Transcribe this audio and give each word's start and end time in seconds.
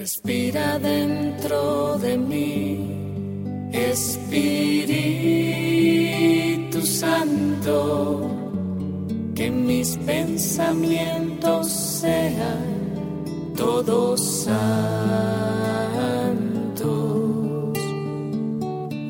Respira 0.00 0.78
dentro 0.78 1.98
de 1.98 2.16
mí, 2.16 3.68
Espíritu 3.70 4.80
Santo, 6.86 8.30
que 9.34 9.50
mis 9.50 9.98
pensamientos 9.98 11.68
sean 11.68 12.64
todos 13.54 14.46
santos. 14.46 14.88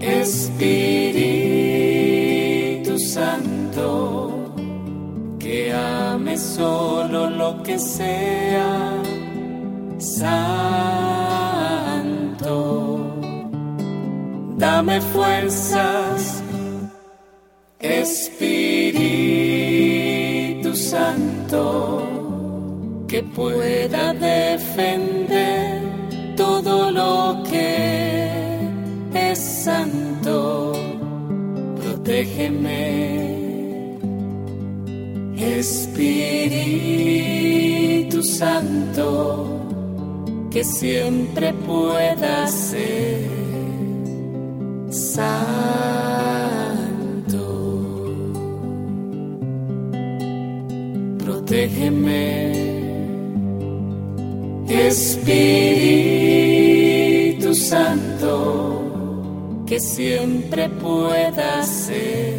Espíritu 0.00 1.08
Santo, 2.98 4.52
que 5.38 5.72
ame 5.72 6.36
solo 6.36 7.30
lo 7.30 7.62
que 7.62 7.78
sea 7.78 8.92
santo. 9.98 10.58
Dame 14.56 15.00
fuerzas 15.00 16.42
Espíritu 17.80 18.47
Santo, 21.48 23.06
que 23.08 23.22
pueda 23.22 24.12
defender 24.12 25.80
todo 26.36 26.90
lo 26.90 27.42
que 27.44 28.58
es 29.14 29.38
santo, 29.38 30.74
protégeme. 31.80 33.38
Espíritu 35.38 36.52
Santo, 38.22 39.46
que 40.50 40.62
siempre 40.62 41.54
pueda 41.54 42.46
ser 42.48 43.26
santo. 44.90 46.07
Protégeme, 51.58 52.52
Espíritu 54.68 55.34
Santo, 57.54 58.84
que 59.66 59.80
siempre 59.80 60.68
pueda 60.68 61.62
ser 61.64 62.38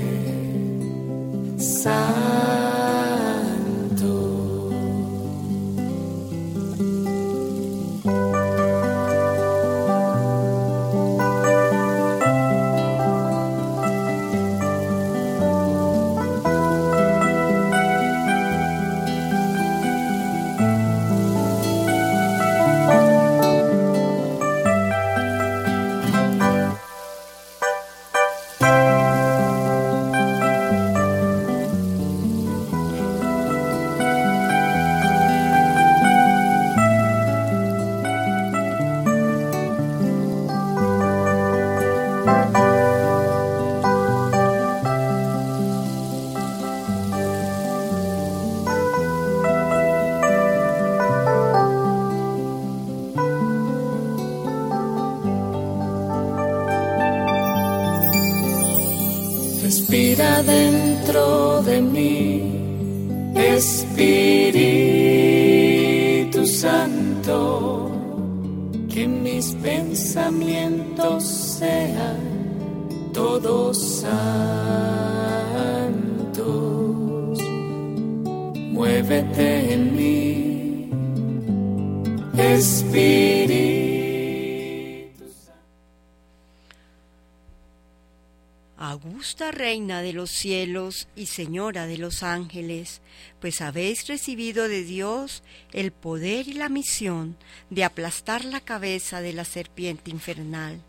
De 90.01 90.13
los 90.13 90.31
cielos 90.31 91.07
y 91.15 91.27
Señora 91.27 91.87
de 91.87 91.97
los 91.97 92.23
ángeles, 92.23 93.01
pues 93.39 93.61
habéis 93.61 94.07
recibido 94.07 94.67
de 94.67 94.83
Dios 94.83 95.43
el 95.73 95.91
poder 95.91 96.47
y 96.47 96.53
la 96.53 96.69
misión 96.69 97.37
de 97.69 97.83
aplastar 97.83 98.45
la 98.45 98.61
cabeza 98.61 99.21
de 99.21 99.33
la 99.33 99.45
serpiente 99.45 100.11
infernal. 100.11 100.81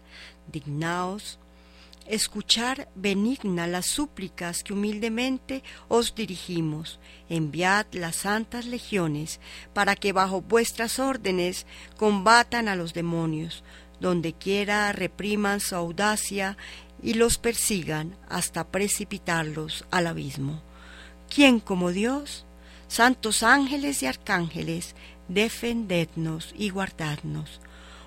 Dignaos 0.50 1.38
escuchar 2.10 2.88
benigna 2.96 3.68
las 3.68 3.86
súplicas 3.86 4.64
que 4.64 4.72
humildemente 4.72 5.62
os 5.88 6.14
dirigimos. 6.14 6.98
Enviad 7.28 7.86
las 7.92 8.16
santas 8.16 8.66
legiones 8.66 9.38
para 9.72 9.94
que 9.94 10.12
bajo 10.12 10.42
vuestras 10.42 10.98
órdenes 10.98 11.66
combatan 11.96 12.68
a 12.68 12.74
los 12.74 12.94
demonios, 12.94 13.62
donde 14.00 14.32
quiera 14.32 14.90
repriman 14.92 15.60
su 15.60 15.76
audacia 15.76 16.56
y 17.02 17.14
los 17.14 17.38
persigan 17.38 18.16
hasta 18.28 18.68
precipitarlos 18.68 19.84
al 19.90 20.06
abismo. 20.06 20.62
¿Quién 21.32 21.60
como 21.60 21.90
Dios? 21.90 22.44
Santos 22.88 23.42
ángeles 23.42 24.02
y 24.02 24.06
arcángeles, 24.06 24.94
defendednos 25.28 26.52
y 26.56 26.70
guardadnos. 26.70 27.60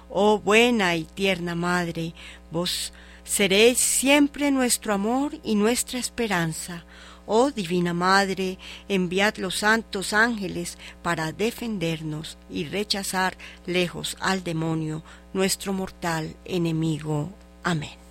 Oh 0.09 0.39
buena 0.39 0.95
y 0.95 1.05
tierna 1.05 1.55
Madre, 1.55 2.13
vos 2.51 2.93
seréis 3.23 3.79
siempre 3.79 4.51
nuestro 4.51 4.93
amor 4.93 5.39
y 5.43 5.55
nuestra 5.55 5.99
esperanza. 5.99 6.83
Oh 7.25 7.51
Divina 7.51 7.93
Madre, 7.93 8.59
enviad 8.89 9.37
los 9.37 9.59
santos 9.59 10.11
ángeles 10.11 10.77
para 11.01 11.31
defendernos 11.31 12.37
y 12.49 12.65
rechazar 12.65 13.37
lejos 13.65 14.17
al 14.19 14.43
demonio, 14.43 15.03
nuestro 15.33 15.71
mortal 15.71 16.35
enemigo. 16.43 17.31
Amén. 17.63 18.02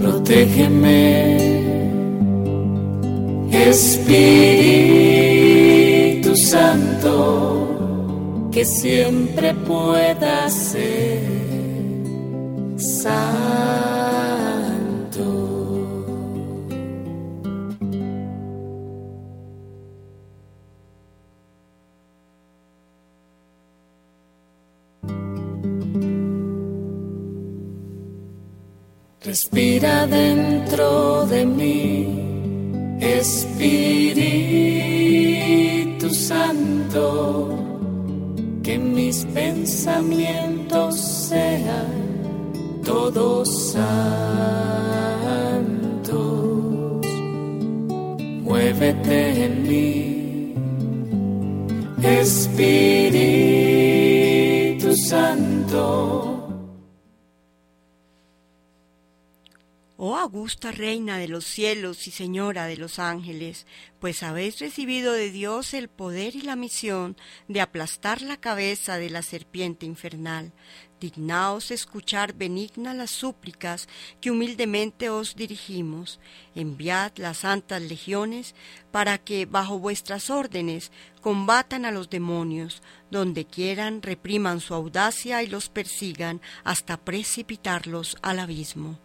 Protégeme, 0.00 1.36
Espíritu 3.50 4.76
Santo, 6.36 7.68
que 8.52 8.64
siempre 8.64 9.54
pueda 9.54 10.48
ser. 10.48 11.38
Respira 29.28 30.06
dentro 30.06 31.26
de 31.26 31.44
mí, 31.44 32.96
Espíritu 32.98 34.08
Santo, 36.14 37.50
que 38.62 38.78
mis 38.78 39.26
pensamientos 39.26 40.98
sean 40.98 41.92
todos 42.82 43.72
santos. 43.72 44.16
Muévete 48.44 49.44
en 49.44 49.62
mí, 49.68 50.54
Espíritu 52.02 52.88
Santo 54.96 56.37
Oh 60.10 60.16
augusta 60.16 60.72
Reina 60.72 61.18
de 61.18 61.28
los 61.28 61.44
cielos 61.44 62.06
y 62.06 62.12
Señora 62.12 62.64
de 62.64 62.78
los 62.78 62.98
ángeles, 62.98 63.66
pues 64.00 64.22
habéis 64.22 64.58
recibido 64.58 65.12
de 65.12 65.30
Dios 65.30 65.74
el 65.74 65.88
poder 65.88 66.34
y 66.34 66.40
la 66.40 66.56
misión 66.56 67.14
de 67.46 67.60
aplastar 67.60 68.22
la 68.22 68.38
cabeza 68.38 68.96
de 68.96 69.10
la 69.10 69.20
serpiente 69.20 69.84
infernal. 69.84 70.54
Dignaos 70.98 71.70
escuchar 71.70 72.32
benigna 72.32 72.94
las 72.94 73.10
súplicas 73.10 73.86
que 74.22 74.30
humildemente 74.30 75.10
os 75.10 75.36
dirigimos. 75.36 76.20
Enviad 76.54 77.12
las 77.16 77.38
santas 77.38 77.82
legiones 77.82 78.54
para 78.90 79.18
que, 79.18 79.44
bajo 79.44 79.78
vuestras 79.78 80.30
órdenes, 80.30 80.90
combatan 81.20 81.84
a 81.84 81.90
los 81.90 82.08
demonios, 82.08 82.82
donde 83.10 83.44
quieran 83.44 84.00
repriman 84.00 84.60
su 84.60 84.72
audacia 84.72 85.42
y 85.42 85.48
los 85.48 85.68
persigan 85.68 86.40
hasta 86.64 86.96
precipitarlos 86.96 88.16
al 88.22 88.38
abismo. 88.38 88.98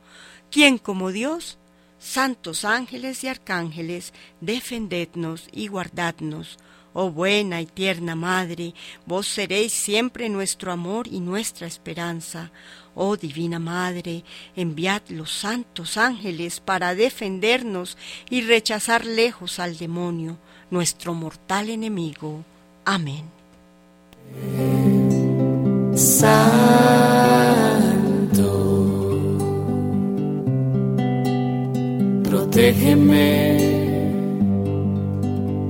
¿Quién 0.53 0.77
como 0.77 1.11
Dios? 1.11 1.57
Santos 1.97 2.63
ángeles 2.63 3.23
y 3.23 3.27
arcángeles, 3.27 4.13
defendednos 4.39 5.47
y 5.51 5.65
guardadnos. 5.65 6.59
Oh 6.93 7.09
buena 7.09 7.59
y 7.59 7.65
tierna 7.65 8.13
Madre, 8.15 8.75
vos 9.07 9.27
seréis 9.27 9.73
siempre 9.73 10.29
nuestro 10.29 10.71
amor 10.71 11.07
y 11.07 11.21
nuestra 11.21 11.65
esperanza. 11.65 12.51
Oh 12.93 13.17
Divina 13.17 13.57
Madre, 13.57 14.23
enviad 14.55 15.01
los 15.09 15.31
santos 15.31 15.97
ángeles 15.97 16.59
para 16.59 16.93
defendernos 16.93 17.97
y 18.29 18.41
rechazar 18.41 19.05
lejos 19.05 19.57
al 19.57 19.75
demonio, 19.79 20.37
nuestro 20.69 21.15
mortal 21.15 21.71
enemigo. 21.71 22.45
Amén. 22.85 23.23
Protégeme, 32.53 33.57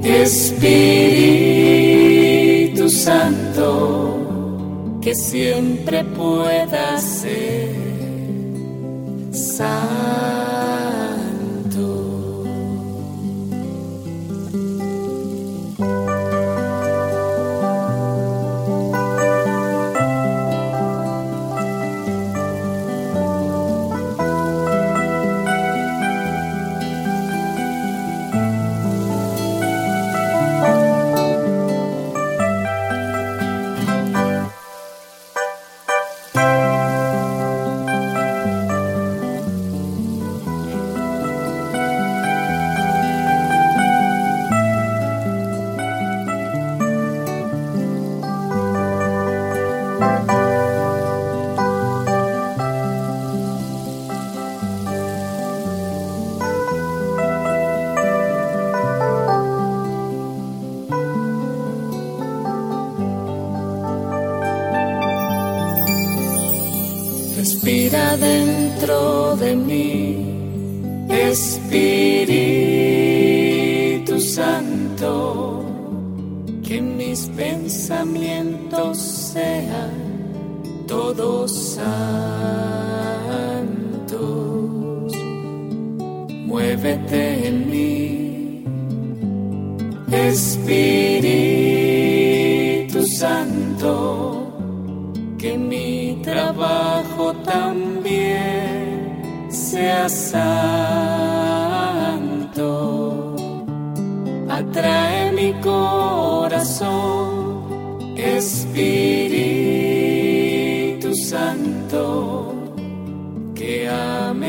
Espíritu 0.03 0.59
Santo, 2.89 4.99
que 5.01 5.15
siempre 5.15 6.03
pueda 6.03 6.97
ser 6.97 7.73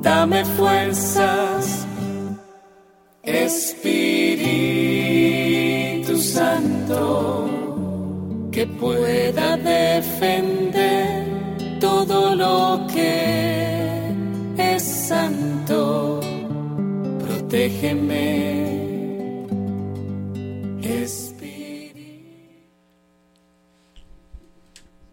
Dame 0.02 0.46
fuerzas, 0.46 1.88
Espíritu 3.24 3.78
Santo, 6.18 7.50
que 8.52 8.68
pueda 8.68 9.58
defender 9.58 11.26
todo 11.80 12.36
lo 12.36 12.86
que 12.94 14.14
es 14.58 14.84
santo. 14.84 16.20
Protégeme 17.20 18.71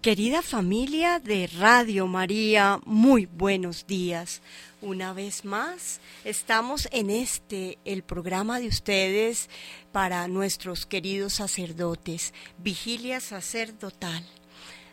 Querida 0.08 0.40
familia 0.40 1.20
de 1.20 1.46
Radio 1.58 2.06
María, 2.06 2.80
muy 2.86 3.26
buenos 3.26 3.86
días. 3.86 4.40
Una 4.80 5.12
vez 5.12 5.44
más, 5.44 6.00
estamos 6.24 6.88
en 6.92 7.10
este, 7.10 7.76
el 7.84 8.02
programa 8.02 8.58
de 8.58 8.68
ustedes 8.68 9.50
para 9.92 10.26
nuestros 10.26 10.86
queridos 10.86 11.34
sacerdotes, 11.34 12.32
Vigilia 12.56 13.20
Sacerdotal, 13.20 14.24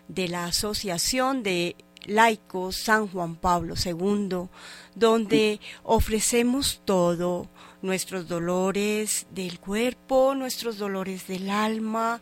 de 0.10 0.28
la 0.28 0.48
Asociación 0.48 1.44
de 1.44 1.78
Laicos 2.04 2.76
San 2.76 3.08
Juan 3.08 3.38
Pablo 3.38 3.76
II, 3.82 4.50
donde 4.96 5.62
ofrecemos 5.84 6.82
todo, 6.84 7.48
nuestros 7.82 8.28
dolores 8.28 9.28
del 9.30 9.62
cuerpo, 9.62 10.36
nuestros 10.36 10.78
dolores 10.78 11.26
del 11.28 11.50
alma 11.50 12.20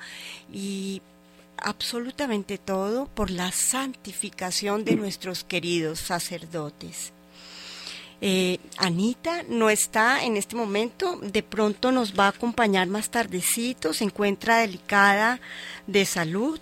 y 0.52 1.02
absolutamente 1.58 2.58
todo 2.58 3.08
por 3.08 3.30
la 3.32 3.52
santificación 3.52 4.86
de 4.86 4.96
nuestros 4.96 5.44
queridos 5.44 6.00
sacerdotes. 6.00 7.14
Eh, 8.26 8.60
Anita 8.78 9.44
no 9.50 9.70
está 9.70 10.24
en 10.24 10.38
este 10.38 10.56
momento, 10.56 11.20
de 11.22 11.44
pronto 11.44 11.92
nos 11.92 12.18
va 12.18 12.28
a 12.28 12.30
acompañar 12.30 12.88
más 12.88 13.10
tardecito, 13.10 13.94
se 13.94 14.06
encuentra 14.06 14.60
delicada 14.60 15.42
de 15.88 16.06
salud, 16.06 16.58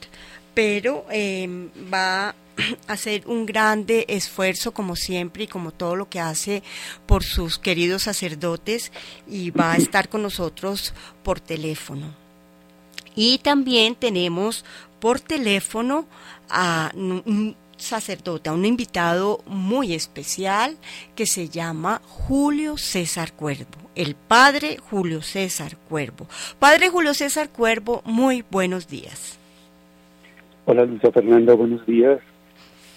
pero 0.56 1.06
em, 1.12 1.70
va 1.94 2.30
a 2.30 2.36
hacer 2.88 3.28
un 3.28 3.46
grande 3.46 4.06
esfuerzo 4.08 4.74
como 4.74 4.96
siempre 4.96 5.44
y 5.44 5.48
como 5.48 5.72
todo 5.72 5.96
lo 5.96 6.10
que 6.10 6.20
hace 6.20 6.64
por 7.06 7.24
sus 7.24 7.60
queridos 7.60 8.04
sacerdotes 8.04 8.92
y 9.28 9.52
va 9.52 9.74
a 9.74 9.78
estar 9.78 10.10
con 10.10 10.24
nosotros 10.24 10.96
por 11.24 11.40
teléfono. 11.40 12.21
Y 13.16 13.40
también 13.40 13.96
tenemos 13.96 14.66
por 15.00 15.20
teléfono 15.20 16.06
a 16.50 16.92
un 16.96 17.56
sacerdote, 17.78 18.50
a 18.50 18.54
un 18.54 18.66
invitado 18.66 19.42
muy 19.46 19.94
especial 19.94 20.78
que 21.16 21.26
se 21.26 21.50
llama 21.50 22.02
Julio 22.06 22.78
César 22.78 23.34
Cuervo, 23.34 23.90
el 23.96 24.16
padre 24.16 24.78
Julio 24.78 25.22
César 25.22 25.78
Cuervo. 25.90 26.28
Padre 26.60 26.90
Julio 26.90 27.14
César 27.14 27.50
Cuervo, 27.50 28.02
muy 28.06 28.46
buenos 28.50 28.88
días. 28.88 29.38
Hola 30.66 30.86
Luisa 30.86 31.12
Fernanda, 31.12 31.54
buenos 31.56 31.86
días. 31.86 32.20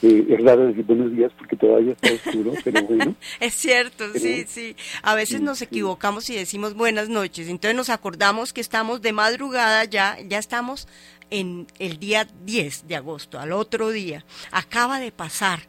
Eh, 0.05 0.27
es 0.29 0.45
raro 0.45 0.67
decir 0.67 0.85
buenos 0.85 1.13
días 1.13 1.33
porque 1.39 1.57
todavía 1.57 1.93
está 1.93 2.13
oscuro, 2.13 2.53
pero 2.63 2.83
bueno. 2.83 3.15
es 3.41 3.55
cierto, 3.55 4.05
sí, 4.13 4.45
sí. 4.47 4.77
A 5.03 5.15
veces 5.15 5.41
nos 5.41 5.63
equivocamos 5.63 6.29
y 6.29 6.35
decimos 6.35 6.75
buenas 6.75 7.09
noches, 7.09 7.49
entonces 7.49 7.75
nos 7.75 7.89
acordamos 7.89 8.53
que 8.53 8.61
estamos 8.61 9.01
de 9.01 9.13
madrugada 9.15 9.83
ya, 9.85 10.19
ya 10.29 10.39
estamos 10.39 10.89
en 11.31 11.67
el 11.79 11.99
día 11.99 12.29
10 12.45 12.87
de 12.87 12.97
agosto, 12.97 13.41
al 13.41 13.53
otro 13.53 13.89
día. 13.89 14.27
Acaba 14.51 15.01
de 15.01 15.11
pasar. 15.11 15.61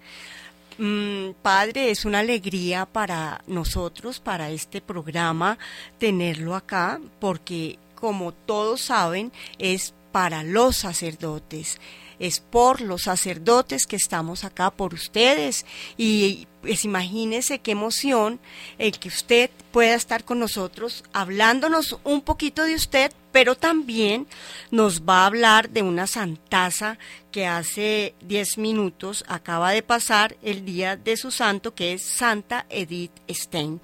Mm, 0.80 1.30
padre, 1.42 1.92
es 1.92 2.04
una 2.04 2.20
alegría 2.20 2.86
para 2.86 3.42
nosotros, 3.48 4.20
para 4.20 4.50
este 4.50 4.82
programa, 4.82 5.58
tenerlo 5.98 6.56
acá, 6.56 7.00
porque 7.22 7.80
como 7.96 8.34
todos 8.34 8.82
saben, 8.82 9.32
es 9.60 9.94
para 10.12 10.44
los 10.44 10.76
sacerdotes 10.76 11.80
es 12.20 12.40
por 12.40 12.82
los 12.82 13.04
sacerdotes 13.04 13.88
que 13.88 13.96
estamos 13.96 14.44
acá, 14.44 14.72
por 14.72 14.94
ustedes. 14.94 15.66
Y 15.98 16.48
pues 16.62 16.84
imagínese 16.84 17.60
qué 17.60 17.72
emoción 17.72 18.40
el 18.78 18.98
que 18.98 19.10
usted 19.10 19.52
pueda 19.72 19.94
estar 19.94 20.24
con 20.24 20.40
nosotros 20.40 21.04
hablándonos 21.14 22.00
un 22.04 22.22
poquito 22.22 22.64
de 22.64 22.76
usted, 22.76 23.12
pero 23.32 23.56
también 23.56 24.26
nos 24.72 25.02
va 25.02 25.24
a 25.24 25.26
hablar 25.28 25.70
de 25.70 25.84
una 25.84 26.08
santaza 26.08 26.98
que 27.32 27.46
hace 27.46 28.16
10 28.22 28.58
minutos 28.58 29.26
acaba 29.28 29.72
de 29.72 29.84
pasar 29.84 30.38
el 30.42 30.66
día 30.66 30.96
de 30.96 31.18
su 31.18 31.32
santo, 31.32 31.76
que 31.76 31.94
es 31.94 32.02
Santa 32.02 32.66
Edith 32.70 33.12
Stein, 33.30 33.82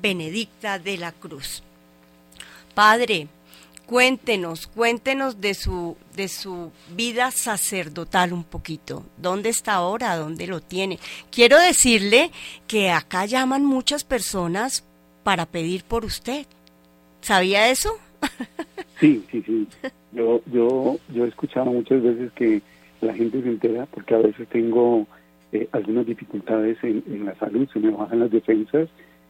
Benedicta 0.00 0.78
de 0.78 0.96
la 0.96 1.12
Cruz. 1.12 1.62
Padre, 2.74 3.28
Cuéntenos, 3.92 4.68
cuéntenos 4.68 5.42
de 5.42 5.52
su, 5.52 5.98
de 6.16 6.28
su 6.28 6.72
vida 6.96 7.30
sacerdotal 7.30 8.32
un 8.32 8.42
poquito. 8.42 9.04
¿Dónde 9.18 9.50
está 9.50 9.74
ahora? 9.74 10.16
¿Dónde 10.16 10.46
lo 10.46 10.60
tiene? 10.60 10.98
Quiero 11.30 11.60
decirle 11.60 12.30
que 12.66 12.88
acá 12.90 13.26
llaman 13.26 13.66
muchas 13.66 14.02
personas 14.02 14.82
para 15.24 15.44
pedir 15.44 15.84
por 15.84 16.06
usted. 16.06 16.46
¿Sabía 17.20 17.68
eso? 17.70 17.90
Sí, 18.98 19.22
sí, 19.30 19.42
sí. 19.44 19.68
Yo, 20.12 20.40
yo, 20.46 20.96
yo 21.12 21.24
he 21.26 21.28
escuchado 21.28 21.66
muchas 21.66 22.02
veces 22.02 22.32
que 22.32 22.62
la 23.02 23.12
gente 23.12 23.42
se 23.42 23.48
entera 23.48 23.84
porque 23.86 24.14
a 24.14 24.18
veces 24.18 24.48
tengo 24.48 25.06
eh, 25.50 25.68
algunas 25.72 26.06
dificultades 26.06 26.78
en, 26.82 27.02
en 27.08 27.26
la 27.26 27.34
salud, 27.34 27.68
se 27.72 27.80
me 27.80 27.90
bajan 27.90 28.20
las 28.20 28.30
defensas 28.30 28.88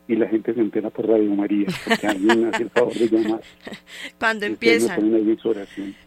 y 0.08 0.16
la 0.16 0.28
gente 0.28 0.52
se 0.54 0.60
entera 0.60 0.90
por 0.90 1.08
Radio 1.08 1.34
María, 1.34 1.66
porque 1.86 2.06
alguien 2.06 2.46
hace 2.46 2.64
el 2.64 2.70
favor 2.70 2.94
de 2.94 3.08
llamar. 3.08 3.40
Cuando 4.18 4.46
empiezan, 4.46 5.38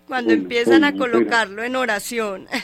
cuando 0.07 0.33
empiezan 0.33 0.83
a 0.83 0.93
colocarlo 0.93 1.63
en 1.63 1.75
oración. 1.75 2.45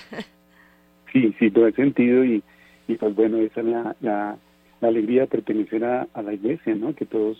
Sí, 1.13 1.35
sí, 1.39 1.51
todo 1.51 1.67
el 1.67 1.75
sentido 1.75 2.23
y, 2.23 2.41
y 2.87 2.95
pues 2.95 3.13
bueno, 3.13 3.39
esa 3.39 3.59
es 3.59 3.65
la, 3.65 3.93
la, 3.99 4.37
alegría 4.79 5.23
de 5.23 5.27
pertenecer 5.27 5.83
a, 5.83 6.07
la 6.23 6.33
iglesia, 6.33 6.73
¿no? 6.73 6.95
Que 6.95 7.05
todos 7.05 7.37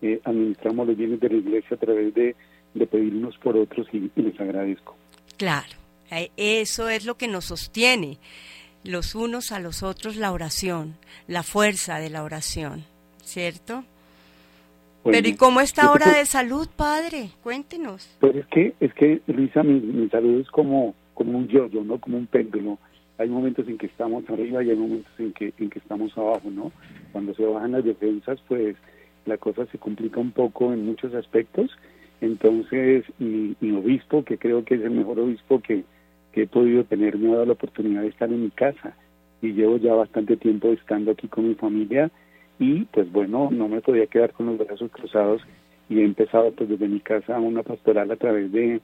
eh, 0.00 0.22
administramos 0.24 0.86
los 0.86 0.96
bienes 0.96 1.20
de 1.20 1.28
la 1.28 1.34
iglesia 1.34 1.76
a 1.76 1.78
través 1.78 2.14
de, 2.14 2.34
de 2.72 2.86
pedirnos 2.86 3.36
por 3.36 3.58
otros 3.58 3.86
y 3.92 4.10
les 4.16 4.40
agradezco. 4.40 4.96
Claro, 5.36 5.68
eh, 6.10 6.30
eso 6.38 6.88
es 6.88 7.04
lo 7.04 7.18
que 7.18 7.28
nos 7.28 7.44
sostiene 7.44 8.16
los 8.82 9.14
unos 9.14 9.52
a 9.52 9.60
los 9.60 9.82
otros 9.82 10.16
la 10.16 10.32
oración, 10.32 10.96
la 11.26 11.42
fuerza 11.42 11.98
de 11.98 12.10
la 12.10 12.22
oración. 12.22 12.84
¿Cierto? 13.30 13.84
Pero 15.04 15.28
¿y 15.28 15.34
cómo 15.34 15.60
está 15.60 15.84
ahora 15.84 16.12
de 16.12 16.26
salud, 16.26 16.68
padre? 16.76 17.30
Cuéntenos. 17.42 18.16
Pues 18.20 18.36
es 18.36 18.46
que, 18.46 18.74
es 18.80 18.92
que 18.94 19.22
Luisa, 19.28 19.62
mi, 19.62 20.08
salud 20.10 20.40
es 20.40 20.50
como, 20.50 20.94
como 21.14 21.38
un 21.38 21.48
yo-yo, 21.48 21.84
¿no? 21.84 21.98
Como 21.98 22.18
un 22.18 22.26
péndulo. 22.26 22.78
Hay 23.16 23.28
momentos 23.28 23.66
en 23.68 23.78
que 23.78 23.86
estamos 23.86 24.28
arriba 24.28 24.62
y 24.62 24.70
hay 24.70 24.76
momentos 24.76 25.12
en 25.18 25.32
que, 25.32 25.54
en 25.58 25.70
que 25.70 25.78
estamos 25.78 26.16
abajo, 26.18 26.50
¿no? 26.50 26.72
Cuando 27.12 27.34
se 27.34 27.44
bajan 27.44 27.72
las 27.72 27.84
defensas, 27.84 28.40
pues 28.46 28.76
la 29.24 29.38
cosa 29.38 29.64
se 29.66 29.78
complica 29.78 30.20
un 30.20 30.32
poco 30.32 30.72
en 30.72 30.84
muchos 30.84 31.14
aspectos. 31.14 31.70
Entonces, 32.20 33.04
mi, 33.18 33.56
mi 33.60 33.70
obispo, 33.72 34.24
que 34.24 34.36
creo 34.36 34.64
que 34.64 34.74
es 34.74 34.82
el 34.82 34.90
mejor 34.90 35.20
obispo 35.20 35.60
que, 35.60 35.84
que 36.32 36.42
he 36.42 36.46
podido 36.46 36.84
tener, 36.84 37.16
me 37.16 37.28
ha 37.28 37.32
dado 37.34 37.46
la 37.46 37.52
oportunidad 37.52 38.02
de 38.02 38.08
estar 38.08 38.28
en 38.28 38.42
mi 38.42 38.50
casa. 38.50 38.94
Y 39.40 39.52
llevo 39.52 39.78
ya 39.78 39.94
bastante 39.94 40.36
tiempo 40.36 40.72
estando 40.72 41.12
aquí 41.12 41.28
con 41.28 41.48
mi 41.48 41.54
familia 41.54 42.10
y 42.60 42.84
pues 42.84 43.10
bueno, 43.10 43.48
no 43.50 43.68
me 43.68 43.80
podía 43.80 44.06
quedar 44.06 44.32
con 44.32 44.46
los 44.46 44.58
brazos 44.58 44.90
cruzados 44.92 45.42
y 45.88 45.98
he 45.98 46.04
empezado 46.04 46.52
pues 46.52 46.68
desde 46.68 46.86
mi 46.86 47.00
casa 47.00 47.40
una 47.40 47.62
pastoral 47.62 48.10
a 48.10 48.16
través 48.16 48.52
de, 48.52 48.80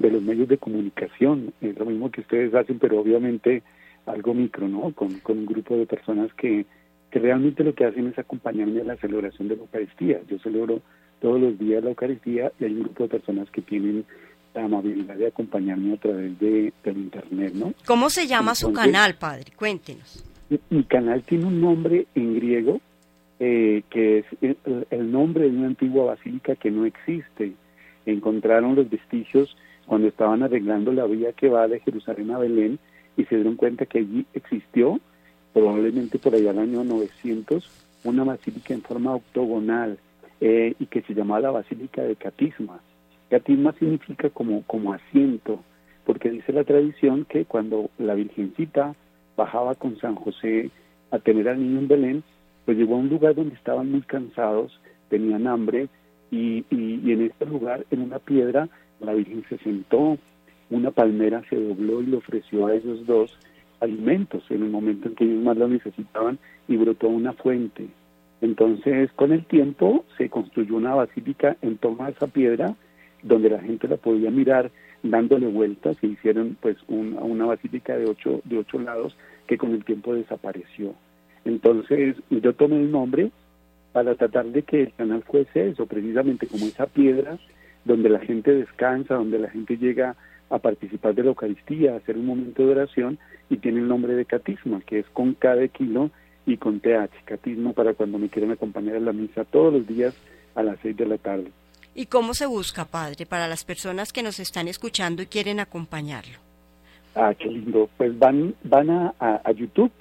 de 0.00 0.10
los 0.10 0.20
medios 0.20 0.48
de 0.48 0.58
comunicación, 0.58 1.54
es 1.60 1.78
lo 1.78 1.86
mismo 1.86 2.10
que 2.10 2.20
ustedes 2.22 2.52
hacen, 2.52 2.80
pero 2.80 3.00
obviamente 3.00 3.62
algo 4.06 4.34
micro, 4.34 4.66
¿no? 4.66 4.92
Con, 4.92 5.20
con 5.20 5.38
un 5.38 5.46
grupo 5.46 5.76
de 5.76 5.86
personas 5.86 6.34
que, 6.34 6.66
que 7.12 7.20
realmente 7.20 7.62
lo 7.62 7.72
que 7.74 7.84
hacen 7.84 8.08
es 8.08 8.18
acompañarme 8.18 8.80
a 8.80 8.84
la 8.84 8.96
celebración 8.96 9.46
de 9.46 9.54
la 9.54 9.62
Eucaristía. 9.62 10.20
Yo 10.28 10.40
celebro 10.40 10.82
todos 11.20 11.40
los 11.40 11.56
días 11.56 11.84
la 11.84 11.90
Eucaristía 11.90 12.50
y 12.58 12.64
hay 12.64 12.72
un 12.72 12.82
grupo 12.82 13.04
de 13.04 13.10
personas 13.10 13.48
que 13.52 13.62
tienen 13.62 14.04
la 14.52 14.64
amabilidad 14.64 15.14
de 15.14 15.28
acompañarme 15.28 15.94
a 15.94 15.96
través 15.98 16.36
de, 16.40 16.72
del 16.82 16.96
Internet, 16.98 17.54
¿no? 17.54 17.72
¿Cómo 17.86 18.10
se 18.10 18.26
llama 18.26 18.56
su 18.56 18.72
canal, 18.72 19.14
padre? 19.14 19.52
Cuéntenos. 19.54 20.24
mi 20.70 20.82
canal 20.82 21.22
tiene 21.22 21.46
un 21.46 21.60
nombre 21.60 22.08
en 22.16 22.34
griego 22.34 22.80
eh, 23.40 23.82
que 23.90 24.18
es 24.18 24.26
el, 24.90 25.10
nombre 25.10 25.50
de 25.50 25.56
una 25.56 25.68
antigua 25.68 26.04
basílica 26.04 26.56
que 26.56 26.70
no 26.70 26.84
existe. 26.84 27.52
Encontraron 28.06 28.74
los 28.74 28.88
vestigios 28.88 29.56
cuando 29.86 30.08
estaban 30.08 30.42
arreglando 30.42 30.92
la 30.92 31.06
vía 31.06 31.32
que 31.32 31.48
va 31.48 31.68
de 31.68 31.80
Jerusalén 31.80 32.30
a 32.30 32.38
Belén 32.38 32.78
y 33.16 33.24
se 33.24 33.36
dieron 33.36 33.56
cuenta 33.56 33.86
que 33.86 33.98
allí 33.98 34.26
existió, 34.32 35.00
probablemente 35.52 36.18
por 36.18 36.34
allá 36.34 36.50
el 36.50 36.58
año 36.58 36.84
900, 36.84 37.68
una 38.04 38.24
basílica 38.24 38.74
en 38.74 38.82
forma 38.82 39.14
octogonal 39.14 39.98
eh, 40.40 40.74
y 40.78 40.86
que 40.86 41.02
se 41.02 41.14
llamaba 41.14 41.40
la 41.40 41.50
Basílica 41.50 42.02
de 42.02 42.16
Catisma. 42.16 42.80
Catisma 43.30 43.72
significa 43.78 44.28
como, 44.30 44.62
como 44.64 44.92
asiento, 44.92 45.62
porque 46.04 46.30
dice 46.30 46.52
la 46.52 46.64
tradición 46.64 47.24
que 47.24 47.44
cuando 47.44 47.90
la 47.98 48.14
Virgencita 48.14 48.94
bajaba 49.36 49.74
con 49.74 49.96
San 49.98 50.16
José 50.16 50.70
a 51.10 51.18
tener 51.18 51.48
al 51.48 51.60
niño 51.60 51.78
en 51.78 51.88
Belén, 51.88 52.24
pues 52.64 52.76
llegó 52.76 52.94
a 52.94 52.98
un 52.98 53.08
lugar 53.08 53.34
donde 53.34 53.54
estaban 53.54 53.90
muy 53.90 54.02
cansados, 54.02 54.80
tenían 55.08 55.46
hambre 55.46 55.88
y, 56.30 56.64
y, 56.70 57.12
en 57.12 57.22
este 57.22 57.46
lugar, 57.46 57.84
en 57.90 58.00
una 58.00 58.18
piedra, 58.18 58.68
la 59.00 59.12
Virgen 59.12 59.44
se 59.48 59.58
sentó, 59.58 60.16
una 60.70 60.90
palmera 60.90 61.42
se 61.50 61.56
dobló 61.56 62.00
y 62.00 62.06
le 62.06 62.16
ofreció 62.16 62.66
a 62.66 62.74
esos 62.74 63.04
dos 63.06 63.36
alimentos 63.80 64.42
en 64.50 64.62
el 64.62 64.70
momento 64.70 65.08
en 65.08 65.14
que 65.14 65.24
ellos 65.24 65.42
más 65.42 65.56
lo 65.56 65.68
necesitaban 65.68 66.38
y 66.68 66.76
brotó 66.76 67.08
una 67.08 67.32
fuente. 67.32 67.88
Entonces, 68.40 69.10
con 69.12 69.32
el 69.32 69.44
tiempo 69.44 70.04
se 70.16 70.30
construyó 70.30 70.76
una 70.76 70.94
basílica 70.94 71.56
en 71.62 71.76
torno 71.76 72.04
a 72.04 72.10
esa 72.10 72.26
piedra 72.26 72.74
donde 73.22 73.50
la 73.50 73.60
gente 73.60 73.86
la 73.86 73.96
podía 73.96 74.30
mirar 74.30 74.70
dándole 75.02 75.46
vueltas 75.48 75.96
y 76.02 76.08
hicieron 76.08 76.56
pues 76.60 76.76
una 76.88 77.44
basílica 77.44 77.96
de 77.96 78.06
ocho, 78.06 78.40
de 78.44 78.58
ocho 78.58 78.78
lados 78.78 79.16
que 79.46 79.58
con 79.58 79.72
el 79.72 79.84
tiempo 79.84 80.14
desapareció. 80.14 80.94
Entonces 81.44 82.16
yo 82.30 82.52
tomé 82.54 82.76
el 82.76 82.90
nombre 82.90 83.30
para 83.92 84.14
tratar 84.14 84.46
de 84.46 84.62
que 84.62 84.82
el 84.82 84.92
canal 84.94 85.22
fuese 85.22 85.68
eso, 85.68 85.86
precisamente 85.86 86.46
como 86.46 86.66
esa 86.66 86.86
piedra 86.86 87.38
donde 87.84 88.08
la 88.08 88.20
gente 88.20 88.54
descansa, 88.54 89.14
donde 89.14 89.38
la 89.38 89.50
gente 89.50 89.76
llega 89.76 90.16
a 90.50 90.58
participar 90.58 91.14
de 91.14 91.22
la 91.22 91.30
Eucaristía, 91.30 91.92
a 91.94 91.96
hacer 91.96 92.16
un 92.16 92.26
momento 92.26 92.64
de 92.64 92.72
oración 92.72 93.18
y 93.50 93.56
tiene 93.56 93.80
el 93.80 93.88
nombre 93.88 94.14
de 94.14 94.24
catismo, 94.24 94.80
que 94.86 95.00
es 95.00 95.06
con 95.12 95.34
cada 95.34 95.66
kilo 95.68 96.10
y 96.46 96.56
con 96.56 96.80
TH, 96.80 97.24
catismo 97.24 97.72
para 97.72 97.94
cuando 97.94 98.18
me 98.18 98.28
quieran 98.28 98.52
acompañar 98.52 98.96
a 98.96 99.00
la 99.00 99.12
misa 99.12 99.44
todos 99.44 99.72
los 99.72 99.86
días 99.86 100.14
a 100.54 100.62
las 100.62 100.78
seis 100.82 100.96
de 100.96 101.06
la 101.06 101.18
tarde. 101.18 101.50
¿Y 101.94 102.06
cómo 102.06 102.34
se 102.34 102.46
busca, 102.46 102.84
Padre, 102.84 103.26
para 103.26 103.48
las 103.48 103.64
personas 103.64 104.12
que 104.12 104.22
nos 104.22 104.40
están 104.40 104.68
escuchando 104.68 105.22
y 105.22 105.26
quieren 105.26 105.60
acompañarlo? 105.60 106.38
Ah, 107.14 107.34
qué 107.38 107.48
lindo. 107.48 107.88
Pues 107.98 108.18
van, 108.18 108.54
van 108.64 108.88
a, 108.88 109.14
a 109.18 109.52
YouTube 109.52 109.92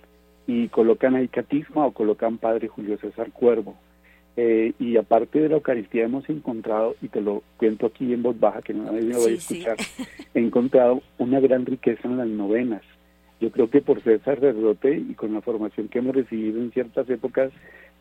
y 0.52 0.68
colocan 0.68 1.16
ahí 1.16 1.30
catisma 1.30 1.86
o 1.86 1.92
colocan 1.92 2.38
Padre 2.38 2.68
Julio 2.68 2.98
César 2.98 3.32
Cuervo. 3.32 3.78
Eh, 4.36 4.74
y 4.80 4.98
aparte 4.98 5.40
de 5.40 5.48
la 5.48 5.56
Eucaristía 5.56 6.04
hemos 6.04 6.30
encontrado, 6.30 6.96
y 7.02 7.08
te 7.08 7.22
lo 7.22 7.42
cuento 7.56 7.86
aquí 7.86 8.12
en 8.12 8.22
voz 8.22 8.38
baja, 8.38 8.62
que 8.62 8.74
no 8.74 8.84
nadie 8.84 9.04
me 9.04 9.16
voy 9.16 9.32
a 9.32 9.36
escuchar, 9.36 9.78
he 10.34 10.40
encontrado 10.40 11.02
una 11.18 11.40
gran 11.40 11.66
riqueza 11.66 12.06
en 12.08 12.18
las 12.18 12.28
novenas. 12.28 12.82
Yo 13.40 13.50
creo 13.50 13.70
que 13.70 13.82
por 13.82 14.04
ser 14.04 14.22
sacerdote 14.24 14.94
y 14.94 15.14
con 15.14 15.34
la 15.34 15.42
formación 15.42 15.88
que 15.88 16.00
hemos 16.00 16.16
recibido 16.16 16.62
en 16.62 16.72
ciertas 16.72 17.10
épocas 17.10 17.52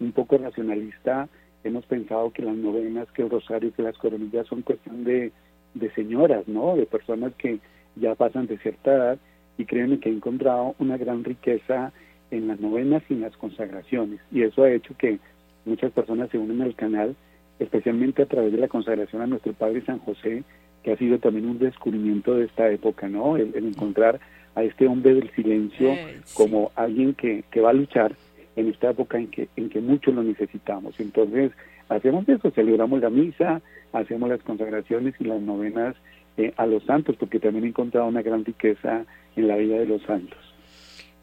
un 0.00 0.10
poco 0.10 0.36
racionalista, 0.36 1.28
hemos 1.62 1.86
pensado 1.86 2.32
que 2.32 2.42
las 2.42 2.56
novenas, 2.56 3.10
que 3.12 3.22
el 3.22 3.30
rosario, 3.30 3.72
que 3.72 3.82
las 3.82 3.96
coronillas 3.96 4.46
son 4.48 4.62
cuestión 4.62 5.04
de, 5.04 5.30
de 5.74 5.90
señoras, 5.92 6.48
¿no? 6.48 6.74
De 6.74 6.86
personas 6.86 7.32
que 7.36 7.60
ya 7.94 8.16
pasan 8.16 8.46
de 8.48 8.58
cierta 8.58 8.92
edad 8.92 9.18
y 9.56 9.66
créanme 9.66 10.00
que 10.00 10.08
he 10.08 10.12
encontrado 10.12 10.74
una 10.78 10.96
gran 10.96 11.22
riqueza 11.22 11.92
en 12.30 12.48
las 12.48 12.60
novenas 12.60 13.02
y 13.08 13.14
en 13.14 13.22
las 13.22 13.36
consagraciones. 13.36 14.20
Y 14.30 14.42
eso 14.42 14.62
ha 14.62 14.70
hecho 14.70 14.94
que 14.96 15.18
muchas 15.64 15.92
personas 15.92 16.30
se 16.30 16.38
unen 16.38 16.62
al 16.62 16.74
canal, 16.74 17.16
especialmente 17.58 18.22
a 18.22 18.26
través 18.26 18.52
de 18.52 18.58
la 18.58 18.68
consagración 18.68 19.22
a 19.22 19.26
nuestro 19.26 19.52
Padre 19.52 19.82
San 19.84 19.98
José, 19.98 20.44
que 20.82 20.92
ha 20.92 20.96
sido 20.96 21.18
también 21.18 21.46
un 21.46 21.58
descubrimiento 21.58 22.34
de 22.34 22.46
esta 22.46 22.70
época, 22.70 23.08
¿no? 23.08 23.36
El, 23.36 23.54
encontrar 23.54 24.20
a 24.54 24.62
este 24.62 24.86
hombre 24.86 25.14
del 25.14 25.30
silencio 25.30 25.90
Eh, 25.90 26.20
sí. 26.24 26.34
como 26.36 26.72
alguien 26.74 27.14
que, 27.14 27.44
que 27.50 27.60
va 27.60 27.70
a 27.70 27.74
luchar 27.74 28.12
en 28.56 28.68
esta 28.68 28.90
época 28.90 29.18
en 29.18 29.28
que, 29.28 29.48
en 29.56 29.68
que 29.68 29.80
mucho 29.80 30.10
lo 30.10 30.22
necesitamos. 30.22 30.98
Entonces, 30.98 31.52
hacemos 31.88 32.28
eso, 32.28 32.50
celebramos 32.50 33.00
la 33.00 33.10
misa, 33.10 33.60
hacemos 33.92 34.28
las 34.28 34.42
consagraciones 34.42 35.14
y 35.18 35.24
las 35.24 35.40
novenas 35.40 35.96
eh, 36.36 36.52
a 36.56 36.66
los 36.66 36.82
santos, 36.84 37.16
porque 37.16 37.38
también 37.38 37.64
he 37.64 37.68
encontrado 37.68 38.06
una 38.06 38.22
gran 38.22 38.44
riqueza 38.44 39.04
en 39.36 39.48
la 39.48 39.56
vida 39.56 39.78
de 39.78 39.86
los 39.86 40.02
santos. 40.02 40.38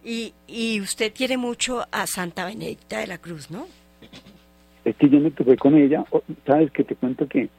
Y, 0.10 0.34
y 0.48 0.80
usted 0.80 1.12
quiere 1.14 1.36
mucho 1.36 1.84
a 1.92 2.08
Santa 2.08 2.46
Benedicta 2.46 3.00
de 3.00 3.08
la 3.08 3.18
Cruz, 3.18 3.52
¿no? 3.52 3.66
Es 4.86 4.96
que 4.96 5.10
yo 5.10 5.20
me 5.20 5.32
topé 5.32 5.58
con 5.58 5.76
ella, 5.76 6.06
sabes 6.46 6.72
que 6.72 6.86
te 6.86 6.96
cuento 6.96 7.28
que 7.28 7.50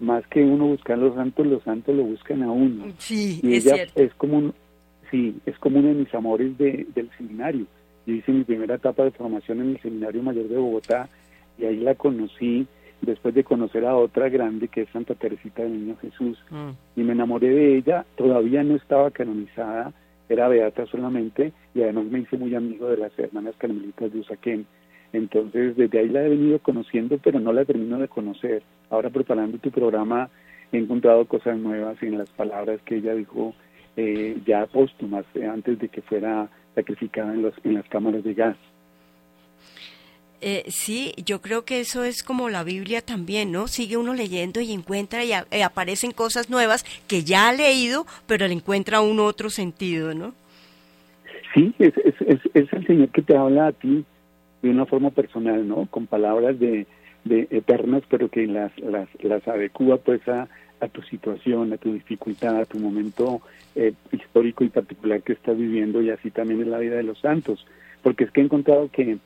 más 0.00 0.26
que 0.28 0.42
uno 0.42 0.68
buscar 0.68 0.96
los 0.96 1.14
santos, 1.14 1.46
los 1.46 1.62
santos 1.64 1.94
lo 1.94 2.04
buscan 2.04 2.42
a 2.44 2.50
uno. 2.50 2.86
Sí, 2.96 3.40
y 3.42 3.56
es 3.56 3.66
ella 3.66 3.74
cierto. 3.74 4.00
es 4.02 4.14
como 4.14 4.38
un, 4.38 4.54
sí, 5.10 5.36
es 5.44 5.58
como 5.58 5.80
uno 5.80 5.88
de 5.88 5.94
mis 5.96 6.14
amores 6.14 6.56
de, 6.56 6.86
del 6.94 7.10
seminario. 7.18 7.66
Yo 8.06 8.14
hice 8.14 8.32
mi 8.32 8.44
primera 8.44 8.76
etapa 8.76 9.04
de 9.04 9.10
formación 9.10 9.60
en 9.60 9.70
el 9.72 9.82
Seminario 9.82 10.22
Mayor 10.22 10.48
de 10.48 10.56
Bogotá 10.56 11.10
y 11.58 11.66
ahí 11.66 11.76
la 11.76 11.94
conocí 11.94 12.66
después 13.02 13.34
de 13.34 13.44
conocer 13.44 13.84
a 13.84 13.94
otra 13.94 14.30
grande 14.30 14.68
que 14.68 14.82
es 14.82 14.88
Santa 14.94 15.14
Teresita 15.14 15.62
del 15.62 15.72
Niño 15.72 15.96
Jesús 16.00 16.38
Mm. 16.50 16.70
y 16.96 17.02
me 17.02 17.12
enamoré 17.12 17.50
de 17.50 17.76
ella, 17.76 18.06
todavía 18.16 18.62
no 18.64 18.76
estaba 18.76 19.10
canonizada, 19.10 19.92
era 20.28 20.48
beata 20.48 20.86
solamente 20.86 21.52
y 21.74 21.82
además 21.82 22.04
me 22.06 22.20
hice 22.20 22.36
muy 22.36 22.54
amigo 22.54 22.88
de 22.88 22.98
las 22.98 23.18
hermanas 23.18 23.54
carmelitas 23.58 24.12
de 24.12 24.20
Usaquén. 24.20 24.66
Entonces 25.12 25.76
desde 25.76 25.98
ahí 25.98 26.08
la 26.08 26.24
he 26.24 26.28
venido 26.28 26.58
conociendo, 26.58 27.18
pero 27.18 27.40
no 27.40 27.52
la 27.52 27.64
termino 27.64 27.98
de 27.98 28.08
conocer. 28.08 28.62
Ahora 28.90 29.10
preparando 29.10 29.58
tu 29.58 29.70
programa 29.70 30.28
he 30.72 30.78
encontrado 30.78 31.24
cosas 31.26 31.58
nuevas 31.58 32.02
en 32.02 32.18
las 32.18 32.28
palabras 32.30 32.80
que 32.82 32.96
ella 32.96 33.14
dijo 33.14 33.54
eh, 33.96 34.36
ya 34.46 34.66
póstumas, 34.66 35.24
eh, 35.34 35.46
antes 35.46 35.78
de 35.78 35.88
que 35.88 36.02
fuera 36.02 36.48
sacrificada 36.74 37.34
en, 37.34 37.42
los, 37.42 37.54
en 37.64 37.74
las 37.74 37.88
cámaras 37.88 38.22
de 38.22 38.34
gas. 38.34 38.56
Eh, 40.40 40.64
sí, 40.68 41.14
yo 41.24 41.40
creo 41.40 41.64
que 41.64 41.80
eso 41.80 42.04
es 42.04 42.22
como 42.22 42.48
la 42.48 42.62
Biblia 42.62 43.02
también, 43.02 43.50
¿no? 43.50 43.66
Sigue 43.66 43.96
uno 43.96 44.14
leyendo 44.14 44.60
y 44.60 44.72
encuentra 44.72 45.24
y, 45.24 45.32
a- 45.32 45.46
y 45.50 45.62
aparecen 45.62 46.12
cosas 46.12 46.48
nuevas 46.48 46.84
que 47.08 47.24
ya 47.24 47.48
ha 47.48 47.52
leído, 47.52 48.06
pero 48.26 48.46
le 48.46 48.54
encuentra 48.54 49.00
uno 49.00 49.24
otro 49.24 49.50
sentido, 49.50 50.14
¿no? 50.14 50.34
Sí, 51.54 51.74
es, 51.80 51.92
es, 51.96 52.40
es, 52.54 52.72
el 52.72 52.86
Señor 52.86 53.08
que 53.08 53.22
te 53.22 53.36
habla 53.36 53.68
a 53.68 53.72
ti 53.72 54.04
de 54.62 54.70
una 54.70 54.86
forma 54.86 55.10
personal, 55.10 55.66
¿no? 55.66 55.86
Con 55.86 56.06
palabras 56.06 56.58
de, 56.58 56.86
eternas, 57.24 58.02
pero 58.08 58.28
que 58.28 58.46
las, 58.46 58.72
las, 58.78 59.08
las 59.22 59.42
pues 60.04 60.26
a, 60.28 60.48
a 60.80 60.88
tu 60.88 61.02
situación, 61.02 61.72
a 61.72 61.76
tu 61.78 61.92
dificultad, 61.92 62.56
a 62.56 62.64
tu 62.64 62.78
momento 62.78 63.40
eh, 63.74 63.92
histórico 64.12 64.64
y 64.64 64.68
particular 64.68 65.22
que 65.22 65.32
estás 65.32 65.56
viviendo 65.56 66.00
y 66.00 66.10
así 66.10 66.30
también 66.30 66.60
es 66.60 66.68
la 66.68 66.78
vida 66.78 66.96
de 66.96 67.02
los 67.02 67.18
santos. 67.20 67.66
Porque 68.02 68.24
es 68.24 68.30
que 68.30 68.40
he 68.40 68.44
encontrado 68.44 68.88
que, 68.90 69.18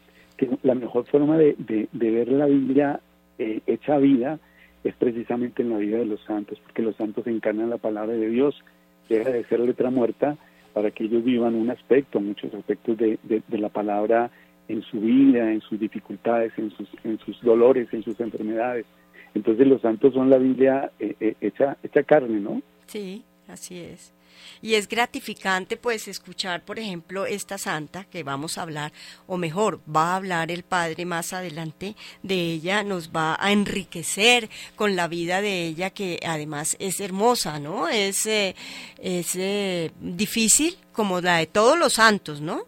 la 0.62 0.74
mejor 0.74 1.06
forma 1.06 1.38
de, 1.38 1.56
de, 1.58 2.10
ver 2.10 2.28
la 2.28 2.46
Biblia 2.46 3.00
eh, 3.38 3.60
hecha 3.66 3.98
vida 3.98 4.38
es 4.84 4.94
precisamente 4.96 5.62
en 5.62 5.70
la 5.70 5.78
vida 5.78 5.98
de 5.98 6.06
los 6.06 6.20
santos, 6.22 6.58
porque 6.62 6.82
los 6.82 6.96
santos 6.96 7.26
encarnan 7.26 7.70
la 7.70 7.78
palabra 7.78 8.14
de 8.14 8.28
Dios, 8.28 8.62
deja 9.08 9.30
de 9.30 9.44
ser 9.44 9.60
letra 9.60 9.90
muerta 9.90 10.36
para 10.72 10.90
que 10.90 11.04
ellos 11.04 11.24
vivan 11.24 11.54
un 11.54 11.70
aspecto, 11.70 12.20
muchos 12.20 12.52
aspectos 12.54 12.96
de, 12.96 13.18
de, 13.22 13.42
de 13.46 13.58
la 13.58 13.68
palabra 13.68 14.30
en 14.68 14.82
su 14.82 15.00
vida, 15.00 15.52
en 15.52 15.60
sus 15.60 15.78
dificultades, 15.78 16.52
en 16.56 16.70
sus, 16.70 16.88
en 17.04 17.18
sus 17.18 17.40
dolores, 17.42 17.88
en 17.92 18.02
sus 18.02 18.18
enfermedades. 18.20 18.86
Entonces 19.34 19.66
los 19.66 19.80
santos 19.80 20.14
son 20.14 20.30
la 20.30 20.38
Biblia 20.38 20.90
eh, 20.98 21.14
eh, 21.20 21.34
hecha, 21.40 21.76
hecha 21.82 22.02
carne, 22.02 22.40
¿no? 22.40 22.62
Sí, 22.86 23.22
así 23.48 23.78
es. 23.78 24.12
Y 24.60 24.74
es 24.74 24.88
gratificante 24.88 25.76
pues 25.76 26.08
escuchar, 26.08 26.64
por 26.64 26.78
ejemplo, 26.78 27.26
esta 27.26 27.58
santa 27.58 28.04
que 28.04 28.22
vamos 28.22 28.58
a 28.58 28.62
hablar, 28.62 28.92
o 29.26 29.36
mejor, 29.36 29.80
va 29.84 30.12
a 30.12 30.16
hablar 30.16 30.50
el 30.50 30.62
Padre 30.62 31.04
más 31.04 31.32
adelante 31.32 31.96
de 32.22 32.52
ella, 32.52 32.82
nos 32.84 33.10
va 33.10 33.36
a 33.40 33.52
enriquecer 33.52 34.48
con 34.76 34.94
la 34.94 35.08
vida 35.08 35.40
de 35.40 35.66
ella, 35.66 35.90
que 35.90 36.20
además 36.24 36.76
es 36.78 37.00
hermosa, 37.00 37.58
¿no? 37.58 37.88
Es, 37.88 38.26
eh, 38.26 38.54
es 38.98 39.34
eh, 39.36 39.90
difícil 40.00 40.76
como 40.92 41.20
la 41.20 41.38
de 41.38 41.46
todos 41.46 41.78
los 41.78 41.94
santos, 41.94 42.40
¿no? 42.40 42.66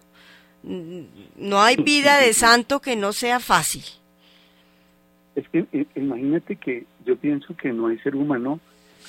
Mm, 0.62 1.02
No 1.36 1.62
hay 1.62 1.76
vida 1.76 2.18
de 2.18 2.32
santo 2.32 2.80
que 2.80 2.96
no 2.96 3.12
sea 3.12 3.38
fácil. 3.38 3.84
Es 5.36 5.48
que 5.48 5.66
eh, 5.72 5.86
imagínate 5.96 6.56
que 6.56 6.86
yo 7.04 7.16
pienso 7.16 7.56
que 7.56 7.72
no 7.72 7.88
hay 7.88 7.98
ser 7.98 8.16
humano 8.16 8.60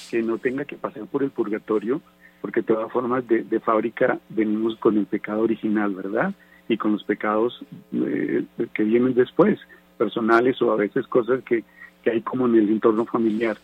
que 0.10 0.22
no 0.22 0.38
tenga 0.38 0.66
que 0.66 0.76
pasar 0.76 1.06
por 1.06 1.24
el 1.24 1.32
purgatorio, 1.32 2.02
porque 2.46 2.62
de 2.62 2.68
todas 2.68 2.92
formas 2.92 3.28
de, 3.28 3.60
fábrica 3.60 4.20
venimos 4.30 4.76
con 4.76 5.00
el 5.00 5.08
pecado 5.08 5.42
original, 5.42 5.96
¿verdad? 5.96 6.32
Y 6.70 6.78
con 6.78 6.92
los 6.92 7.04
pecados 7.04 7.60
eh, 7.92 8.44
que 8.72 8.84
vienen 8.84 9.16
después, 9.16 9.58
personales 9.98 10.62
o 10.62 10.72
a 10.72 10.76
veces 10.76 11.08
cosas 11.08 11.42
que, 11.44 11.64
que 12.04 12.12
hay 12.12 12.22
como 12.22 12.46
en 12.46 12.54
el 12.54 12.70
entorno 12.70 13.04
familiar. 13.06 13.58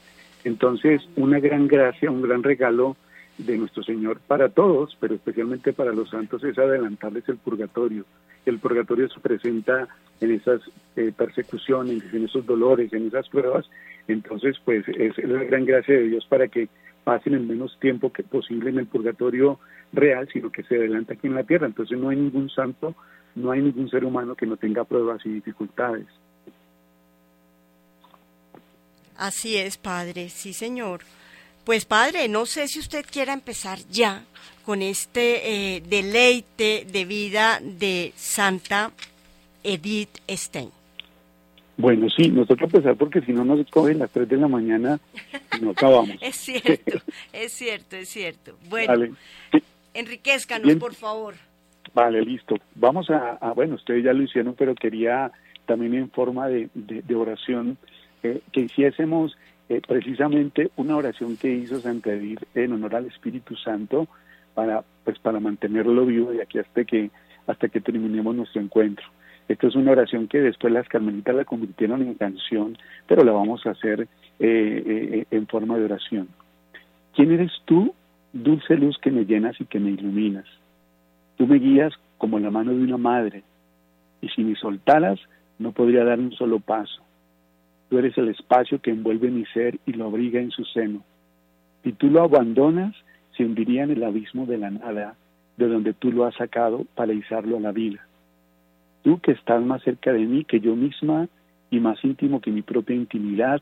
Entonces, 0.44 1.08
una 1.16 1.40
gran 1.40 1.68
gracia, 1.68 2.10
un 2.10 2.24
gran 2.24 2.42
regalo 2.42 2.98
de 3.38 3.56
nuestro 3.56 3.84
Señor 3.84 4.20
para 4.26 4.50
todos, 4.50 4.98
pero 5.00 5.14
especialmente 5.14 5.74
para 5.74 5.94
los 5.94 6.10
santos, 6.10 6.44
es 6.44 6.58
adelantarles 6.58 7.30
el 7.30 7.38
purgatorio. 7.38 8.06
El 8.48 8.58
purgatorio 8.58 9.08
se 9.10 9.20
presenta 9.20 9.90
en 10.22 10.32
esas 10.32 10.60
eh, 10.96 11.14
persecuciones, 11.16 12.12
en 12.12 12.26
esos 12.26 12.48
dolores, 12.48 12.92
en 12.94 13.06
esas 13.06 13.30
pruebas. 13.30 13.70
Entonces, 14.08 14.58
pues 14.66 14.88
es 14.88 15.16
la 15.20 15.44
gran 15.44 15.66
gracia 15.66 15.94
de 15.94 16.08
Dios 16.08 16.26
para 16.28 16.48
que 16.48 16.68
pasen 17.04 17.34
el 17.34 17.42
menos 17.42 17.78
tiempo 17.80 18.12
que 18.12 18.24
posible 18.24 18.70
en 18.70 18.80
el 18.80 18.88
purgatorio 18.88 19.60
real, 19.94 20.28
sino 20.32 20.52
que 20.52 20.64
se 20.64 20.76
adelanta 20.76 21.14
aquí 21.14 21.28
en 21.28 21.36
la 21.36 21.44
tierra. 21.44 21.68
Entonces 21.68 21.98
no 21.98 22.10
hay 22.10 22.18
ningún 22.18 22.50
santo, 22.50 22.96
no 23.36 23.52
hay 23.52 23.62
ningún 23.62 23.90
ser 23.90 24.06
humano 24.06 24.36
que 24.36 24.46
no 24.46 24.58
tenga 24.58 24.84
pruebas 24.84 25.26
y 25.26 25.30
dificultades. 25.30 26.08
Así 29.18 29.58
es, 29.58 29.78
padre, 29.78 30.30
sí, 30.30 30.54
señor. 30.54 31.02
Pues 31.64 31.86
padre, 31.86 32.28
no 32.28 32.48
sé 32.48 32.68
si 32.68 32.80
usted 32.80 33.06
quiera 33.06 33.34
empezar 33.34 33.78
ya 33.90 34.24
con 34.66 34.82
este 34.82 35.76
eh, 35.76 35.82
deleite 35.82 36.88
de 36.92 37.06
vida 37.06 37.60
de 37.62 38.14
Santa 38.16 38.92
Edith 39.64 40.18
Stein. 40.28 40.81
Bueno, 41.82 42.08
sí, 42.10 42.30
nos 42.30 42.48
toca 42.48 42.66
empezar 42.66 42.96
porque 42.96 43.22
si 43.22 43.32
no 43.34 43.44
nos 43.44 43.66
cogen 43.70 44.00
las 44.00 44.12
3 44.12 44.30
de 44.30 44.38
la 44.38 44.48
mañana 44.48 45.00
y 45.60 45.64
no 45.64 45.72
acabamos. 45.72 46.12
Es 46.22 46.36
cierto, 46.36 47.00
es 47.34 47.52
cierto, 47.52 47.96
es 47.96 48.10
cierto. 48.10 48.58
Bueno, 48.70 48.88
Vale, 48.94 49.12
enriquezcanos, 49.94 50.66
Bien. 50.68 50.80
por 50.80 50.94
favor. 50.94 51.34
vale, 51.94 52.22
listo. 52.22 52.56
Vamos 52.76 53.10
a, 53.10 53.34
a- 53.42 53.54
bueno, 53.54 53.76
ustedes 53.76 54.04
ya 54.04 54.14
lo 54.14 54.24
hicieron, 54.24 54.54
pero 54.56 54.76
quería 54.76 55.32
también 55.66 55.94
en 55.96 56.10
forma 56.12 56.48
de, 56.48 56.70
de- 56.74 57.02
de 57.02 57.16
oración 57.16 57.78
eh, 58.24 58.42
que 58.52 58.62
hiciésemos 58.62 59.38
eh, 59.70 59.82
precisamente 59.88 60.70
una 60.76 60.96
oración 60.98 61.38
que 61.38 61.52
hizo 61.54 61.80
Santa 61.80 62.12
Edith 62.14 62.42
en 62.56 62.74
honor 62.74 62.96
al 62.96 63.06
Espíritu 63.08 63.56
Santo 63.56 64.08
para, 64.54 64.84
pues, 65.04 65.18
para 65.20 65.40
mantenerlo 65.40 66.06
vivo 66.06 66.32
de 66.32 66.42
aquí 66.44 66.60
hasta 66.60 66.84
que, 66.84 67.10
hasta 67.48 67.70
que 67.70 67.82
terminemos 67.82 68.36
nuestro 68.36 68.62
encuentro. 68.62 69.06
Esta 69.52 69.68
es 69.68 69.76
una 69.76 69.92
oración 69.92 70.30
que 70.30 70.40
después 70.40 70.72
las 70.72 70.88
carmelitas 70.88 71.36
la 71.36 71.44
convirtieron 71.44 72.02
en 72.02 72.14
canción, 72.14 72.78
pero 73.06 73.26
la 73.26 73.34
vamos 73.34 73.66
a 73.66 73.72
hacer 73.72 74.04
eh, 74.04 74.08
eh, 74.40 75.26
en 75.30 75.46
forma 75.46 75.78
de 75.78 75.84
oración. 75.84 76.30
¿Quién 77.14 77.34
eres 77.34 77.52
tú, 77.66 77.94
dulce 78.32 78.78
luz 78.78 78.98
que 79.00 79.12
me 79.12 79.26
llenas 79.26 79.60
y 79.60 79.66
que 79.66 79.82
me 79.82 79.92
iluminas? 79.92 80.46
Tú 81.36 81.48
me 81.48 81.60
guías 81.60 81.92
como 82.18 82.40
la 82.40 82.50
mano 82.50 82.72
de 82.72 82.82
una 82.82 82.96
madre, 82.96 83.44
y 84.22 84.30
si 84.30 84.42
me 84.42 84.56
soltaras, 84.56 85.20
no 85.60 85.74
podría 85.74 86.06
dar 86.06 86.22
un 86.22 86.32
solo 86.32 86.62
paso. 86.62 87.02
Tú 87.90 87.98
eres 87.98 88.18
el 88.18 88.30
espacio 88.30 88.80
que 88.80 88.92
envuelve 88.92 89.30
mi 89.32 89.46
ser 89.48 89.80
y 89.86 89.92
lo 89.92 90.06
abriga 90.06 90.40
en 90.40 90.52
su 90.52 90.64
seno. 90.64 91.04
Si 91.84 91.92
tú 91.92 92.10
lo 92.10 92.24
abandonas, 92.24 92.96
se 93.36 93.44
hundiría 93.44 93.84
en 93.84 93.92
el 93.92 94.04
abismo 94.06 94.46
de 94.46 94.60
la 94.60 94.70
nada, 94.70 95.16
de 95.58 95.68
donde 95.68 95.92
tú 95.92 96.10
lo 96.10 96.24
has 96.24 96.36
sacado 96.36 96.86
para 96.96 97.12
izarlo 97.12 97.58
a 97.58 97.60
la 97.60 97.74
vida. 97.74 98.08
Tú 99.04 99.20
que 99.20 99.32
estás 99.32 99.64
más 99.64 99.82
cerca 99.84 100.12
de 100.14 100.26
mí 100.26 100.44
que 100.44 100.60
yo 100.60 100.76
misma 100.76 101.28
y 101.70 101.80
más 101.80 102.04
íntimo 102.04 102.42
que 102.42 102.52
mi 102.52 102.62
propia 102.62 102.96
intimidad, 102.96 103.62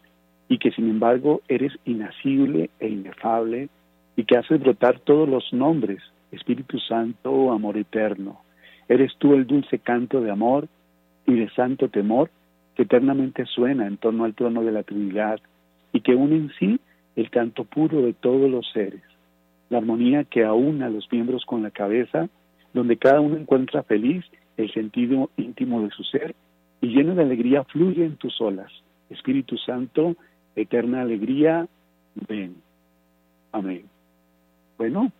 y 0.50 0.58
que 0.58 0.72
sin 0.72 0.90
embargo 0.90 1.42
eres 1.48 1.74
inacible 1.86 2.72
e 2.80 2.90
inefable, 2.90 3.70
y 4.16 4.24
que 4.24 4.36
haces 4.36 4.60
brotar 4.60 5.00
todos 5.00 5.30
los 5.30 5.54
nombres, 5.54 6.02
Espíritu 6.32 6.80
Santo, 6.80 7.52
amor 7.52 7.78
eterno. 7.78 8.42
Eres 8.88 9.14
tú 9.20 9.36
el 9.36 9.46
dulce 9.46 9.80
canto 9.80 10.22
de 10.22 10.32
amor 10.32 10.68
y 11.26 11.36
de 11.36 11.50
santo 11.52 11.90
temor 11.90 12.32
que 12.76 12.84
eternamente 12.84 13.46
suena 13.46 13.86
en 13.86 13.98
torno 13.98 14.26
al 14.26 14.34
trono 14.34 14.64
de 14.64 14.72
la 14.72 14.84
Trinidad 14.84 15.40
y 15.94 16.02
que 16.02 16.16
une 16.16 16.36
en 16.36 16.52
sí 16.58 16.80
el 17.16 17.30
canto 17.30 17.64
puro 17.64 18.02
de 18.02 18.14
todos 18.14 18.50
los 18.50 18.70
seres, 18.72 19.04
la 19.70 19.78
armonía 19.78 20.24
que 20.24 20.44
aúna 20.44 20.90
los 20.90 21.08
miembros 21.12 21.46
con 21.46 21.62
la 21.62 21.72
cabeza, 21.72 22.28
donde 22.74 22.98
cada 22.98 23.20
uno 23.20 23.38
encuentra 23.38 23.84
feliz 23.84 24.26
el 24.60 24.72
sentido 24.74 25.30
íntimo 25.38 25.82
de 25.82 25.90
su 25.92 26.04
ser 26.04 26.36
y 26.82 26.88
lleno 26.88 27.16
de 27.16 27.24
alegría 27.24 27.64
fluye 27.64 28.06
en 28.06 28.18
tus 28.18 28.40
olas. 28.42 28.72
Espíritu 29.10 29.58
Santo, 29.58 30.16
eterna 30.56 31.02
alegría, 31.02 31.68
ven. 32.28 32.56
Amén. 33.52 33.86
Bueno, 34.78 35.12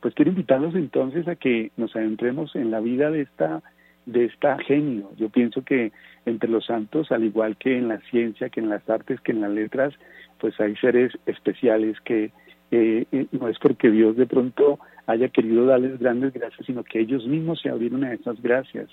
pues 0.00 0.14
quiero 0.14 0.30
invitarlos 0.30 0.74
entonces 0.74 1.28
a 1.28 1.36
que 1.36 1.70
nos 1.76 1.94
adentremos 1.94 2.54
en 2.56 2.70
la 2.70 2.80
vida 2.80 3.10
de 3.10 3.22
esta 3.22 3.62
de 4.06 4.26
esta 4.26 4.56
genio. 4.58 5.10
Yo 5.16 5.28
pienso 5.30 5.62
que 5.62 5.92
entre 6.26 6.48
los 6.48 6.66
santos, 6.66 7.10
al 7.10 7.24
igual 7.24 7.56
que 7.56 7.76
en 7.76 7.88
la 7.88 7.98
ciencia, 8.10 8.48
que 8.48 8.60
en 8.60 8.68
las 8.68 8.88
artes, 8.88 9.20
que 9.20 9.32
en 9.32 9.40
las 9.40 9.50
letras, 9.50 9.94
pues 10.38 10.58
hay 10.60 10.76
seres 10.76 11.12
especiales 11.26 12.00
que 12.02 12.30
eh, 12.70 13.06
eh, 13.12 13.26
no 13.32 13.48
es 13.48 13.58
porque 13.58 13.90
Dios 13.90 14.16
de 14.16 14.26
pronto 14.26 14.78
haya 15.06 15.28
querido 15.28 15.66
darles 15.66 15.98
grandes 15.98 16.32
gracias, 16.32 16.66
sino 16.66 16.82
que 16.82 17.00
ellos 17.00 17.26
mismos 17.26 17.60
se 17.60 17.68
abrieron 17.68 18.04
a 18.04 18.12
esas 18.12 18.40
gracias. 18.42 18.88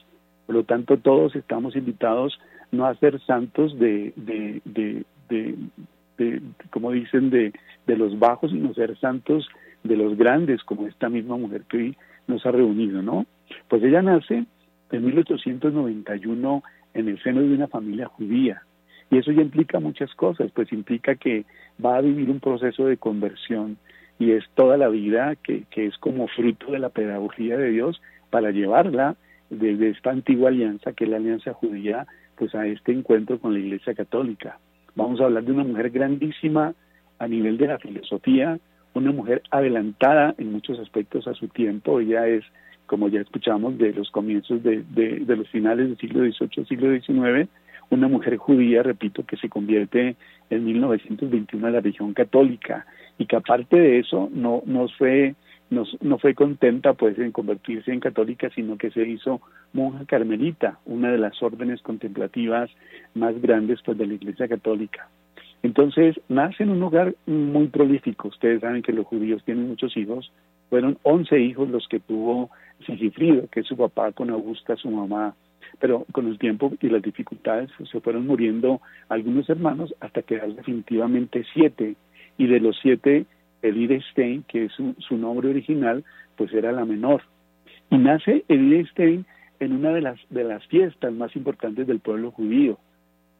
Por 0.45 0.55
lo 0.55 0.63
tanto, 0.63 0.97
todos 0.97 1.35
estamos 1.35 1.75
invitados 1.75 2.39
no 2.71 2.85
a 2.85 2.95
ser 2.95 3.19
santos 3.21 3.77
de, 3.79 4.13
de, 4.15 4.61
de, 4.65 5.05
de, 6.17 6.41
como 6.69 6.91
dicen, 6.91 7.29
de, 7.29 7.53
de 7.87 7.97
los 7.97 8.17
bajos, 8.19 8.51
sino 8.51 8.73
ser 8.73 8.97
santos 8.99 9.47
de 9.83 9.95
los 9.95 10.17
grandes, 10.17 10.63
como 10.63 10.87
esta 10.87 11.09
misma 11.09 11.37
mujer 11.37 11.63
que 11.69 11.77
hoy 11.77 11.97
nos 12.27 12.45
ha 12.45 12.51
reunido, 12.51 13.01
¿no? 13.01 13.25
Pues 13.67 13.83
ella 13.83 14.01
nace 14.01 14.45
en 14.91 15.05
1891 15.05 16.63
en 16.93 17.07
el 17.07 17.21
seno 17.23 17.41
de 17.41 17.53
una 17.53 17.67
familia 17.67 18.07
judía. 18.07 18.63
Y 19.13 19.19
eso 19.19 19.31
ya 19.31 19.43
implica 19.43 19.79
muchas 19.79 20.13
cosas, 20.15 20.51
pues 20.53 20.73
implica 20.73 21.13
que 21.13 21.45
va 21.83 21.97
a 21.97 22.01
vivir 22.01 22.31
un 22.31 22.39
proceso 22.39 22.85
de 22.85 22.97
conversión 22.97 23.77
y 24.17 24.31
es 24.31 24.43
toda 24.55 24.75
la 24.75 24.89
vida 24.89 25.35
que, 25.35 25.65
que 25.69 25.85
es 25.85 25.97
como 25.99 26.27
fruto 26.27 26.71
de 26.71 26.79
la 26.79 26.89
pedagogía 26.89 27.55
de 27.55 27.69
Dios 27.69 28.01
para 28.31 28.49
llevarla 28.49 29.15
desde 29.51 29.89
esta 29.89 30.09
antigua 30.09 30.49
alianza, 30.49 30.93
que 30.93 31.03
es 31.03 31.11
la 31.11 31.17
alianza 31.17 31.53
judía, 31.53 32.07
pues 32.37 32.55
a 32.55 32.65
este 32.65 32.91
encuentro 32.91 33.37
con 33.39 33.53
la 33.53 33.59
Iglesia 33.59 33.93
Católica. 33.93 34.57
Vamos 34.95 35.21
a 35.21 35.25
hablar 35.25 35.43
de 35.43 35.51
una 35.51 35.63
mujer 35.63 35.91
grandísima 35.91 36.73
a 37.19 37.27
nivel 37.27 37.57
de 37.57 37.67
la 37.67 37.77
filosofía, 37.77 38.57
una 38.95 39.11
mujer 39.11 39.43
adelantada 39.51 40.33
en 40.39 40.51
muchos 40.51 40.79
aspectos 40.79 41.27
a 41.27 41.35
su 41.35 41.49
tiempo, 41.49 41.99
ella 41.99 42.27
es, 42.27 42.43
como 42.87 43.09
ya 43.09 43.21
escuchamos, 43.21 43.77
de 43.77 43.93
los 43.93 44.09
comienzos 44.09 44.63
de, 44.63 44.83
de, 44.89 45.35
los 45.35 45.47
finales 45.49 45.87
del 45.87 45.97
siglo 45.97 46.21
XVIII, 46.21 46.65
siglo 46.65 46.91
XIX, 46.99 47.47
una 47.89 48.07
mujer 48.07 48.37
judía, 48.37 48.83
repito, 48.83 49.25
que 49.25 49.37
se 49.37 49.49
convierte 49.49 50.15
en 50.49 50.65
1921 50.65 51.67
a 51.67 51.71
la 51.71 51.79
religión 51.79 52.13
católica 52.13 52.85
y 53.17 53.25
que 53.25 53.35
aparte 53.35 53.77
de 53.77 53.99
eso 53.99 54.29
no, 54.33 54.63
no 54.65 54.87
fue 54.87 55.35
no, 55.69 55.85
no 56.01 56.19
fue 56.19 56.35
contenta 56.35 56.93
pues 56.93 57.17
en 57.17 57.31
convertirse 57.31 57.91
en 57.91 57.99
católica, 57.99 58.49
sino 58.53 58.77
que 58.77 58.91
se 58.91 59.07
hizo 59.07 59.41
monja 59.73 60.05
carmelita, 60.05 60.79
una 60.85 61.11
de 61.11 61.17
las 61.17 61.41
órdenes 61.41 61.81
contemplativas 61.81 62.69
más 63.15 63.41
grandes 63.41 63.79
pues 63.83 63.97
de 63.97 64.05
la 64.05 64.13
Iglesia 64.13 64.47
Católica. 64.47 65.09
Entonces, 65.63 66.19
nace 66.27 66.63
en 66.63 66.69
un 66.69 66.83
hogar 66.83 67.15
muy 67.25 67.67
prolífico. 67.67 68.27
Ustedes 68.27 68.59
saben 68.59 68.81
que 68.81 68.91
los 68.91 69.07
judíos 69.07 69.41
tienen 69.45 69.69
muchos 69.69 69.95
hijos. 69.95 70.31
Fueron 70.69 70.97
11 71.03 71.39
hijos 71.39 71.69
los 71.69 71.87
que 71.87 72.01
tuvo 72.01 72.51
Sigifrido, 72.85 73.47
que 73.49 73.61
es 73.61 73.67
su 73.67 73.77
papá, 73.77 74.11
con 74.11 74.29
Augusta, 74.29 74.75
su 74.75 74.91
mamá. 74.91 75.35
Pero 75.79 76.05
con 76.11 76.27
el 76.27 76.37
tiempo 76.37 76.73
y 76.81 76.89
las 76.89 77.01
dificultades 77.01 77.69
se 77.91 77.99
fueron 77.99 78.27
muriendo 78.27 78.81
algunos 79.09 79.49
hermanos 79.49 79.93
hasta 79.99 80.21
quedar 80.21 80.53
definitivamente 80.53 81.43
siete. 81.53 81.95
Y 82.37 82.47
de 82.47 82.59
los 82.59 82.77
siete, 82.81 83.25
Edith 83.61 84.01
Stein, 84.11 84.43
que 84.47 84.65
es 84.65 84.71
su, 84.73 85.17
nombre 85.17 85.49
original, 85.49 86.03
pues 86.35 86.53
era 86.53 86.71
la 86.71 86.85
menor. 86.85 87.23
Y 87.89 87.97
nace 87.97 88.43
Edith 88.47 88.87
Stein 88.91 89.25
en 89.59 89.73
una 89.73 89.91
de 89.91 90.01
las, 90.01 90.19
de 90.29 90.43
las 90.43 90.65
fiestas 90.67 91.13
más 91.13 91.35
importantes 91.35 91.87
del 91.87 91.99
pueblo 91.99 92.31
judío 92.31 92.79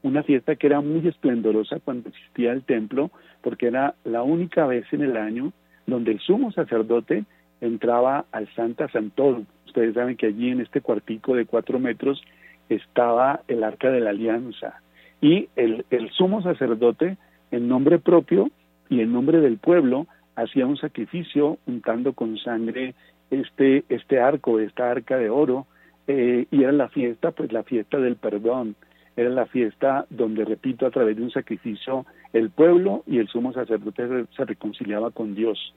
una 0.04 0.22
fiesta 0.22 0.56
que 0.56 0.67
era 0.67 0.82
muy 0.82 1.08
esplendorosa 1.08 1.80
cuando 1.80 2.10
existía 2.10 2.52
el 2.52 2.63
templo, 2.63 3.10
porque 3.41 3.67
era 3.67 3.96
la 4.04 4.22
única 4.22 4.67
vez 4.67 4.86
en 4.91 5.02
el 5.02 5.17
año 5.17 5.54
donde 5.88 6.12
el 6.12 6.19
sumo 6.19 6.52
sacerdote 6.52 7.24
entraba 7.62 8.26
al 8.32 8.54
Santa 8.54 8.89
Santoro. 8.89 9.43
Ustedes 9.73 9.95
saben 9.95 10.17
que 10.17 10.27
allí 10.27 10.51
en 10.51 10.62
este 10.62 10.81
cuartico 10.81 11.33
de 11.33 11.47
cuatro 11.47 11.79
metros 11.79 12.21
estaba 12.69 13.41
el 13.47 13.63
arca 13.63 13.89
de 13.89 14.01
la 14.01 14.12
alianza. 14.12 14.81
Y 15.19 15.49
el, 15.55 15.83
el 15.89 16.12
sumo 16.12 16.43
sacerdote, 16.43 17.17
en 17.49 17.67
nombre 17.67 17.97
propio 17.97 18.51
y 18.88 19.01
en 19.01 19.12
nombre 19.12 19.39
del 19.39 19.57
pueblo, 19.57 20.05
hacía 20.36 20.67
un 20.67 20.77
sacrificio 20.77 21.57
untando 21.65 22.13
con 22.13 22.38
sangre 22.38 22.93
este, 23.31 23.83
este 23.89 24.19
arco, 24.19 24.59
esta 24.59 24.91
arca 24.91 25.17
de 25.17 25.31
oro, 25.31 25.65
eh, 26.05 26.45
y 26.51 26.62
era 26.62 26.71
la 26.71 26.89
fiesta, 26.89 27.31
pues 27.31 27.51
la 27.51 27.63
fiesta 27.63 27.97
del 27.97 28.15
perdón 28.15 28.75
era 29.15 29.31
la 29.31 29.47
fiesta 29.47 30.05
donde, 30.12 30.45
repito, 30.45 30.86
a 30.86 30.91
través 30.91 31.17
de 31.17 31.23
un 31.23 31.31
sacrificio, 31.31 32.05
el 32.31 32.51
pueblo 32.51 33.03
y 33.07 33.17
el 33.17 33.27
sumo 33.27 33.53
sacerdote 33.53 34.27
se 34.38 34.45
reconciliaba 34.45 35.09
con 35.09 35.33
Dios. 35.33 35.73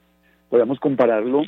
Podemos 0.49 0.79
compararlo 0.79 1.41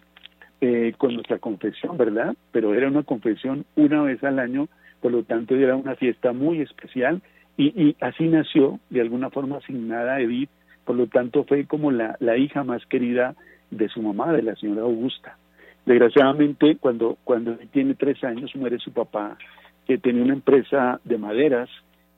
eh, 0.62 0.94
con 0.98 1.14
nuestra 1.14 1.38
confesión, 1.38 1.98
¿verdad? 1.98 2.36
Pero 2.52 2.74
era 2.74 2.88
una 2.88 3.04
confesión 3.04 3.66
una 3.76 4.02
vez 4.04 4.24
al 4.24 4.40
año, 4.40 4.68
por 5.02 5.12
lo 5.12 5.24
tanto 5.24 5.56
era 5.56 5.76
una 5.76 5.96
fiesta 5.96 6.34
muy 6.34 6.62
especial 6.62 7.22
y, 7.58 7.96
así 8.00 8.28
nació 8.28 8.80
de 8.90 9.02
alguna 9.02 9.30
forma 9.30 9.58
asignada 9.58 10.22
Edith, 10.22 10.50
por 10.86 10.96
lo 10.96 11.08
tanto 11.08 11.44
fue 11.44 11.66
como 11.66 11.92
la, 11.92 12.16
la 12.20 12.38
hija 12.38 12.64
más 12.64 12.86
querida 12.86 13.36
de 13.70 13.90
su 13.90 14.02
mamá, 14.02 14.32
de 14.32 14.44
la 14.44 14.56
señora 14.56 14.82
Augusta. 14.82 15.38
Desgraciadamente, 15.86 16.78
cuando, 16.78 17.18
cuando 17.24 17.58
tiene 17.72 17.96
tres 17.96 18.24
años, 18.24 18.56
muere 18.56 18.80
su 18.80 18.92
papá 18.92 19.38
que 19.86 19.98
tenía 19.98 20.24
una 20.24 20.34
empresa 20.34 21.00
de 21.04 21.18
maderas, 21.18 21.70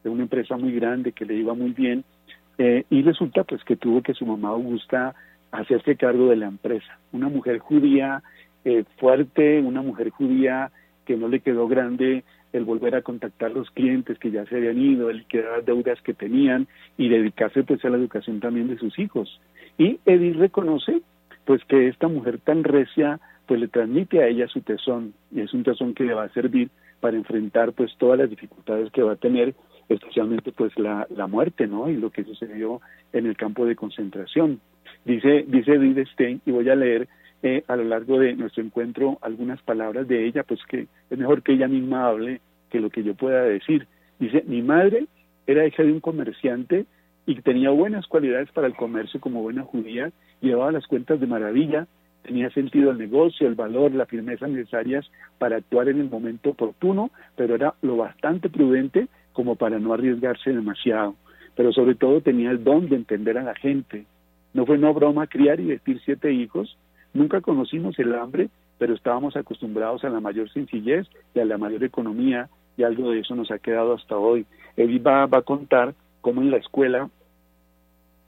de 0.03 0.09
una 0.09 0.23
empresa 0.23 0.57
muy 0.57 0.73
grande 0.73 1.11
que 1.11 1.25
le 1.25 1.35
iba 1.35 1.53
muy 1.53 1.71
bien, 1.71 2.03
eh, 2.57 2.85
y 2.89 3.01
resulta 3.01 3.43
pues 3.43 3.63
que 3.63 3.75
tuvo 3.75 4.01
que 4.01 4.13
su 4.13 4.25
mamá 4.25 4.49
Augusta 4.49 5.15
hacerse 5.51 5.95
cargo 5.95 6.29
de 6.29 6.37
la 6.37 6.47
empresa. 6.47 6.99
Una 7.11 7.29
mujer 7.29 7.59
judía 7.59 8.23
eh, 8.63 8.83
fuerte, 8.97 9.59
una 9.59 9.81
mujer 9.81 10.09
judía 10.09 10.71
que 11.05 11.17
no 11.17 11.27
le 11.27 11.39
quedó 11.39 11.67
grande 11.67 12.23
el 12.53 12.65
volver 12.65 12.95
a 12.95 13.01
contactar 13.01 13.51
los 13.51 13.69
clientes 13.71 14.19
que 14.19 14.31
ya 14.31 14.45
se 14.45 14.57
habían 14.57 14.79
ido, 14.79 15.09
el 15.09 15.19
liquidar 15.19 15.63
deudas 15.63 16.01
que 16.01 16.13
tenían 16.13 16.67
y 16.97 17.09
dedicarse 17.09 17.63
pues 17.63 17.83
a 17.85 17.89
la 17.89 17.97
educación 17.97 18.39
también 18.39 18.67
de 18.67 18.77
sus 18.77 18.97
hijos. 18.99 19.39
Y 19.77 19.99
Edith 20.05 20.35
reconoce 20.35 21.01
pues 21.45 21.63
que 21.65 21.87
esta 21.87 22.07
mujer 22.07 22.39
tan 22.39 22.63
recia 22.63 23.19
pues 23.45 23.59
le 23.59 23.67
transmite 23.67 24.21
a 24.21 24.27
ella 24.27 24.47
su 24.47 24.61
tesón 24.61 25.13
y 25.31 25.41
es 25.41 25.53
un 25.53 25.63
tesón 25.63 25.93
que 25.93 26.03
le 26.03 26.13
va 26.13 26.23
a 26.23 26.33
servir 26.33 26.69
para 26.99 27.17
enfrentar 27.17 27.73
pues 27.73 27.91
todas 27.97 28.19
las 28.19 28.29
dificultades 28.29 28.91
que 28.91 29.01
va 29.01 29.13
a 29.13 29.17
tener, 29.17 29.55
especialmente 29.89 30.51
pues 30.51 30.77
la, 30.77 31.07
la 31.09 31.27
muerte, 31.27 31.67
¿no? 31.67 31.89
Y 31.89 31.97
lo 31.97 32.11
que 32.11 32.23
sucedió 32.23 32.79
en 33.11 33.25
el 33.25 33.35
campo 33.35 33.65
de 33.65 33.75
concentración. 33.75 34.61
Dice, 35.05 35.45
dice 35.47 35.73
Edith 35.73 36.07
Stein, 36.09 36.41
y 36.45 36.51
voy 36.51 36.69
a 36.69 36.75
leer 36.75 37.07
eh, 37.43 37.63
a 37.67 37.75
lo 37.75 37.83
largo 37.83 38.19
de 38.19 38.35
nuestro 38.35 38.63
encuentro 38.63 39.17
algunas 39.21 39.61
palabras 39.63 40.07
de 40.07 40.27
ella, 40.27 40.43
pues 40.43 40.59
que 40.67 40.87
es 41.09 41.17
mejor 41.17 41.41
que 41.41 41.53
ella 41.53 41.67
misma 41.67 42.07
hable 42.07 42.39
que 42.69 42.79
lo 42.79 42.89
que 42.89 43.03
yo 43.03 43.15
pueda 43.15 43.43
decir. 43.43 43.87
Dice, 44.19 44.43
mi 44.47 44.61
madre 44.61 45.07
era 45.47 45.65
hija 45.65 45.83
de 45.83 45.91
un 45.91 45.99
comerciante 45.99 46.85
y 47.25 47.41
tenía 47.41 47.71
buenas 47.71 48.07
cualidades 48.07 48.51
para 48.51 48.67
el 48.67 48.75
comercio 48.75 49.19
como 49.19 49.41
buena 49.41 49.63
judía, 49.63 50.11
llevaba 50.41 50.71
las 50.71 50.85
cuentas 50.85 51.19
de 51.19 51.27
maravilla, 51.27 51.87
tenía 52.23 52.49
sentido 52.51 52.91
el 52.91 52.97
negocio, 52.97 53.47
el 53.47 53.55
valor, 53.55 53.91
la 53.93 54.05
firmeza 54.05 54.47
necesarias 54.47 55.09
para 55.39 55.57
actuar 55.57 55.89
en 55.89 55.99
el 55.99 56.09
momento 56.09 56.51
oportuno, 56.51 57.09
pero 57.35 57.55
era 57.55 57.73
lo 57.81 57.97
bastante 57.97 58.49
prudente 58.49 59.07
como 59.33 59.55
para 59.55 59.79
no 59.79 59.93
arriesgarse 59.93 60.51
demasiado. 60.51 61.15
Pero 61.55 61.73
sobre 61.73 61.95
todo 61.95 62.21
tenía 62.21 62.51
el 62.51 62.63
don 62.63 62.87
de 62.87 62.95
entender 62.95 63.37
a 63.37 63.43
la 63.43 63.55
gente. 63.55 64.05
No 64.53 64.65
fue 64.65 64.77
no 64.77 64.93
broma 64.93 65.27
criar 65.27 65.59
y 65.59 65.65
vestir 65.65 66.01
siete 66.03 66.31
hijos. 66.31 66.77
Nunca 67.13 67.41
conocimos 67.41 67.97
el 67.99 68.13
hambre, 68.15 68.49
pero 68.77 68.93
estábamos 68.93 69.35
acostumbrados 69.35 70.03
a 70.03 70.09
la 70.09 70.19
mayor 70.19 70.51
sencillez 70.51 71.07
y 71.33 71.39
a 71.39 71.45
la 71.45 71.57
mayor 71.57 71.83
economía, 71.83 72.49
y 72.77 72.83
algo 72.83 73.11
de 73.11 73.19
eso 73.19 73.35
nos 73.35 73.51
ha 73.51 73.59
quedado 73.59 73.93
hasta 73.93 74.17
hoy. 74.17 74.45
Él 74.75 75.05
va, 75.05 75.25
va 75.25 75.39
a 75.39 75.43
contar 75.43 75.93
cómo 76.21 76.41
en 76.41 76.51
la 76.51 76.57
escuela, 76.57 77.09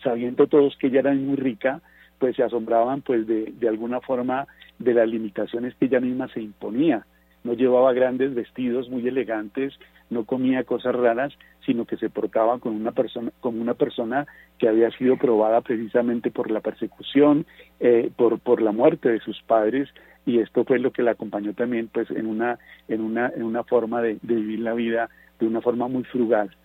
sabiendo 0.03 0.47
todos 0.47 0.77
que 0.77 0.87
ella 0.87 0.99
era 0.99 1.13
muy 1.13 1.37
rica, 1.37 1.81
pues 2.19 2.35
se 2.35 2.43
asombraban 2.43 3.01
pues 3.01 3.25
de, 3.25 3.53
de 3.57 3.67
alguna 3.67 3.99
forma 4.01 4.47
de 4.79 4.93
las 4.93 5.07
limitaciones 5.07 5.75
que 5.75 5.85
ella 5.85 5.99
misma 5.99 6.27
se 6.29 6.41
imponía. 6.41 7.05
No 7.43 7.53
llevaba 7.53 7.93
grandes 7.93 8.33
vestidos 8.33 8.89
muy 8.89 9.07
elegantes, 9.07 9.73
no 10.09 10.25
comía 10.25 10.63
cosas 10.63 10.95
raras, 10.95 11.33
sino 11.65 11.85
que 11.85 11.97
se 11.97 12.09
portaba 12.09 12.59
con 12.59 12.75
una 12.75 12.91
persona, 12.91 13.31
como 13.39 13.61
una 13.61 13.73
persona 13.73 14.25
que 14.57 14.67
había 14.67 14.91
sido 14.91 15.17
probada 15.17 15.61
precisamente 15.61 16.31
por 16.31 16.51
la 16.51 16.59
persecución, 16.59 17.45
eh, 17.79 18.11
por, 18.15 18.39
por 18.39 18.61
la 18.61 18.71
muerte 18.71 19.09
de 19.09 19.19
sus 19.19 19.41
padres, 19.43 19.89
y 20.25 20.39
esto 20.39 20.63
fue 20.63 20.79
lo 20.79 20.91
que 20.91 21.03
la 21.03 21.11
acompañó 21.11 21.53
también 21.53 21.89
pues 21.91 22.09
en 22.11 22.25
una, 22.25 22.57
en 22.87 23.01
una, 23.01 23.31
en 23.35 23.43
una 23.43 23.63
forma 23.63 24.01
de, 24.01 24.17
vivir 24.21 24.59
la 24.59 24.73
vida 24.73 25.09
de 25.39 25.47
una 25.47 25.61
forma 25.61 25.87
muy 25.87 26.03
frugal. 26.03 26.55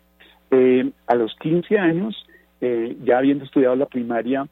Eh, 0.51 0.91
a 1.07 1.15
los 1.15 1.35
15 1.41 1.79
años, 1.79 2.27
eh, 2.61 2.97
ya 3.05 3.19
habiendo 3.19 3.45
estudiado 3.45 3.77
la 3.77 3.87
primaria, 3.87 4.47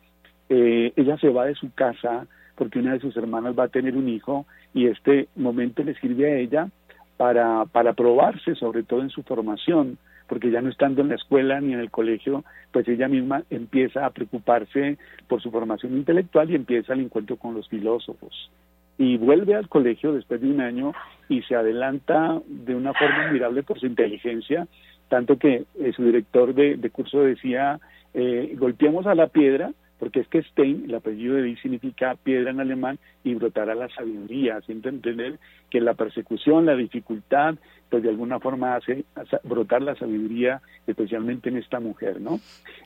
eh, 0.48 0.92
ella 0.96 1.16
se 1.18 1.28
va 1.28 1.46
de 1.46 1.54
su 1.54 1.72
casa 1.72 2.26
porque 2.56 2.78
una 2.78 2.94
de 2.94 3.00
sus 3.00 3.16
hermanas 3.16 3.54
va 3.58 3.64
a 3.64 3.68
tener 3.68 3.96
un 3.96 4.08
hijo 4.08 4.46
y 4.72 4.86
este 4.86 5.28
momento 5.36 5.82
le 5.82 5.94
sirve 5.94 6.32
a 6.32 6.36
ella 6.36 6.68
para, 7.16 7.64
para 7.66 7.92
probarse, 7.92 8.54
sobre 8.54 8.82
todo 8.82 9.02
en 9.02 9.10
su 9.10 9.22
formación, 9.22 9.98
porque 10.28 10.50
ya 10.50 10.60
no 10.60 10.70
estando 10.70 11.02
en 11.02 11.08
la 11.08 11.14
escuela 11.14 11.60
ni 11.60 11.72
en 11.72 11.80
el 11.80 11.90
colegio, 11.90 12.44
pues 12.72 12.86
ella 12.88 13.08
misma 13.08 13.42
empieza 13.50 14.04
a 14.04 14.10
preocuparse 14.10 14.98
por 15.28 15.40
su 15.42 15.50
formación 15.50 15.96
intelectual 15.96 16.50
y 16.50 16.54
empieza 16.54 16.92
el 16.92 17.00
encuentro 17.00 17.36
con 17.36 17.54
los 17.54 17.68
filósofos. 17.68 18.50
Y 18.98 19.18
vuelve 19.18 19.54
al 19.54 19.68
colegio 19.68 20.12
después 20.12 20.40
de 20.40 20.50
un 20.50 20.60
año 20.60 20.92
y 21.28 21.42
se 21.42 21.54
adelanta 21.54 22.40
de 22.46 22.74
una 22.74 22.94
forma 22.94 23.26
admirable 23.26 23.62
por 23.62 23.78
su 23.78 23.86
inteligencia, 23.86 24.66
tanto 25.08 25.38
que 25.38 25.64
eh, 25.78 25.92
su 25.94 26.04
director 26.04 26.54
de, 26.54 26.76
de 26.76 26.90
curso 26.90 27.20
decía, 27.20 27.78
eh, 28.14 28.54
golpeamos 28.58 29.06
a 29.06 29.14
la 29.14 29.26
piedra, 29.26 29.72
porque 29.98 30.20
es 30.20 30.28
que 30.28 30.42
Stein, 30.42 30.84
el 30.86 30.94
apellido 30.94 31.36
de 31.36 31.42
Dick 31.42 31.62
significa 31.62 32.14
piedra 32.16 32.50
en 32.50 32.60
alemán 32.60 32.98
y 33.24 33.34
brotará 33.34 33.74
la 33.74 33.88
sabiduría, 33.88 34.56
haciendo 34.56 34.88
entender 34.88 35.38
que 35.70 35.80
la 35.80 35.94
persecución, 35.94 36.66
la 36.66 36.76
dificultad, 36.76 37.54
pues 37.88 38.02
de 38.02 38.10
alguna 38.10 38.38
forma 38.40 38.76
hace 38.76 39.04
brotar 39.44 39.82
la 39.82 39.94
sabiduría, 39.94 40.60
especialmente 40.86 41.48
en 41.48 41.56
esta 41.56 41.80
mujer, 41.80 42.20
¿no? 42.20 42.40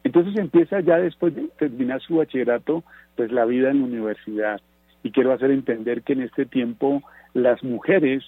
Entonces 0.05 0.37
empieza 0.39 0.81
ya 0.81 0.99
después 0.99 1.35
de 1.35 1.49
terminar 1.59 2.01
su 2.01 2.17
bachillerato, 2.17 2.85
pues 3.17 3.33
la 3.33 3.45
vida 3.45 3.71
en 3.71 3.81
la 3.81 3.87
universidad. 3.87 4.61
Y 5.03 5.11
quiero 5.11 5.33
hacer 5.33 5.51
entender 5.51 6.03
que 6.03 6.13
en 6.13 6.23
este 6.23 6.47
tiempo 6.47 7.03
las 7.35 7.63
mujeres 7.65 8.23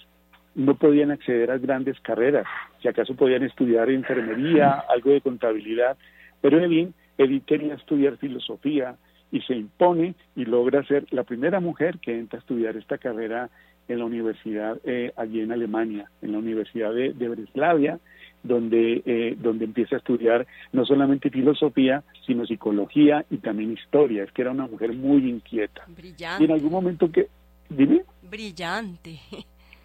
no 0.55 0.75
podían 0.75 1.11
acceder 1.11 1.51
a 1.51 1.57
grandes 1.57 1.99
carreras, 2.01 2.45
si 2.81 2.87
acaso 2.87 3.15
podían 3.15 3.43
estudiar 3.43 3.89
enfermería, 3.89 4.83
algo 4.89 5.11
de 5.11 5.21
contabilidad, 5.21 5.97
pero 6.41 6.67
bien 6.67 6.93
Edith 7.17 7.45
quería 7.45 7.75
estudiar 7.75 8.17
filosofía 8.17 8.95
y 9.31 9.41
se 9.41 9.55
impone 9.55 10.15
y 10.35 10.45
logra 10.45 10.85
ser 10.85 11.05
la 11.11 11.23
primera 11.23 11.59
mujer 11.59 11.99
que 11.99 12.17
entra 12.17 12.37
a 12.37 12.41
estudiar 12.41 12.77
esta 12.77 12.97
carrera 12.97 13.49
en 13.87 13.99
la 13.99 14.05
universidad 14.05 14.79
eh, 14.85 15.11
allí 15.17 15.41
en 15.41 15.51
Alemania, 15.51 16.09
en 16.21 16.31
la 16.31 16.37
Universidad 16.37 16.93
de, 16.93 17.27
Breslavia, 17.27 17.99
donde, 18.43 19.01
eh, 19.05 19.35
donde 19.39 19.65
empieza 19.65 19.95
a 19.95 19.99
estudiar 19.99 20.45
no 20.71 20.85
solamente 20.85 21.29
filosofía, 21.29 22.03
sino 22.25 22.45
psicología 22.45 23.25
y 23.29 23.37
también 23.37 23.73
historia. 23.73 24.23
Es 24.23 24.31
que 24.31 24.43
era 24.43 24.51
una 24.51 24.67
mujer 24.67 24.93
muy 24.93 25.29
inquieta. 25.29 25.83
Brillante. 25.87 26.43
Y 26.43 26.45
en 26.45 26.51
algún 26.51 26.71
momento 26.71 27.11
que... 27.11 27.27
Dime. 27.69 28.03
Brillante. 28.21 29.19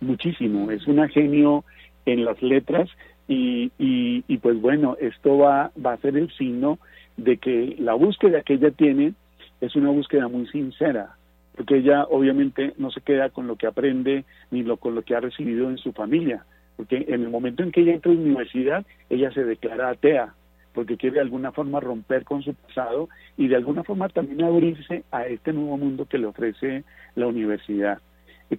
Muchísimo. 0.00 0.70
Es 0.70 0.86
una 0.86 1.08
genio 1.08 1.64
en 2.04 2.24
las 2.24 2.40
letras 2.42 2.88
y, 3.26 3.72
y, 3.78 4.24
y 4.28 4.38
pues 4.38 4.60
bueno, 4.60 4.96
esto 5.00 5.38
va, 5.38 5.70
va 5.84 5.94
a 5.94 5.98
ser 5.98 6.16
el 6.16 6.30
signo 6.36 6.78
de 7.18 7.36
que 7.36 7.76
la 7.78 7.92
búsqueda 7.94 8.42
que 8.42 8.54
ella 8.54 8.70
tiene 8.70 9.12
es 9.60 9.76
una 9.76 9.90
búsqueda 9.90 10.28
muy 10.28 10.46
sincera, 10.46 11.16
porque 11.54 11.78
ella 11.78 12.04
obviamente 12.04 12.72
no 12.78 12.90
se 12.90 13.00
queda 13.00 13.28
con 13.28 13.46
lo 13.46 13.56
que 13.56 13.66
aprende 13.66 14.24
ni 14.50 14.62
lo, 14.62 14.78
con 14.78 14.94
lo 14.94 15.02
que 15.02 15.14
ha 15.14 15.20
recibido 15.20 15.68
en 15.68 15.76
su 15.76 15.92
familia, 15.92 16.44
porque 16.76 17.04
en 17.08 17.22
el 17.22 17.28
momento 17.28 17.62
en 17.62 17.72
que 17.72 17.82
ella 17.82 17.94
entra 17.94 18.12
a 18.12 18.14
la 18.14 18.20
universidad, 18.20 18.86
ella 19.10 19.32
se 19.32 19.44
declara 19.44 19.90
atea, 19.90 20.32
porque 20.72 20.96
quiere 20.96 21.16
de 21.16 21.22
alguna 21.22 21.50
forma 21.50 21.80
romper 21.80 22.24
con 22.24 22.42
su 22.42 22.54
pasado 22.54 23.08
y 23.36 23.48
de 23.48 23.56
alguna 23.56 23.82
forma 23.82 24.08
también 24.08 24.44
abrirse 24.44 25.02
a 25.10 25.26
este 25.26 25.52
nuevo 25.52 25.76
mundo 25.76 26.06
que 26.06 26.18
le 26.18 26.26
ofrece 26.26 26.84
la 27.16 27.26
universidad. 27.26 27.98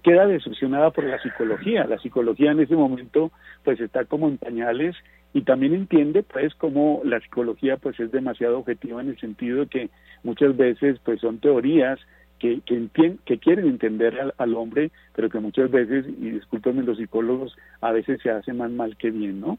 Queda 0.02 0.26
decepcionada 0.26 0.90
por 0.90 1.04
la 1.04 1.20
psicología. 1.20 1.84
La 1.84 1.98
psicología 1.98 2.52
en 2.52 2.60
ese 2.60 2.76
momento 2.76 3.32
pues 3.64 3.80
está 3.80 4.04
como 4.04 4.28
en 4.28 4.38
pañales 4.38 4.94
y 5.32 5.42
también 5.42 5.74
entiende 5.74 6.22
pues 6.22 6.54
como 6.54 7.02
la 7.04 7.20
psicología 7.20 7.76
pues 7.76 7.98
es 8.00 8.10
demasiado 8.10 8.58
objetiva 8.58 9.00
en 9.00 9.10
el 9.10 9.18
sentido 9.18 9.60
de 9.60 9.66
que 9.66 9.90
muchas 10.22 10.56
veces 10.56 10.98
pues 11.04 11.20
son 11.20 11.38
teorías 11.38 11.98
que, 12.40 12.60
que, 12.62 13.16
que 13.24 13.38
quieren 13.38 13.66
entender 13.66 14.32
al, 14.36 14.54
hombre, 14.54 14.90
pero 15.14 15.28
que 15.28 15.38
muchas 15.38 15.70
veces, 15.70 16.06
y 16.08 16.30
discúlpenme 16.30 16.82
los 16.82 16.96
psicólogos, 16.96 17.54
a 17.82 17.92
veces 17.92 18.20
se 18.22 18.30
hace 18.30 18.52
más 18.54 18.70
mal 18.70 18.96
que 18.96 19.10
bien, 19.10 19.40
¿no? 19.40 19.58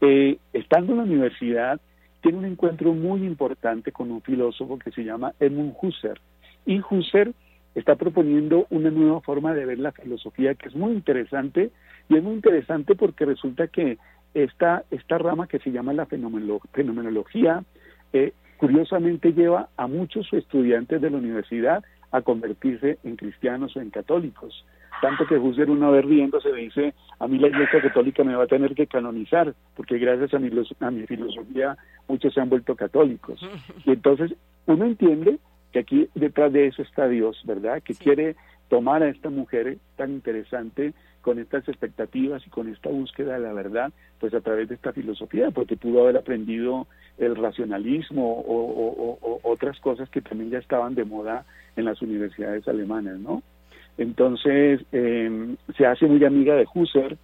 Eh, 0.00 0.38
estando 0.52 0.92
en 0.92 0.98
la 0.98 1.04
universidad, 1.04 1.80
tiene 2.22 2.38
un 2.38 2.44
encuentro 2.44 2.94
muy 2.94 3.24
importante 3.24 3.90
con 3.90 4.12
un 4.12 4.22
filósofo 4.22 4.78
que 4.78 4.92
se 4.92 5.02
llama 5.02 5.34
Edmund 5.40 5.74
Husserl. 5.82 6.20
Y 6.64 6.80
Husserl 6.80 7.34
está 7.74 7.96
proponiendo 7.96 8.66
una 8.70 8.90
nueva 8.90 9.20
forma 9.20 9.52
de 9.52 9.66
ver 9.66 9.80
la 9.80 9.90
filosofía 9.90 10.54
que 10.54 10.68
es 10.68 10.76
muy 10.76 10.92
interesante, 10.92 11.70
y 12.08 12.16
es 12.16 12.22
muy 12.22 12.34
interesante 12.34 12.94
porque 12.94 13.24
resulta 13.24 13.66
que 13.66 13.98
esta, 14.34 14.84
esta 14.90 15.18
rama 15.18 15.46
que 15.46 15.58
se 15.58 15.70
llama 15.70 15.92
la 15.92 16.06
fenomenología, 16.06 17.64
eh, 18.12 18.32
curiosamente 18.56 19.32
lleva 19.32 19.68
a 19.76 19.86
muchos 19.86 20.32
estudiantes 20.32 21.00
de 21.00 21.10
la 21.10 21.18
universidad 21.18 21.82
a 22.12 22.22
convertirse 22.22 22.98
en 23.04 23.16
cristianos 23.16 23.76
o 23.76 23.80
en 23.80 23.90
católicos. 23.90 24.64
Tanto 25.00 25.26
que 25.26 25.38
Husserl 25.38 25.70
una 25.70 25.90
vez 25.90 26.04
riéndose 26.04 26.52
dice, 26.52 26.94
a 27.18 27.26
mí 27.26 27.38
la 27.38 27.48
Iglesia 27.48 27.80
Católica 27.80 28.22
me 28.22 28.36
va 28.36 28.44
a 28.44 28.46
tener 28.46 28.74
que 28.74 28.86
canonizar, 28.86 29.54
porque 29.74 29.98
gracias 29.98 30.32
a 30.34 30.38
mi, 30.38 30.50
a 30.80 30.90
mi 30.90 31.06
filosofía 31.06 31.76
muchos 32.06 32.32
se 32.34 32.40
han 32.40 32.50
vuelto 32.50 32.76
católicos. 32.76 33.40
Y 33.84 33.92
entonces 33.92 34.34
uno 34.66 34.84
entiende 34.84 35.38
que 35.72 35.80
aquí 35.80 36.08
detrás 36.14 36.52
de 36.52 36.68
eso 36.68 36.82
está 36.82 37.08
Dios, 37.08 37.42
¿verdad? 37.44 37.82
Que 37.82 37.94
quiere 37.94 38.36
tomar 38.68 39.02
a 39.02 39.08
esta 39.08 39.30
mujer 39.30 39.78
tan 39.96 40.12
interesante 40.12 40.92
con 41.22 41.38
estas 41.38 41.66
expectativas 41.68 42.46
y 42.46 42.50
con 42.50 42.68
esta 42.68 42.90
búsqueda 42.90 43.34
de 43.34 43.40
la 43.40 43.52
verdad, 43.52 43.92
pues 44.18 44.34
a 44.34 44.40
través 44.40 44.68
de 44.68 44.74
esta 44.74 44.92
filosofía, 44.92 45.50
porque 45.50 45.76
pudo 45.76 46.02
haber 46.02 46.18
aprendido 46.18 46.86
el 47.18 47.36
racionalismo 47.36 48.44
o, 48.46 49.38
otras 49.44 49.78
cosas 49.80 50.08
que 50.10 50.20
también 50.20 50.50
ya 50.50 50.58
estaban 50.58 50.94
de 50.94 51.04
moda 51.04 51.44
en 51.76 51.84
las 51.84 52.02
universidades 52.02 52.66
alemanas, 52.68 53.18
¿no? 53.18 53.42
Entonces, 53.98 54.80
em, 54.92 55.56
se 55.76 55.86
hace 55.86 56.06
muy 56.06 56.24
amiga 56.24 56.54
de 56.54 56.66
Husserl, 56.72 57.16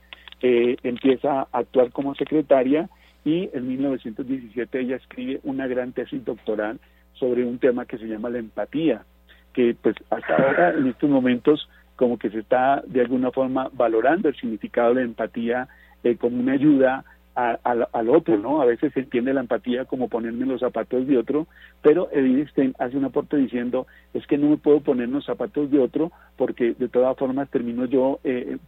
eh, 0.43 0.77
empieza 0.83 1.41
a 1.41 1.49
actuar 1.53 1.91
como 1.91 2.15
secretaria 2.15 2.89
y 3.25 3.51
en 3.53 3.67
1917 3.67 4.81
ella 4.81 4.97
escribe 4.97 5.41
una 5.43 5.67
gran 5.67 5.93
tesis 5.93 6.25
doctoral 6.25 6.79
sobre 7.15 7.45
un 7.45 7.59
tema 7.59 7.87
que 7.87 7.99
se 7.99 8.07
llama 8.07 8.31
la 8.31 8.39
empatía, 8.39 9.05
que 9.53 9.75
pues 9.83 9.97
hasta 10.11 10.37
ahora 10.37 10.71
en 10.71 10.87
estos 10.87 11.11
momentos 11.11 11.69
como 11.99 12.17
que 12.17 12.31
se 12.31 12.39
está 12.39 12.81
de 12.87 13.01
alguna 13.01 13.33
forma 13.33 13.71
valorando 13.73 14.29
el 14.29 14.37
significado 14.37 14.95
de 14.95 15.03
la 15.03 15.09
empatía 15.09 15.69
eh, 16.05 16.17
como 16.17 16.39
una 16.39 16.53
ayuda 16.53 17.05
al 17.39 18.09
otro, 18.09 18.37
¿no? 18.37 18.61
A 18.61 18.65
veces 18.65 18.93
se 18.93 18.99
entiende 18.99 19.33
la 19.33 19.43
empatía 19.43 19.85
como 19.85 20.09
ponerme 20.09 20.45
los 20.45 20.61
zapatos 20.61 21.07
de 21.07 21.19
otro, 21.19 21.47
pero 21.83 22.09
Edith 22.11 22.49
Stein 22.49 22.75
hace 22.81 22.97
un 22.97 23.05
aporte 23.05 23.37
diciendo, 23.37 23.87
es 24.13 24.27
que 24.27 24.37
no 24.37 24.49
me 24.49 24.57
puedo 24.57 24.81
poner 24.81 25.09
los 25.09 25.25
zapatos 25.25 25.71
de 25.71 25.79
otro 25.79 26.11
porque 26.37 26.75
de 26.75 26.89
todas 26.89 27.17
formas 27.17 27.49
termino 27.49 27.85
yo 27.85 28.19
eh, 28.25 28.59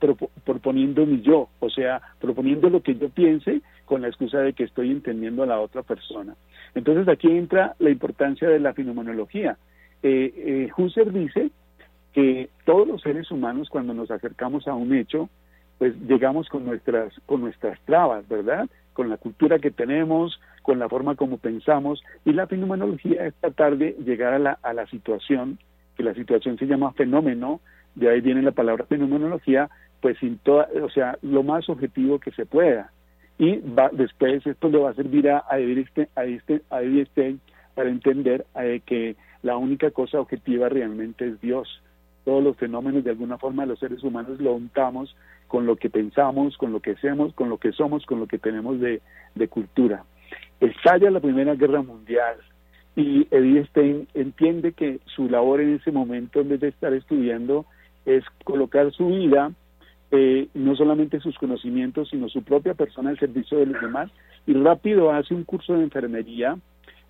proponiendo 0.45 1.05
mi 1.05 1.21
yo, 1.21 1.49
o 1.59 1.69
sea, 1.69 2.01
proponiendo 2.21 2.71
lo 2.71 2.81
que 2.81 2.95
yo 2.95 3.09
piense 3.09 3.61
con 3.87 4.03
la 4.03 4.09
excusa 4.09 4.38
de 4.38 4.53
que 4.53 4.62
estoy 4.62 4.93
entendiendo 4.93 5.43
a 5.43 5.47
la 5.47 5.59
otra 5.59 5.83
persona. 5.83 6.37
Entonces 6.77 7.09
aquí 7.09 7.27
entra 7.27 7.75
la 7.81 7.90
importancia 7.90 8.49
de 8.49 8.61
la 8.61 8.73
fenomenología. 8.73 9.59
Eh, 10.05 10.33
eh, 10.37 10.71
Husserl 10.77 11.12
dice 11.12 11.51
que 12.12 12.51
todos 12.64 12.87
los 12.87 13.03
seres 13.03 13.31
humanos 13.31 13.68
cuando 13.68 13.94
nos 13.94 14.11
acercamos 14.11 14.66
a 14.66 14.75
un 14.75 14.94
hecho, 14.94 15.29
pues 15.79 15.94
llegamos 16.07 16.49
con 16.49 16.64
nuestras, 16.64 17.12
con 17.27 17.40
nuestras 17.40 17.81
trabas, 17.87 18.29
¿verdad? 18.29 18.68
Con 18.92 19.09
la 19.09 19.16
cultura 19.16 19.59
que 19.59 19.70
tenemos, 19.70 20.40
con 20.62 20.79
la 20.79 20.88
forma 20.88 21.14
como 21.14 21.38
pensamos, 21.38 22.03
y 22.25 22.33
la 22.33 22.46
fenomenología 22.46 23.27
es 23.27 23.35
tratar 23.37 23.79
de 23.79 23.96
llegar 24.05 24.35
a 24.35 24.38
la, 24.38 24.59
a 24.62 24.75
la 24.75 24.87
situación, 24.88 25.59
que 25.96 26.03
la 26.03 26.14
situación 26.14 26.59
se 26.59 26.66
llama 26.66 26.92
fenómeno, 26.92 27.61
de 27.94 28.11
ahí 28.11 28.20
viene 28.20 28.42
la 28.42 28.53
palabra 28.53 28.85
fenomenología, 28.87 29.70
pues 30.01 30.18
sin 30.18 30.38
toda, 30.38 30.68
o 30.83 30.90
sea, 30.90 31.18
lo 31.23 31.42
más 31.42 31.68
objetivo 31.68 32.18
que 32.18 32.31
se 32.33 32.46
pueda. 32.46 32.92
Y 33.38 33.59
va, 33.61 33.88
después 33.92 34.46
esto 34.46 34.68
le 34.68 34.79
va 34.79 34.90
a 34.90 34.94
servir 34.94 35.31
a, 35.31 35.38
a, 35.38 35.55
a, 35.55 36.25
este, 36.25 36.62
a 36.70 36.81
Stein 37.07 37.40
para 37.75 37.88
entender 37.88 38.44
eh, 38.57 38.83
que 38.85 39.16
la 39.42 39.57
única 39.57 39.90
cosa 39.90 40.20
objetiva 40.20 40.68
realmente 40.68 41.27
es 41.27 41.40
Dios 41.40 41.83
todos 42.24 42.42
los 42.42 42.56
fenómenos 42.56 43.04
de 43.04 43.11
alguna 43.11 43.38
forma 43.38 43.62
de 43.62 43.68
los 43.68 43.78
seres 43.78 44.02
humanos 44.02 44.40
lo 44.40 44.52
untamos 44.52 45.16
con 45.48 45.66
lo 45.66 45.76
que 45.76 45.90
pensamos, 45.90 46.56
con 46.56 46.72
lo 46.72 46.80
que 46.80 46.92
hacemos, 46.92 47.35
con 47.35 47.48
lo 47.48 47.59
que 47.59 47.72
somos, 47.72 48.06
con 48.06 48.20
lo 48.20 48.26
que 48.26 48.38
tenemos 48.38 48.78
de, 48.80 49.00
cultura. 49.48 50.04
Estalla 50.61 51.11
la 51.11 51.20
Primera 51.20 51.54
Guerra 51.54 51.83
Mundial 51.83 52.37
y 52.94 53.26
Edith 53.30 53.66
Stein 53.70 54.06
entiende 54.14 54.72
que 54.72 55.00
su 55.06 55.28
labor 55.28 55.61
en 55.61 55.74
ese 55.74 55.90
momento, 55.90 56.40
en 56.40 56.50
vez 56.50 56.61
de 56.61 56.68
estar 56.68 56.92
estudiando, 56.92 57.64
es 58.04 58.22
colocar 58.44 58.92
su 58.92 59.09
vida, 59.09 59.52
eh, 60.12 60.48
no 60.54 60.76
solamente 60.76 61.20
sus 61.20 61.37
conocimientos, 61.38 62.11
sino 62.11 62.28
su 62.28 62.42
propia 62.42 62.74
persona 62.74 63.11
al 63.11 63.18
servicio 63.18 63.59
de 63.59 63.66
los 63.66 63.80
demás, 63.80 64.11
y 64.46 64.54
rápido 64.54 65.11
hace 65.11 65.35
un 65.35 65.44
curso 65.44 65.74
de 65.74 65.85
enfermería 65.85 66.56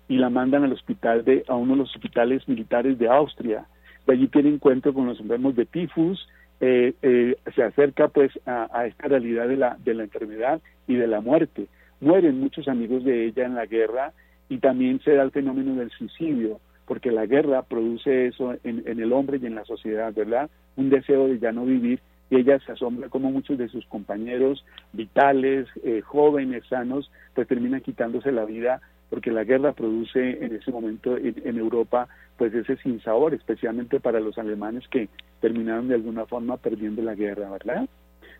y 0.07 0.17
la 0.17 0.29
mandan 0.29 0.63
al 0.63 0.73
hospital 0.73 1.23
de, 1.23 1.43
a 1.47 1.55
uno 1.55 1.73
de 1.73 1.79
los 1.79 1.95
hospitales 1.95 2.47
militares 2.47 2.97
de 2.97 3.07
Austria 3.07 3.65
de 4.05 4.13
allí 4.13 4.27
tiene 4.27 4.49
encuentro 4.49 4.93
con 4.93 5.07
los 5.07 5.19
enfermos 5.19 5.55
de 5.55 5.65
tifus, 5.65 6.27
eh, 6.59 6.93
eh, 7.01 7.35
se 7.55 7.63
acerca 7.63 8.07
pues 8.07 8.31
a, 8.45 8.85
esta 8.85 9.07
realidad 9.07 9.47
de 9.47 9.57
la, 9.57 9.77
de 9.83 9.93
la 9.93 10.03
enfermedad 10.03 10.61
y 10.87 10.95
de 10.95 11.07
la 11.07 11.21
muerte. 11.21 11.67
Mueren 11.99 12.39
muchos 12.39 12.67
amigos 12.67 13.03
de 13.03 13.25
ella 13.25 13.45
en 13.45 13.55
la 13.55 13.65
guerra 13.65 14.13
y 14.49 14.57
también 14.57 14.99
se 15.01 15.13
da 15.13 15.23
el 15.23 15.31
fenómeno 15.31 15.75
del 15.75 15.89
suicidio, 15.91 16.59
porque 16.85 17.11
la 17.11 17.25
guerra 17.25 17.63
produce 17.63 18.27
eso 18.27 18.53
en, 18.63 18.83
el 18.85 19.13
hombre 19.13 19.39
y 19.41 19.45
en 19.45 19.55
la 19.55 19.65
sociedad, 19.65 20.13
¿verdad? 20.13 20.49
Un 20.75 20.89
deseo 20.89 21.27
de 21.27 21.39
ya 21.39 21.51
no 21.51 21.65
vivir 21.65 21.99
y 22.29 22.35
ella 22.37 22.59
se 22.59 22.73
asombra 22.73 23.09
como 23.09 23.31
muchos 23.31 23.57
de 23.57 23.67
sus 23.67 23.85
compañeros 23.87 24.65
vitales, 24.93 25.67
eh, 25.83 26.01
jóvenes, 26.01 26.63
sanos, 26.69 27.11
pues 27.33 27.47
terminan 27.47 27.81
quitándose 27.81 28.31
la 28.31 28.45
vida 28.45 28.81
porque 29.11 29.29
la 29.29 29.43
guerra 29.43 29.73
produce 29.73 30.43
en 30.43 30.55
ese 30.55 30.71
momento 30.71 31.17
en, 31.17 31.57
Europa 31.57 32.07
pues 32.37 32.53
ese 32.53 32.77
sinsabor, 32.77 33.33
especialmente 33.33 33.99
para 33.99 34.21
los 34.21 34.37
alemanes 34.37 34.87
que 34.87 35.09
terminaron 35.41 35.89
de 35.89 35.95
alguna 35.95 36.25
forma 36.25 36.55
perdiendo 36.55 37.03
la 37.03 37.13
guerra, 37.13 37.49
¿verdad? 37.51 37.89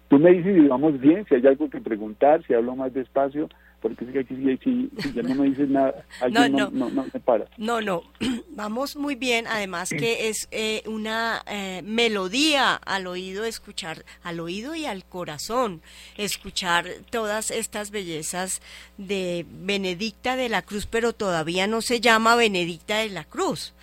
Tú 0.07 0.17
me 0.17 0.31
dices 0.31 0.57
y 0.57 0.67
vamos 0.67 0.97
bien, 0.99 1.25
si 1.25 1.35
hay 1.35 1.45
algo 1.45 1.69
que 1.69 1.81
preguntar, 1.81 2.41
si 2.47 2.53
hablo 2.53 2.73
más 2.77 2.93
despacio, 2.93 3.49
porque 3.81 4.05
si, 4.05 4.35
si, 4.63 4.89
si, 5.01 5.13
ya 5.13 5.23
no 5.23 5.35
me 5.35 5.49
dices 5.49 5.67
nada, 5.67 6.05
no, 6.31 6.47
no, 6.47 6.69
no, 6.69 6.89
no, 6.89 7.05
me 7.11 7.19
para. 7.19 7.45
No, 7.57 7.81
no, 7.81 8.03
vamos 8.49 8.95
muy 8.95 9.15
bien, 9.15 9.47
además 9.47 9.89
que 9.89 10.29
es 10.29 10.47
eh, 10.51 10.83
una 10.85 11.41
eh, 11.47 11.81
melodía 11.83 12.75
al 12.75 13.07
oído 13.07 13.43
escuchar, 13.43 14.05
al 14.23 14.39
oído 14.39 14.75
y 14.75 14.85
al 14.85 15.03
corazón, 15.03 15.81
escuchar 16.15 16.87
todas 17.09 17.49
estas 17.49 17.91
bellezas 17.91 18.61
de 18.97 19.45
Benedicta 19.49 20.35
de 20.35 20.49
la 20.49 20.61
Cruz, 20.61 20.85
pero 20.85 21.13
todavía 21.13 21.65
no 21.65 21.81
se 21.81 21.99
llama 21.99 22.35
Benedicta 22.35 22.99
de 22.99 23.09
la 23.09 23.23
Cruz. 23.23 23.73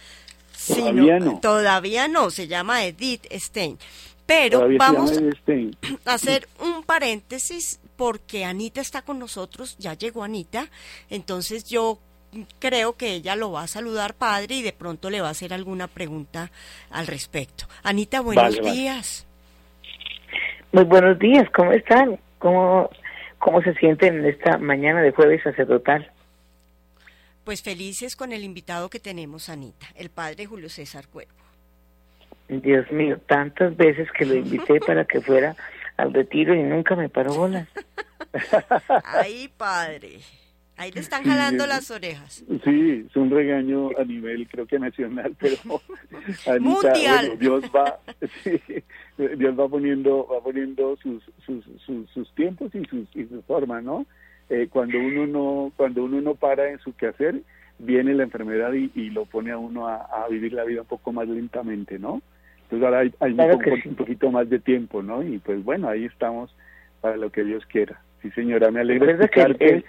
Todavía 0.66 1.18
no. 1.18 1.40
Todavía 1.40 2.08
no, 2.08 2.30
se 2.30 2.46
llama 2.48 2.84
Edith 2.84 3.26
Stein. 3.32 3.78
Pero 4.26 4.68
vamos 4.76 5.12
a 6.04 6.12
hacer 6.12 6.48
un 6.60 6.82
paréntesis 6.82 7.80
porque 7.98 8.44
Anita 8.44 8.80
está 8.80 9.02
con 9.02 9.18
nosotros, 9.18 9.76
ya 9.76 9.92
llegó 9.94 10.22
Anita, 10.22 10.66
entonces 11.10 11.64
yo 11.64 11.98
creo 12.60 12.96
que 12.96 13.14
ella 13.14 13.34
lo 13.34 13.50
va 13.50 13.64
a 13.64 13.66
saludar 13.66 14.14
padre 14.14 14.54
y 14.54 14.62
de 14.62 14.72
pronto 14.72 15.10
le 15.10 15.20
va 15.20 15.26
a 15.26 15.32
hacer 15.32 15.52
alguna 15.52 15.88
pregunta 15.88 16.52
al 16.90 17.08
respecto. 17.08 17.64
Anita, 17.82 18.20
buenos 18.20 18.62
días. 18.62 19.26
Muy 20.70 20.84
buenos 20.84 21.18
días, 21.18 21.50
¿cómo 21.50 21.72
están? 21.72 22.20
¿Cómo, 22.38 22.88
¿Cómo 23.40 23.62
se 23.62 23.74
sienten 23.74 24.18
en 24.18 24.26
esta 24.26 24.58
mañana 24.58 25.02
de 25.02 25.10
jueves 25.10 25.42
sacerdotal? 25.42 26.08
Pues 27.42 27.62
felices 27.62 28.14
con 28.14 28.32
el 28.32 28.44
invitado 28.44 28.90
que 28.90 29.00
tenemos, 29.00 29.48
Anita, 29.48 29.88
el 29.96 30.10
padre 30.10 30.46
Julio 30.46 30.68
César 30.68 31.08
Cuervo. 31.08 31.32
Dios 32.48 32.90
mío, 32.92 33.18
tantas 33.26 33.76
veces 33.76 34.08
que 34.16 34.24
lo 34.24 34.34
invité 34.34 34.78
para 34.80 35.04
que 35.04 35.20
fuera 35.20 35.56
al 35.98 36.14
retiro 36.14 36.54
y 36.54 36.62
nunca 36.62 36.96
me 36.96 37.10
paró 37.10 37.34
bolas. 37.34 37.68
Ay, 39.04 39.50
padre. 39.56 40.20
Ahí 40.78 40.92
le 40.92 41.00
están 41.00 41.24
jalando 41.24 41.66
las 41.66 41.90
orejas. 41.90 42.44
Sí, 42.62 43.04
es 43.04 43.16
un 43.16 43.30
regaño 43.30 43.90
a 43.98 44.04
nivel, 44.04 44.46
creo 44.48 44.64
que 44.64 44.78
nacional, 44.78 45.36
pero 45.38 45.56
mundial. 46.60 47.36
Dios 47.38 47.64
va, 47.74 47.98
Dios 49.16 49.58
va 49.58 49.68
poniendo, 49.68 50.26
va 50.32 50.40
poniendo 50.40 50.96
sus, 51.02 51.20
sus, 51.44 51.64
sus, 52.14 52.34
tiempos 52.36 52.72
y 52.76 52.84
sus, 52.84 53.08
y 53.16 53.24
su 53.26 53.42
forma, 53.42 53.80
¿no? 53.80 54.06
Eh, 54.50 54.68
cuando 54.70 54.98
uno 54.98 55.26
no, 55.26 55.72
cuando 55.76 56.04
uno 56.04 56.20
no 56.20 56.36
para 56.36 56.70
en 56.70 56.78
su 56.78 56.94
quehacer, 56.94 57.42
viene 57.78 58.14
la 58.14 58.22
enfermedad 58.22 58.72
y, 58.72 59.10
lo 59.10 59.24
pone 59.24 59.50
a 59.50 59.58
uno 59.58 59.88
a, 59.88 60.26
vivir 60.30 60.52
la 60.52 60.64
vida 60.64 60.82
un 60.82 60.86
poco 60.86 61.12
más 61.12 61.26
lentamente, 61.28 61.98
¿no? 61.98 62.22
Entonces 62.70 62.84
ahora 62.84 63.00
hay, 63.20 63.32
un, 63.86 63.94
poquito 63.94 64.30
más 64.30 64.50
de 64.50 64.58
tiempo, 64.58 65.02
¿no? 65.02 65.22
Y 65.22 65.38
pues 65.38 65.64
bueno, 65.64 65.88
ahí 65.88 66.04
estamos 66.04 66.54
para 67.00 67.16
lo 67.16 67.32
que 67.32 67.42
Dios 67.42 67.64
quiera. 67.64 67.98
Sí, 68.20 68.30
señora, 68.32 68.70
me 68.70 68.80
alegra 68.80 69.12
escuchar 69.12 69.56
que... 69.56 69.82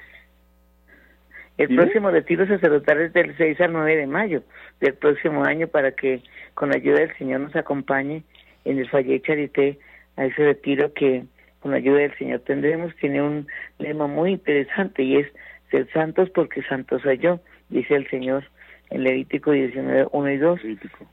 El, 1.57 1.75
próximo 1.75 2.09
retiro 2.09 2.47
sacerdotal 2.47 3.01
es 3.01 3.11
del 3.11 3.35
6 3.35 3.59
al 3.59 3.73
9 3.73 3.97
de 3.97 4.07
mayo 4.07 4.43
del 4.79 4.93
próximo 4.93 5.43
año 5.43 5.67
para 5.67 5.91
que 5.91 6.21
con 6.53 6.69
la 6.69 6.77
ayuda 6.77 6.99
del 6.99 7.17
Señor 7.17 7.41
nos 7.41 7.55
acompañe 7.57 8.23
en 8.63 8.79
el 8.79 8.89
Falle 8.89 9.21
Charité 9.21 9.77
a 10.15 10.23
ese 10.23 10.41
retiro 10.41 10.93
que 10.93 11.25
con 11.59 11.71
la 11.71 11.77
ayuda 11.77 11.99
del 11.99 12.17
Señor 12.17 12.39
tendremos. 12.45 12.95
Tiene 12.95 13.21
un 13.21 13.47
lema 13.77 14.07
muy 14.07 14.31
interesante 14.31 15.03
y 15.03 15.17
es 15.17 15.27
ser 15.69 15.91
santos 15.91 16.29
porque 16.29 16.63
santos 16.63 17.01
soy 17.01 17.17
yo, 17.17 17.41
dice 17.67 17.93
el 17.93 18.09
Señor 18.09 18.45
Levítico 18.91 19.51
19, 19.51 20.07
1 20.11 20.31
y 20.31 20.37
2. 20.37 20.59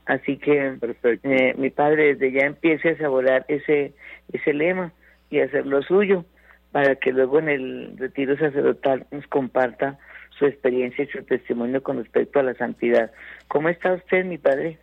Así 0.07 0.37
que 0.39 0.79
eh, 1.23 1.55
mi 1.59 1.71
padre 1.71 2.15
desde 2.15 2.33
ya 2.33 2.47
empiece 2.47 2.91
a 2.91 2.99
saborear 2.99 3.45
ese, 3.49 3.93
ese 4.33 4.53
lema 4.55 4.93
y 5.31 5.41
hacer 5.41 5.67
lo 5.67 5.83
suyo 5.83 6.25
para 6.73 6.97
que 6.97 7.13
luego 7.13 7.39
en 7.39 7.49
el 7.49 7.97
retiro 7.99 8.37
sacerdotal 8.37 9.07
nos 9.11 9.27
comparta 9.27 9.99
su 10.39 10.47
experiencia 10.47 11.05
y 11.05 11.09
su 11.09 11.23
testimonio 11.25 11.83
con 11.83 11.99
respecto 11.99 12.39
a 12.39 12.43
la 12.43 12.55
santidad. 12.55 13.11
¿Cómo 13.49 13.69
está 13.69 13.95
usted, 13.95 14.25
mi 14.25 14.39
padre? 14.39 14.79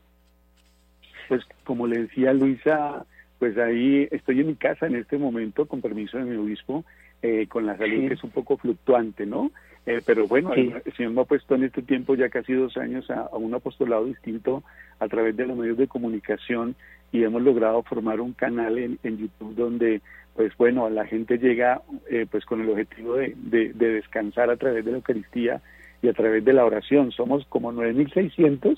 Pues 1.27 1.43
como 1.63 1.88
le 1.88 2.01
decía 2.01 2.34
Luisa, 2.34 3.06
pues 3.39 3.58
ahí 3.58 4.08
estoy 4.12 4.39
en 4.39 4.47
mi 4.47 4.56
casa 4.56 4.88
en 4.88 4.95
este 4.95 5.17
momento, 5.17 5.65
con 5.65 5.82
permiso 5.82 6.17
de 6.17 6.25
mi 6.25 6.36
obispo, 6.36 6.84
eh, 7.21 7.47
con 7.47 7.65
la 7.65 7.77
salud 7.77 8.08
que 8.08 8.15
es 8.15 8.23
un 8.23 8.32
poco 8.32 8.58
fluctuante, 8.58 9.25
¿no? 9.25 9.51
Eh, 9.86 10.02
pero 10.06 10.28
bueno, 10.28 10.54
el, 10.54 10.82
Señor 10.96 11.12
me 11.12 11.22
ha 11.22 11.26
puesto 11.26 11.56
en 11.56 11.63
este 11.63 11.82
tiempo, 11.82 12.15
ya 12.15 12.30
casi 12.30 12.54
dos 12.54 12.78
años, 12.78 13.10
a, 13.10 13.30
un 13.34 13.54
apostolado 13.54 14.06
distinto 14.06 14.63
a 15.00 15.08
través 15.08 15.36
de 15.36 15.46
los 15.46 15.58
medios 15.58 15.78
de 15.78 15.88
comunicación 15.88 16.76
y 17.12 17.24
hemos 17.24 17.41
logrado 17.41 17.84
formar 17.84 18.22
un 18.22 18.34
canal 18.34 18.78
en, 18.78 18.98
YouTube 19.04 19.56
donde, 19.56 20.02
pues 20.36 20.56
bueno, 20.58 20.89
la 20.89 21.06
gente 21.06 21.38
llega 21.38 21.82
eh, 22.10 22.26
pues 22.30 22.46
con 22.46 22.62
el 22.62 22.69
objetivo 22.69 23.15
de, 23.15 23.36
de, 23.36 23.74
descansar 23.74 24.50
a 24.50 24.56
través 24.56 24.86
de 24.86 24.91
la 24.91 24.98
Eucaristía 24.98 25.62
y 26.02 26.08
a 26.08 26.13
través 26.13 26.46
de 26.46 26.54
la 26.54 26.65
oración. 26.65 27.12
Somos 27.12 27.46
como 27.48 27.74
9.600, 27.74 28.78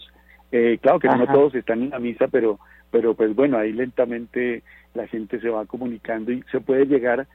eh, 0.51 0.79
claro 0.81 0.99
que 0.99 1.07
no 1.07 1.27
todos 1.27 1.53
están 1.55 1.83
en 1.83 1.89
la 1.91 1.99
misa, 1.99 2.27
pero, 2.27 2.59
pero 2.89 3.13
pues 3.13 3.35
bueno, 3.35 3.57
ahí 3.57 3.73
lentamente 3.73 4.63
la 4.95 5.07
gente 5.07 5.39
se 5.39 5.49
va 5.49 5.65
comunicando 5.65 6.31
y 6.31 6.43
se 6.51 6.61
puede 6.61 6.85
llegar 6.85 7.21
a 7.21 7.27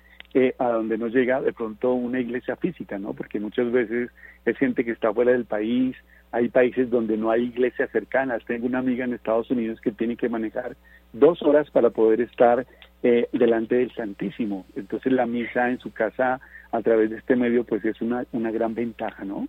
donde 0.59 0.99
no 0.99 1.09
llega 1.09 1.41
de 1.41 1.53
pronto 1.53 1.93
una 1.93 2.21
iglesia 2.21 2.57
física, 2.57 2.99
¿no? 2.99 3.15
Porque 3.15 3.41
muchas 3.41 3.71
veces 3.73 4.11
es 4.45 4.57
gente 4.59 4.85
que 4.85 4.93
está 4.93 5.13
fuera 5.13 5.33
del 5.33 5.45
país, 5.45 5.97
hay 6.33 6.49
países 6.49 6.91
donde 6.91 7.17
no 7.17 7.31
hay 7.31 7.45
iglesias 7.45 7.91
cercanas. 7.91 8.45
Tengo 8.45 8.67
una 8.67 8.79
amiga 8.79 9.05
en 9.05 9.15
Estados 9.15 9.51
Unidos 9.51 9.81
que 9.81 9.91
tiene 9.91 10.17
que 10.17 10.29
manejar 10.29 10.77
dos 11.13 11.43
horas 11.43 11.69
para 11.71 11.91
poder 11.91 12.21
estar 12.21 12.67
eh, 13.03 13.29
delante 13.33 13.77
del 13.77 13.93
Santísimo. 13.95 14.65
Entonces 14.77 15.13
la 15.13 15.27
misa 15.27 15.69
en 15.69 15.79
su 15.81 15.93
casa 15.93 16.41
a 16.71 16.83
través 16.83 17.11
de 17.11 17.17
este 17.17 17.35
medio 17.35 17.65
pues 17.65 17.85
es 17.85 18.01
una, 18.01 18.25
una 18.33 18.51
gran 18.51 18.75
ventaja, 18.75 19.25
¿no? 19.25 19.49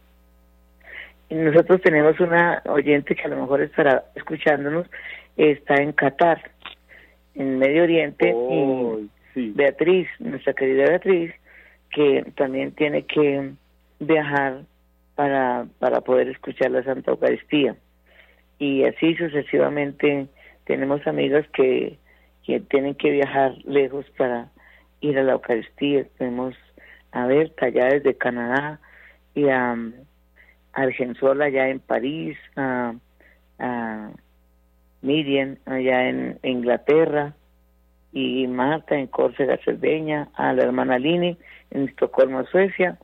Nosotros 1.29 1.81
tenemos 1.81 2.19
una 2.19 2.61
oyente 2.65 3.15
que 3.15 3.23
a 3.23 3.29
lo 3.29 3.41
mejor 3.41 3.61
estará 3.61 4.03
escuchándonos, 4.15 4.87
está 5.37 5.75
en 5.75 5.93
Qatar, 5.93 6.41
en 7.35 7.57
Medio 7.57 7.83
Oriente, 7.83 8.35
y 8.35 9.09
Beatriz, 9.35 10.07
nuestra 10.19 10.53
querida 10.53 10.85
Beatriz, 10.85 11.33
que 11.89 12.25
también 12.35 12.71
tiene 12.71 13.03
que 13.03 13.51
viajar 13.99 14.61
para, 15.15 15.67
para 15.79 16.01
poder 16.01 16.29
escuchar 16.29 16.71
la 16.71 16.83
Santa 16.83 17.11
Eucaristía. 17.11 17.75
Y 18.59 18.83
así 18.83 19.15
sucesivamente 19.15 20.27
tenemos 20.65 21.05
amigas 21.07 21.45
que, 21.53 21.97
que 22.45 22.59
tienen 22.59 22.95
que 22.95 23.11
viajar 23.11 23.53
lejos 23.65 24.05
para 24.17 24.49
ir 25.01 25.17
a 25.17 25.23
la 25.23 25.33
Eucaristía. 25.33 26.05
Tenemos 26.17 26.55
a 27.11 27.25
Berta 27.25 27.65
allá 27.65 27.85
desde 27.87 28.15
Canadá 28.15 28.79
y 29.35 29.49
a, 29.49 29.75
Argensola 30.73 31.45
allá 31.45 31.67
en 31.67 31.79
París, 31.79 32.37
a, 32.55 32.93
a 33.59 34.11
Miriam 35.01 35.57
allá 35.65 36.07
en 36.09 36.39
Inglaterra, 36.43 37.33
y 38.13 38.47
Marta 38.47 38.95
en 38.95 39.07
Córcega, 39.07 39.57
Cerdeña, 39.63 40.29
a 40.35 40.53
la 40.53 40.63
hermana 40.63 40.99
Lini 40.99 41.37
en 41.71 41.87
Estocolmo, 41.87 42.45
Suecia, 42.45 42.97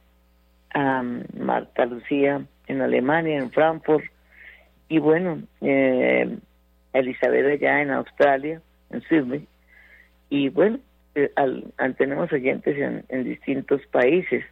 a 0.74 1.04
Marta 1.38 1.86
Lucía 1.86 2.42
en 2.68 2.82
Alemania, 2.82 3.38
en 3.38 3.52
Frankfurt, 3.52 4.04
y 4.90 5.00
bueno, 5.00 5.42
eh, 5.62 6.38
Elizabeth 6.94 7.46
allá 7.46 7.82
en 7.82 7.92
Australia, 7.92 8.62
en 8.90 9.02
Sydney, 9.04 9.48
y 10.30 10.50
bueno, 10.50 10.80
eh, 11.16 11.32
al, 11.36 11.74
tenemos 11.98 12.32
oyentes 12.32 13.04
en, 13.10 13.24
distintos 13.24 13.82
países 13.88 14.44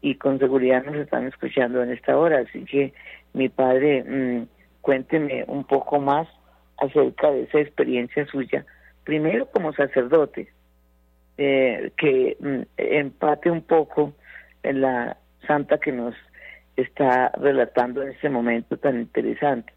y 0.00 0.14
con 0.14 0.38
seguridad 0.38 0.84
nos 0.84 0.96
están 0.96 1.26
escuchando 1.26 1.82
en 1.82 1.90
esta 1.90 2.16
hora, 2.16 2.38
así 2.38 2.64
que 2.64 2.92
mi 3.32 3.48
padre, 3.48 4.04
mm, 4.04 4.46
cuénteme 4.80 5.44
un 5.48 5.64
poco 5.64 5.98
más 5.98 6.28
acerca 6.80 7.32
de 7.32 7.42
esa 7.42 7.58
experiencia 7.58 8.24
suya 8.26 8.64
primero 9.08 9.46
como 9.46 9.72
sacerdote, 9.72 10.48
eh, 11.38 11.92
que 11.96 12.36
mm, 12.38 12.60
empate 12.76 13.50
un 13.50 13.62
poco 13.62 14.12
en 14.62 14.82
la 14.82 15.16
santa 15.46 15.78
que 15.78 15.92
nos 15.92 16.14
está 16.76 17.30
relatando 17.40 18.02
en 18.02 18.10
este 18.10 18.28
momento 18.28 18.76
tan 18.76 19.00
interesante. 19.00 19.72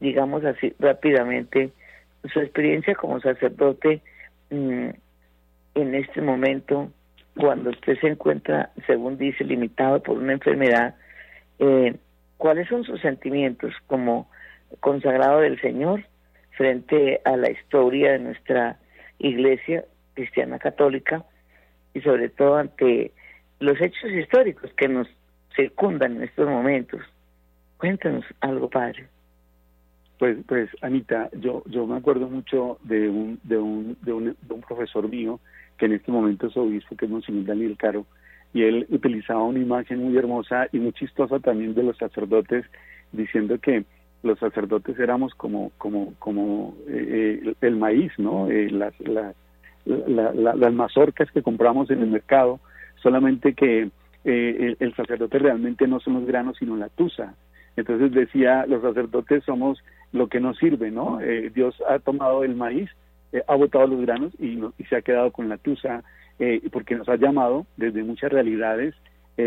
Digamos 0.00 0.44
así 0.44 0.74
rápidamente, 0.80 1.70
su 2.32 2.40
experiencia 2.40 2.96
como 2.96 3.20
sacerdote 3.20 4.02
mm, 4.50 4.88
en 5.76 5.94
este 5.94 6.20
momento, 6.20 6.90
cuando 7.36 7.70
usted 7.70 7.96
se 8.00 8.08
encuentra, 8.08 8.70
según 8.88 9.18
dice, 9.18 9.44
limitado 9.44 10.02
por 10.02 10.18
una 10.18 10.32
enfermedad, 10.32 10.96
eh, 11.60 11.94
¿cuáles 12.38 12.66
son 12.66 12.82
sus 12.82 13.00
sentimientos 13.00 13.72
como 13.86 14.28
consagrado 14.80 15.38
del 15.42 15.60
Señor 15.60 16.02
frente 16.56 17.20
a 17.24 17.36
la 17.36 17.50
historia 17.50 18.12
de 18.12 18.18
nuestra 18.20 18.78
iglesia 19.18 19.84
cristiana 20.14 20.58
católica 20.58 21.24
y 21.92 22.00
sobre 22.00 22.28
todo 22.28 22.56
ante 22.56 23.12
los 23.60 23.80
hechos 23.80 24.10
históricos 24.10 24.70
que 24.76 24.88
nos 24.88 25.08
circundan 25.56 26.16
en 26.16 26.24
estos 26.24 26.48
momentos. 26.48 27.00
Cuéntanos 27.78 28.24
algo, 28.40 28.68
padre. 28.68 29.06
Pues, 30.18 30.38
pues, 30.46 30.70
Anita, 30.80 31.28
yo, 31.32 31.62
yo 31.66 31.86
me 31.86 31.96
acuerdo 31.96 32.28
mucho 32.28 32.78
de 32.82 33.08
un, 33.08 33.40
de 33.42 33.58
un, 33.58 33.96
de 34.02 34.12
un, 34.12 34.36
de 34.40 34.54
un 34.54 34.60
profesor 34.60 35.08
mío 35.08 35.40
que 35.76 35.86
en 35.86 35.92
este 35.92 36.12
momento 36.12 36.46
es 36.46 36.56
obispo, 36.56 36.96
que 36.96 37.06
es 37.06 37.10
Monseñor 37.10 37.46
Daniel 37.46 37.76
Caro, 37.76 38.06
y 38.52 38.62
él 38.62 38.86
utilizaba 38.90 39.42
una 39.42 39.58
imagen 39.58 39.98
muy 39.98 40.16
hermosa 40.16 40.68
y 40.72 40.78
muy 40.78 40.92
chistosa 40.92 41.40
también 41.40 41.74
de 41.74 41.82
los 41.82 41.98
sacerdotes, 41.98 42.64
diciendo 43.12 43.58
que 43.58 43.84
los 44.24 44.38
sacerdotes 44.38 44.98
éramos 44.98 45.34
como 45.34 45.70
como 45.78 46.14
como 46.18 46.74
eh, 46.88 47.54
el, 47.60 47.76
maíz, 47.76 48.10
¿no? 48.18 48.48
Eh, 48.48 48.70
las, 48.70 48.94
las, 49.04 49.34
las 49.86 50.72
mazorcas 50.72 51.30
que 51.30 51.42
compramos 51.42 51.90
en 51.90 52.02
el 52.02 52.08
mercado, 52.08 52.58
solamente 53.02 53.54
que 53.54 53.90
eh, 54.24 54.76
el, 54.78 54.94
sacerdote 54.94 55.38
realmente 55.38 55.86
no 55.86 56.00
son 56.00 56.14
los 56.14 56.26
granos, 56.26 56.56
sino 56.58 56.76
la 56.76 56.88
tusa. 56.88 57.34
Entonces 57.76 58.12
decía, 58.12 58.64
los 58.66 58.80
sacerdotes 58.82 59.44
somos 59.44 59.78
lo 60.12 60.28
que 60.28 60.40
nos 60.40 60.56
sirve, 60.56 60.90
¿no? 60.90 61.20
Eh, 61.20 61.50
Dios 61.54 61.76
ha 61.88 61.98
tomado 61.98 62.42
el 62.42 62.54
maíz, 62.54 62.88
eh, 63.32 63.42
ha 63.46 63.54
botado 63.54 63.86
los 63.86 64.00
granos 64.00 64.32
y, 64.38 64.58
y, 64.78 64.84
se 64.88 64.96
ha 64.96 65.02
quedado 65.02 65.30
con 65.30 65.48
la 65.48 65.58
tusa, 65.58 66.02
porque 66.72 66.96
nos 66.96 67.08
ha 67.08 67.14
llamado 67.14 67.64
desde 67.76 68.02
muchas 68.02 68.32
realidades 68.32 68.92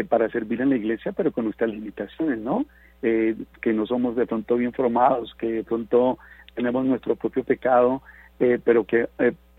para 0.08 0.30
servir 0.30 0.62
en 0.62 0.70
la 0.70 0.78
iglesia, 0.78 1.12
pero 1.12 1.34
con 1.34 1.44
nuestras 1.44 1.70
limitaciones, 1.70 2.40
¿no? 2.40 2.66
Que 3.02 3.74
no 3.74 3.86
somos 3.86 4.16
de 4.16 4.26
pronto 4.26 4.56
bien 4.56 4.74
formados, 4.74 5.36
que 5.36 5.52
de 5.52 5.64
pronto 5.64 6.18
tenemos 6.56 6.86
nuestro 6.86 7.16
propio 7.16 7.44
pecado, 7.44 8.02
pero 8.38 8.86
que 8.86 9.08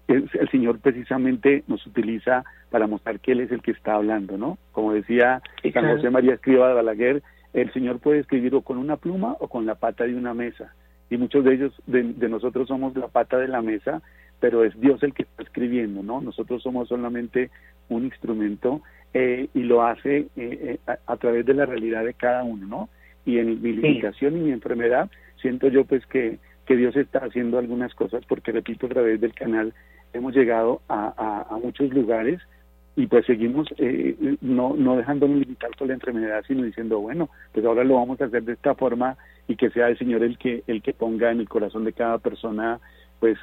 el, 0.09 0.51
Señor 0.51 0.81
precisamente 0.81 1.63
nos 1.67 1.87
utiliza 1.87 2.45
para 2.71 2.87
mostrar 2.87 3.21
que 3.21 3.33
Él 3.33 3.41
es 3.41 3.53
el 3.53 3.63
que 3.63 3.71
está 3.73 3.95
hablando, 3.95 4.37
¿no? 4.39 4.59
Como 4.73 4.93
decía 4.93 5.43
San 5.73 5.87
José 5.87 6.11
María 6.11 6.35
Escriba 6.35 6.69
de 6.69 6.75
Balaguer, 6.75 7.23
el 7.53 7.73
Señor 7.73 7.99
puede 7.99 8.21
escribir 8.21 8.55
o 8.55 8.63
con 8.63 8.79
una 8.79 8.97
pluma 8.97 9.37
o 9.41 9.49
con 9.49 9.67
la 9.67 9.75
pata 9.75 10.05
de 10.05 10.15
una 10.15 10.35
mesa. 10.35 10.75
Y 11.11 11.17
muchos 11.17 11.45
de 11.45 11.55
ellos, 11.55 11.73
de, 11.87 12.03
nosotros 12.29 12.69
somos 12.69 12.95
la 12.97 13.09
pata 13.09 13.39
de 13.39 13.49
la 13.49 13.63
mesa, 13.63 14.03
pero 14.41 14.65
es 14.65 14.79
Dios 14.79 15.03
el 15.03 15.15
que 15.15 15.23
está 15.23 15.43
escribiendo, 15.43 16.03
¿no? 16.03 16.21
Nosotros 16.21 16.63
somos 16.63 16.89
solamente 16.89 17.51
un 17.89 18.05
instrumento 18.05 18.83
eh, 19.15 19.49
y 19.55 19.61
lo 19.61 19.83
hace 19.83 20.19
eh, 20.19 20.29
eh, 20.37 20.79
a, 21.07 21.17
través 21.17 21.47
de 21.47 21.55
la 21.55 21.67
realidad 21.67 22.05
de 22.05 22.15
cada 22.15 22.45
uno, 22.45 22.67
¿no? 22.67 22.89
Y 23.29 23.39
en 23.39 23.61
mi 23.61 23.73
limitación 23.73 24.39
y 24.39 24.41
mi 24.41 24.53
enfermedad, 24.53 25.11
siento 25.43 25.69
yo 25.69 25.85
pues 25.85 26.07
que, 26.07 26.39
que 26.65 26.77
Dios 26.77 26.97
está 26.97 27.19
haciendo 27.19 27.59
algunas 27.59 27.95
cosas, 27.95 28.25
porque 28.27 28.53
repito, 28.53 28.87
a 28.87 28.89
través 28.89 29.21
del 29.21 29.35
canal 29.35 29.75
hemos 30.15 30.35
llegado 30.35 30.81
a, 30.89 31.45
a, 31.51 31.59
muchos 31.59 31.93
lugares 31.93 32.41
y 32.97 33.07
pues 33.07 33.27
seguimos 33.27 33.69
eh, 33.77 34.17
no, 34.41 34.75
no 34.79 34.97
dejándonos 34.97 35.41
limitar 35.41 35.69
por 35.79 35.89
la 35.89 35.93
enfermedad, 35.93 36.43
sino 36.49 36.63
diciendo, 36.63 37.01
bueno, 37.01 37.29
pues 37.53 37.67
ahora 37.67 37.85
lo 37.85 37.97
vamos 37.97 38.19
a 38.23 38.25
hacer 38.25 38.45
de 38.45 38.55
esta 38.55 38.75
forma 38.75 39.19
y 39.47 39.57
que 39.57 39.69
sea 39.69 39.89
el 39.89 39.99
Señor 39.99 40.23
el 40.23 40.39
que, 40.39 40.63
el 40.67 40.81
que 40.81 40.95
ponga 40.95 41.31
en 41.31 41.41
el 41.41 41.51
corazón 41.51 41.85
de 41.85 41.93
cada 41.93 42.17
persona 42.17 42.81
pues 43.21 43.37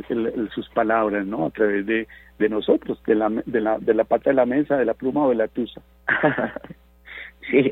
sus 0.55 0.67
palabras, 0.69 1.27
¿no? 1.27 1.45
A 1.45 1.49
través 1.51 1.85
de, 1.85 2.07
de 2.39 2.49
nosotros, 2.49 2.99
de 3.05 3.13
la, 3.13 3.29
de, 3.45 3.61
la, 3.61 3.77
de 3.77 3.93
la 3.93 4.05
pata 4.05 4.31
de 4.31 4.35
la 4.35 4.47
mesa, 4.47 4.77
de 4.77 4.85
la 4.85 4.95
pluma 4.95 5.25
o 5.25 5.29
de 5.29 5.35
la 5.35 5.47
tusa. 5.47 5.81
sí, 7.51 7.71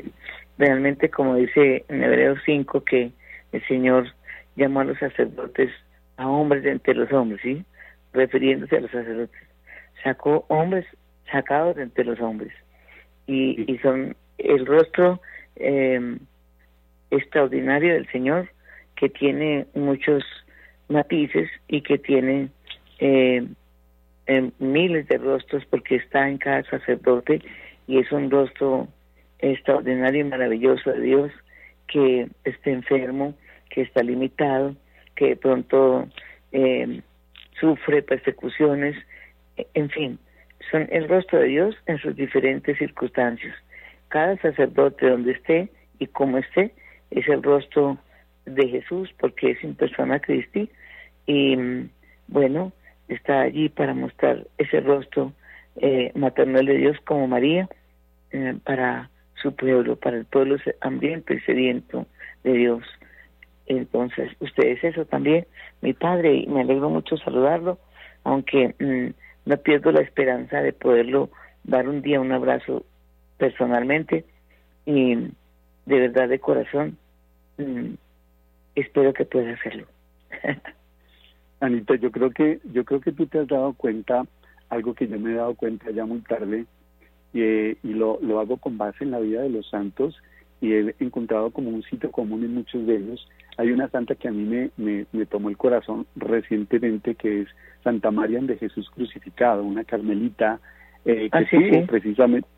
realmente 0.58 1.10
como 1.10 1.36
dice 1.36 1.84
en 1.88 2.02
Hebreos 2.02 2.38
5 2.44 2.84
que 2.84 3.10
el 3.52 3.66
Señor 3.66 4.06
llamó 4.56 4.80
a 4.80 4.84
los 4.84 4.98
sacerdotes 4.98 5.70
a 6.16 6.28
hombres 6.28 6.62
de 6.62 6.70
entre 6.70 6.94
los 6.94 7.12
hombres, 7.12 7.40
¿sí? 7.42 7.64
refiriéndose 8.12 8.76
a 8.76 8.80
los 8.80 8.90
sacerdotes, 8.90 9.40
sacó 10.02 10.44
hombres 10.48 10.86
sacados 11.30 11.76
de 11.76 11.82
entre 11.84 12.04
los 12.04 12.20
hombres. 12.20 12.52
Y, 13.26 13.64
y 13.70 13.78
son 13.78 14.14
el 14.38 14.66
rostro 14.66 15.20
eh, 15.56 16.18
extraordinario 17.10 17.94
del 17.94 18.06
Señor 18.10 18.48
que 18.96 19.08
tiene 19.08 19.66
muchos 19.74 20.22
matices 20.88 21.50
y 21.68 21.80
que 21.80 21.98
tiene 21.98 22.48
eh, 22.98 23.46
miles 24.58 25.08
de 25.08 25.18
rostros 25.18 25.64
porque 25.66 25.96
está 25.96 26.28
en 26.28 26.38
cada 26.38 26.62
sacerdote 26.64 27.42
y 27.86 27.98
es 27.98 28.10
un 28.12 28.30
rostro 28.30 28.88
extraordinario 29.52 30.20
y 30.20 30.28
maravilloso 30.28 30.90
de 30.90 31.00
Dios 31.00 31.32
que 31.86 32.28
está 32.44 32.70
enfermo, 32.70 33.34
que 33.70 33.82
está 33.82 34.02
limitado, 34.02 34.74
que 35.16 35.30
de 35.30 35.36
pronto 35.36 36.08
eh, 36.52 37.00
sufre 37.60 38.02
persecuciones, 38.02 38.96
en 39.74 39.90
fin, 39.90 40.18
son 40.70 40.88
el 40.90 41.08
rostro 41.08 41.40
de 41.40 41.46
Dios 41.46 41.76
en 41.86 41.98
sus 41.98 42.16
diferentes 42.16 42.78
circunstancias. 42.78 43.54
Cada 44.08 44.36
sacerdote 44.38 45.08
donde 45.08 45.32
esté 45.32 45.68
y 45.98 46.06
como 46.06 46.38
esté 46.38 46.72
es 47.10 47.28
el 47.28 47.42
rostro 47.42 47.98
de 48.46 48.68
Jesús 48.68 49.10
porque 49.18 49.52
es 49.52 49.64
en 49.64 49.74
persona 49.74 50.20
Cristi 50.20 50.70
y 51.26 51.56
bueno, 52.28 52.72
está 53.08 53.42
allí 53.42 53.68
para 53.68 53.94
mostrar 53.94 54.46
ese 54.58 54.80
rostro 54.80 55.32
eh, 55.76 56.12
maternal 56.14 56.66
de 56.66 56.76
Dios 56.76 56.96
como 57.04 57.26
María 57.26 57.68
eh, 58.30 58.54
para 58.64 59.10
su 59.44 59.54
pueblo, 59.54 59.96
para 59.96 60.16
el 60.16 60.24
pueblo 60.24 60.56
hambriento 60.80 61.34
y 61.34 61.40
sediento 61.40 62.06
de 62.42 62.52
Dios. 62.54 62.82
Entonces, 63.66 64.32
ustedes 64.40 64.82
eso 64.82 65.04
también, 65.04 65.46
mi 65.82 65.92
padre, 65.92 66.34
y 66.34 66.46
me 66.46 66.62
alegro 66.62 66.88
mucho 66.88 67.18
saludarlo, 67.18 67.78
aunque 68.24 68.74
mm, 68.78 69.48
no 69.50 69.56
pierdo 69.58 69.92
la 69.92 70.00
esperanza 70.00 70.62
de 70.62 70.72
poderlo 70.72 71.28
dar 71.62 71.88
un 71.88 72.00
día 72.00 72.20
un 72.20 72.32
abrazo 72.32 72.84
personalmente 73.36 74.24
y 74.86 75.14
de 75.14 76.00
verdad 76.00 76.28
de 76.28 76.38
corazón 76.38 76.96
mm, 77.58 77.94
espero 78.74 79.12
que 79.12 79.26
pueda 79.26 79.52
hacerlo. 79.52 79.86
Anita, 81.60 81.94
yo 81.96 82.10
creo 82.10 82.30
que 82.30 82.60
yo 82.72 82.84
creo 82.84 83.00
que 83.00 83.12
tú 83.12 83.26
te 83.26 83.40
has 83.40 83.48
dado 83.48 83.74
cuenta 83.74 84.24
algo 84.70 84.94
que 84.94 85.06
yo 85.06 85.18
me 85.18 85.32
he 85.32 85.34
dado 85.34 85.54
cuenta 85.54 85.90
ya 85.90 86.04
muy 86.04 86.20
tarde 86.20 86.64
eh, 87.34 87.76
y 87.82 87.94
lo, 87.94 88.18
lo 88.22 88.40
hago 88.40 88.56
con 88.56 88.78
base 88.78 89.04
en 89.04 89.10
la 89.10 89.20
vida 89.20 89.42
de 89.42 89.50
los 89.50 89.68
santos 89.68 90.16
y 90.60 90.72
he 90.72 90.94
encontrado 91.00 91.50
como 91.50 91.68
un 91.68 91.82
sitio 91.82 92.10
común 92.10 92.42
en 92.44 92.54
muchos 92.54 92.86
de 92.86 92.96
ellos. 92.96 93.28
Hay 93.58 93.70
una 93.70 93.88
santa 93.88 94.14
que 94.14 94.28
a 94.28 94.32
mí 94.32 94.70
me, 94.76 95.06
me, 95.12 95.26
tomó 95.26 95.50
el 95.50 95.56
corazón 95.56 96.06
recientemente, 96.16 97.14
que 97.14 97.42
es 97.42 97.48
Santa 97.82 98.10
María 98.10 98.40
de 98.40 98.56
Jesús 98.56 98.88
Crucificado, 98.90 99.62
una 99.62 99.84
carmelita 99.84 100.60
eh, 101.04 101.28
que 101.30 101.82
ah, 101.82 101.86
precisamente 101.86 102.48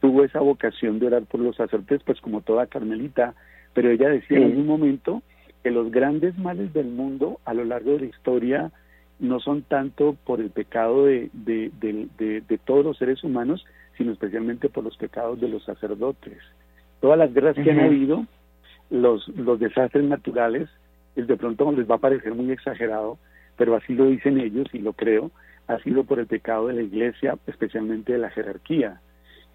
tuvo 0.00 0.24
esa 0.24 0.40
vocación 0.40 0.98
de 0.98 1.06
orar 1.06 1.22
por 1.22 1.40
los 1.40 1.56
sacerdotes, 1.56 2.02
pues 2.04 2.20
como 2.20 2.42
toda 2.42 2.66
carmelita, 2.66 3.34
pero 3.72 3.90
ella 3.90 4.10
decía 4.10 4.38
en 4.38 4.58
un 4.58 4.66
momento 4.66 5.22
que 5.62 5.70
los 5.70 5.90
grandes 5.90 6.36
males 6.36 6.74
del 6.74 6.88
mundo 6.88 7.40
a 7.46 7.54
lo 7.54 7.64
largo 7.64 7.92
de 7.92 8.00
la 8.00 8.06
historia 8.06 8.72
no 9.18 9.40
son 9.40 9.62
tanto 9.62 10.16
por 10.24 10.40
el 10.40 10.50
pecado 10.50 11.06
de, 11.06 11.30
de, 11.32 11.70
de, 11.80 12.40
de 12.40 12.58
todos 12.58 12.84
los 12.84 12.98
seres 12.98 13.22
humanos, 13.24 13.64
sino 13.96 14.12
especialmente 14.12 14.68
por 14.68 14.84
los 14.84 14.96
pecados 14.96 15.40
de 15.40 15.48
los 15.48 15.64
sacerdotes. 15.64 16.38
Todas 17.00 17.18
las 17.18 17.32
guerras 17.32 17.54
que 17.54 17.70
han 17.70 17.80
habido 17.80 18.26
los, 18.90 19.28
los 19.28 19.58
desastres 19.60 20.04
naturales, 20.04 20.68
de 21.14 21.36
pronto 21.36 21.70
les 21.72 21.88
va 21.88 21.96
a 21.96 21.98
parecer 21.98 22.34
muy 22.34 22.50
exagerado, 22.50 23.18
pero 23.56 23.76
así 23.76 23.94
lo 23.94 24.06
dicen 24.06 24.40
ellos 24.40 24.66
y 24.72 24.78
lo 24.78 24.92
creo, 24.92 25.30
ha 25.66 25.78
sido 25.78 26.04
por 26.04 26.18
el 26.18 26.26
pecado 26.26 26.68
de 26.68 26.74
la 26.74 26.82
iglesia, 26.82 27.38
especialmente 27.46 28.12
de 28.12 28.18
la 28.18 28.30
jerarquía. 28.30 29.00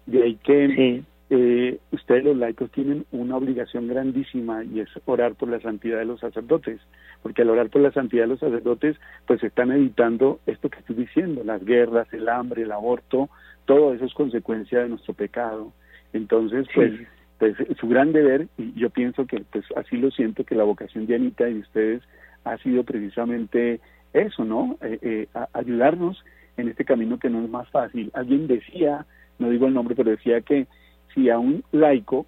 De 0.06 0.22
ahí 0.22 0.36
que 0.36 1.02
eh, 1.30 1.78
ustedes 1.92 2.24
los 2.24 2.36
laicos 2.36 2.70
tienen 2.72 3.06
una 3.12 3.36
obligación 3.36 3.88
grandísima 3.88 4.64
y 4.64 4.80
es 4.80 4.88
orar 5.04 5.34
por 5.34 5.48
la 5.48 5.60
santidad 5.60 5.98
de 5.98 6.04
los 6.04 6.20
sacerdotes, 6.20 6.80
porque 7.22 7.42
al 7.42 7.50
orar 7.50 7.70
por 7.70 7.80
la 7.82 7.92
santidad 7.92 8.24
de 8.24 8.28
los 8.28 8.40
sacerdotes, 8.40 8.96
pues 9.26 9.42
están 9.42 9.70
evitando 9.70 10.40
esto 10.46 10.68
que 10.68 10.80
estoy 10.80 10.96
diciendo, 10.96 11.42
las 11.44 11.64
guerras, 11.64 12.12
el 12.12 12.28
hambre, 12.28 12.62
el 12.62 12.72
aborto, 12.72 13.30
todo 13.64 13.94
eso 13.94 14.04
es 14.04 14.14
consecuencia 14.14 14.80
de 14.80 14.88
nuestro 14.88 15.14
pecado. 15.14 15.72
Entonces, 16.12 16.66
pues 16.74 16.92
pues 17.40 17.56
su 17.80 17.88
gran 17.88 18.12
deber, 18.12 18.48
y 18.58 18.78
yo 18.78 18.90
pienso 18.90 19.26
que 19.26 19.42
pues 19.50 19.64
así 19.74 19.96
lo 19.96 20.10
siento, 20.10 20.44
que 20.44 20.54
la 20.54 20.64
vocación 20.64 21.06
de 21.06 21.14
Anita 21.14 21.48
y 21.48 21.54
de 21.54 21.60
ustedes 21.60 22.02
ha 22.44 22.58
sido 22.58 22.84
precisamente 22.84 23.80
eso, 24.12 24.44
¿no? 24.44 24.76
Eh, 24.82 24.98
eh, 25.00 25.26
ayudarnos 25.54 26.22
en 26.58 26.68
este 26.68 26.84
camino 26.84 27.18
que 27.18 27.30
no 27.30 27.42
es 27.42 27.48
más 27.48 27.66
fácil. 27.70 28.10
Alguien 28.12 28.46
decía, 28.46 29.06
no 29.38 29.48
digo 29.48 29.66
el 29.66 29.72
nombre, 29.72 29.94
pero 29.94 30.10
decía 30.10 30.42
que 30.42 30.66
si 31.14 31.30
a 31.30 31.38
un 31.38 31.64
laico 31.72 32.26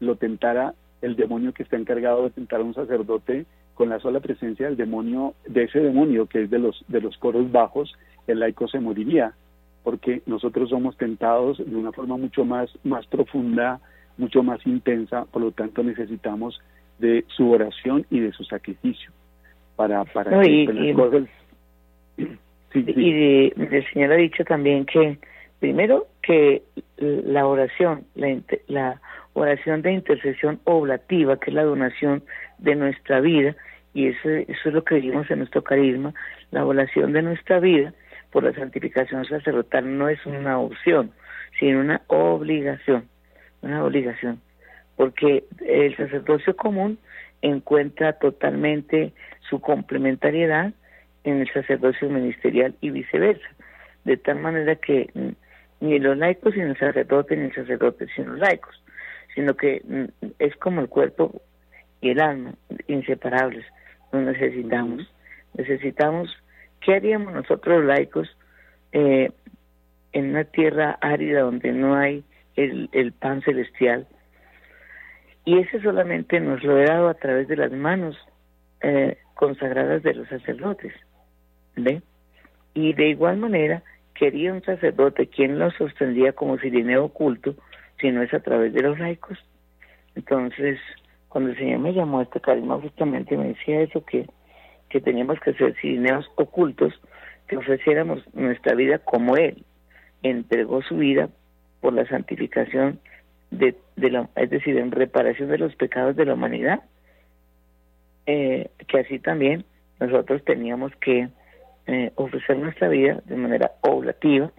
lo 0.00 0.16
tentara 0.16 0.74
el 1.02 1.16
demonio 1.16 1.52
que 1.52 1.62
está 1.62 1.76
encargado 1.76 2.24
de 2.24 2.30
tentar 2.30 2.60
a 2.60 2.64
un 2.64 2.74
sacerdote, 2.74 3.46
con 3.74 3.88
la 3.88 3.98
sola 3.98 4.20
presencia 4.20 4.66
del 4.66 4.76
demonio, 4.76 5.34
de 5.46 5.64
ese 5.64 5.80
demonio 5.80 6.26
que 6.26 6.42
es 6.42 6.50
de 6.50 6.58
los, 6.58 6.84
de 6.88 7.00
los 7.00 7.16
coros 7.16 7.50
bajos, 7.50 7.94
el 8.26 8.40
laico 8.40 8.68
se 8.68 8.78
moriría, 8.78 9.32
porque 9.82 10.20
nosotros 10.26 10.68
somos 10.68 10.96
tentados 10.98 11.58
de 11.58 11.76
una 11.76 11.92
forma 11.92 12.18
mucho 12.18 12.44
más, 12.44 12.70
más 12.84 13.06
profunda, 13.06 13.80
mucho 14.18 14.42
más 14.42 14.66
intensa, 14.66 15.24
por 15.24 15.40
lo 15.40 15.52
tanto 15.52 15.82
necesitamos 15.82 16.60
de 16.98 17.24
su 17.28 17.50
oración 17.50 18.04
y 18.10 18.20
de 18.20 18.32
su 18.32 18.44
sacrificio 18.44 19.10
para, 19.76 20.04
para 20.04 20.42
que 20.42 20.66
las 20.66 20.96
cosas... 20.96 21.28
Y 22.72 23.52
el 23.56 23.84
Señor 23.92 24.12
ha 24.12 24.16
dicho 24.16 24.44
también 24.44 24.86
que, 24.86 25.18
primero, 25.60 26.08
que 26.22 26.62
la 26.96 27.46
oración, 27.46 28.04
la, 28.14 28.36
la 28.66 29.00
oración 29.34 29.82
de 29.82 29.92
intercesión 29.92 30.60
oblativa, 30.64 31.38
que 31.38 31.50
es 31.50 31.54
la 31.54 31.64
donación 31.64 32.24
de 32.58 32.74
nuestra 32.74 33.20
vida, 33.20 33.54
y 33.94 34.08
eso, 34.08 34.28
eso 34.28 34.68
es 34.68 34.74
lo 34.74 34.84
que 34.84 34.96
vivimos 34.96 35.30
en 35.30 35.38
nuestro 35.38 35.62
carisma, 35.62 36.14
la 36.50 36.64
oración 36.64 37.12
de 37.12 37.22
nuestra 37.22 37.60
vida 37.60 37.92
por 38.30 38.44
la 38.44 38.54
santificación 38.54 39.24
sacerdotal 39.24 39.98
no 39.98 40.08
es 40.08 40.24
una 40.24 40.58
opción, 40.58 41.12
sino 41.58 41.80
una 41.80 42.00
obligación, 42.06 43.08
una 43.62 43.84
obligación, 43.84 44.40
porque 44.96 45.44
el 45.66 45.96
sacerdocio 45.96 46.56
común 46.56 46.98
encuentra 47.42 48.12
totalmente 48.14 49.12
su 49.48 49.60
complementariedad 49.60 50.72
en 51.24 51.40
el 51.40 51.52
sacerdocio 51.52 52.08
ministerial 52.08 52.74
y 52.80 52.90
viceversa, 52.90 53.48
de 54.04 54.16
tal 54.16 54.40
manera 54.40 54.76
que 54.76 55.10
ni 55.80 55.98
los 55.98 56.16
laicos 56.16 56.54
sin 56.54 56.64
el 56.64 56.78
sacerdote, 56.78 57.36
ni 57.36 57.46
el 57.46 57.54
sacerdote 57.54 58.06
sin 58.14 58.26
los 58.26 58.38
laicos, 58.38 58.82
sino 59.34 59.54
que 59.54 59.82
mm, 59.86 60.26
es 60.38 60.56
como 60.56 60.80
el 60.80 60.88
cuerpo 60.88 61.40
y 62.00 62.10
el 62.10 62.20
alma, 62.20 62.54
inseparables, 62.86 63.64
nos 64.12 64.22
necesitamos. 64.24 65.12
Necesitamos, 65.54 66.30
¿qué 66.80 66.94
haríamos 66.94 67.32
nosotros 67.32 67.78
los 67.78 67.86
laicos 67.86 68.28
eh, 68.92 69.30
en 70.12 70.30
una 70.30 70.44
tierra 70.44 70.98
árida 71.00 71.40
donde 71.40 71.72
no 71.72 71.96
hay 71.96 72.24
el, 72.56 72.88
el 72.92 73.12
pan 73.12 73.42
celestial? 73.42 74.06
Y 75.44 75.58
ese 75.58 75.80
solamente 75.80 76.38
nos 76.40 76.62
lo 76.62 76.78
he 76.78 76.84
dado 76.84 77.08
a 77.08 77.14
través 77.14 77.48
de 77.48 77.56
las 77.56 77.72
manos 77.72 78.16
eh, 78.82 79.18
consagradas 79.34 80.02
de 80.02 80.14
los 80.14 80.28
sacerdotes. 80.28 80.92
¿Ve? 81.76 82.02
Y 82.74 82.92
de 82.92 83.08
igual 83.08 83.38
manera, 83.38 83.82
quería 84.20 84.52
un 84.52 84.62
sacerdote 84.62 85.28
quien 85.28 85.58
lo 85.58 85.70
sostendría 85.70 86.34
como 86.34 86.58
sirineo 86.58 87.06
oculto, 87.06 87.54
si 87.98 88.12
no 88.12 88.20
es 88.22 88.34
a 88.34 88.40
través 88.40 88.74
de 88.74 88.82
los 88.82 88.98
laicos. 88.98 89.38
Entonces, 90.14 90.78
cuando 91.30 91.50
el 91.50 91.56
Señor 91.56 91.78
me 91.78 91.94
llamó 91.94 92.18
a 92.20 92.24
este 92.24 92.38
carisma, 92.38 92.78
justamente 92.82 93.34
me 93.38 93.48
decía 93.48 93.80
eso, 93.80 94.04
que, 94.04 94.26
que 94.90 95.00
teníamos 95.00 95.40
que 95.40 95.54
ser 95.54 95.74
sirineos 95.80 96.30
ocultos, 96.36 96.92
que 97.48 97.56
ofreciéramos 97.56 98.22
nuestra 98.34 98.74
vida 98.74 98.98
como 98.98 99.38
Él 99.38 99.64
entregó 100.22 100.82
su 100.82 100.98
vida 100.98 101.30
por 101.80 101.94
la 101.94 102.06
santificación 102.06 103.00
de, 103.50 103.74
de 103.96 104.10
la, 104.10 104.28
es 104.36 104.50
decir, 104.50 104.76
en 104.76 104.90
reparación 104.90 105.48
de 105.48 105.56
los 105.56 105.74
pecados 105.76 106.14
de 106.14 106.26
la 106.26 106.34
humanidad, 106.34 106.82
eh, 108.26 108.68
que 108.86 108.98
así 108.98 109.18
también 109.18 109.64
nosotros 109.98 110.44
teníamos 110.44 110.94
que 110.96 111.30
eh, 111.90 112.12
ofrecer 112.14 112.56
nuestra 112.56 112.88
vida 112.88 113.20
de 113.24 113.34
manera 113.34 113.72
oblativa, 113.80 114.52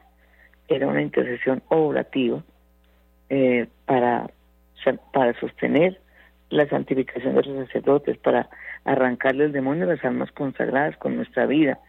era 0.67 0.85
una 0.85 1.01
intercesión 1.01 1.63
oblativa 1.69 2.43
eh, 3.29 3.67
para, 3.85 4.29
para 5.13 5.39
sostener 5.39 6.01
la 6.49 6.67
santificación 6.67 7.35
de 7.35 7.43
los 7.43 7.67
sacerdotes, 7.67 8.17
para 8.17 8.49
arrancarle 8.83 9.45
el 9.45 9.53
demonio 9.53 9.85
a 9.85 9.93
las 9.93 10.03
almas 10.03 10.29
consagradas 10.33 10.97
con 10.97 11.15
nuestra 11.15 11.45
vida, 11.45 11.79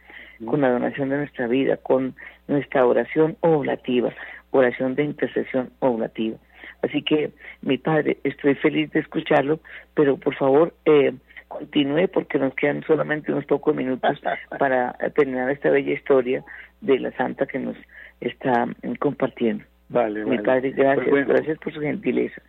con 0.46 0.60
la 0.60 0.70
donación 0.70 1.08
de 1.08 1.16
nuestra 1.16 1.48
vida, 1.48 1.76
con 1.76 2.14
nuestra 2.46 2.86
oración 2.86 3.36
oblativa, 3.40 4.12
oración 4.52 4.94
de 4.94 5.02
intercesión 5.02 5.72
oblativa. 5.80 6.36
Así 6.82 7.02
que, 7.02 7.32
mi 7.62 7.78
padre, 7.78 8.18
estoy 8.22 8.54
feliz 8.54 8.92
de 8.92 9.00
escucharlo, 9.00 9.58
pero 9.94 10.16
por 10.18 10.36
favor, 10.36 10.72
eh, 10.84 11.12
continúe 11.58 12.08
porque 12.08 12.38
nos 12.38 12.54
quedan 12.54 12.82
solamente 12.84 13.32
unos 13.32 13.44
pocos 13.46 13.74
minutos 13.74 14.20
para 14.58 14.92
terminar 15.14 15.50
esta 15.50 15.70
bella 15.70 15.92
historia 15.92 16.44
de 16.80 16.98
la 16.98 17.12
santa 17.12 17.46
que 17.46 17.58
nos 17.58 17.76
está 18.20 18.66
compartiendo. 18.98 19.64
Vale, 19.88 20.24
Mi 20.24 20.38
padre, 20.38 20.70
gracias, 20.70 21.06
pues 21.08 21.26
gracias 21.26 21.58
por 21.58 21.72
su 21.72 21.80
gentileza. 21.80 22.40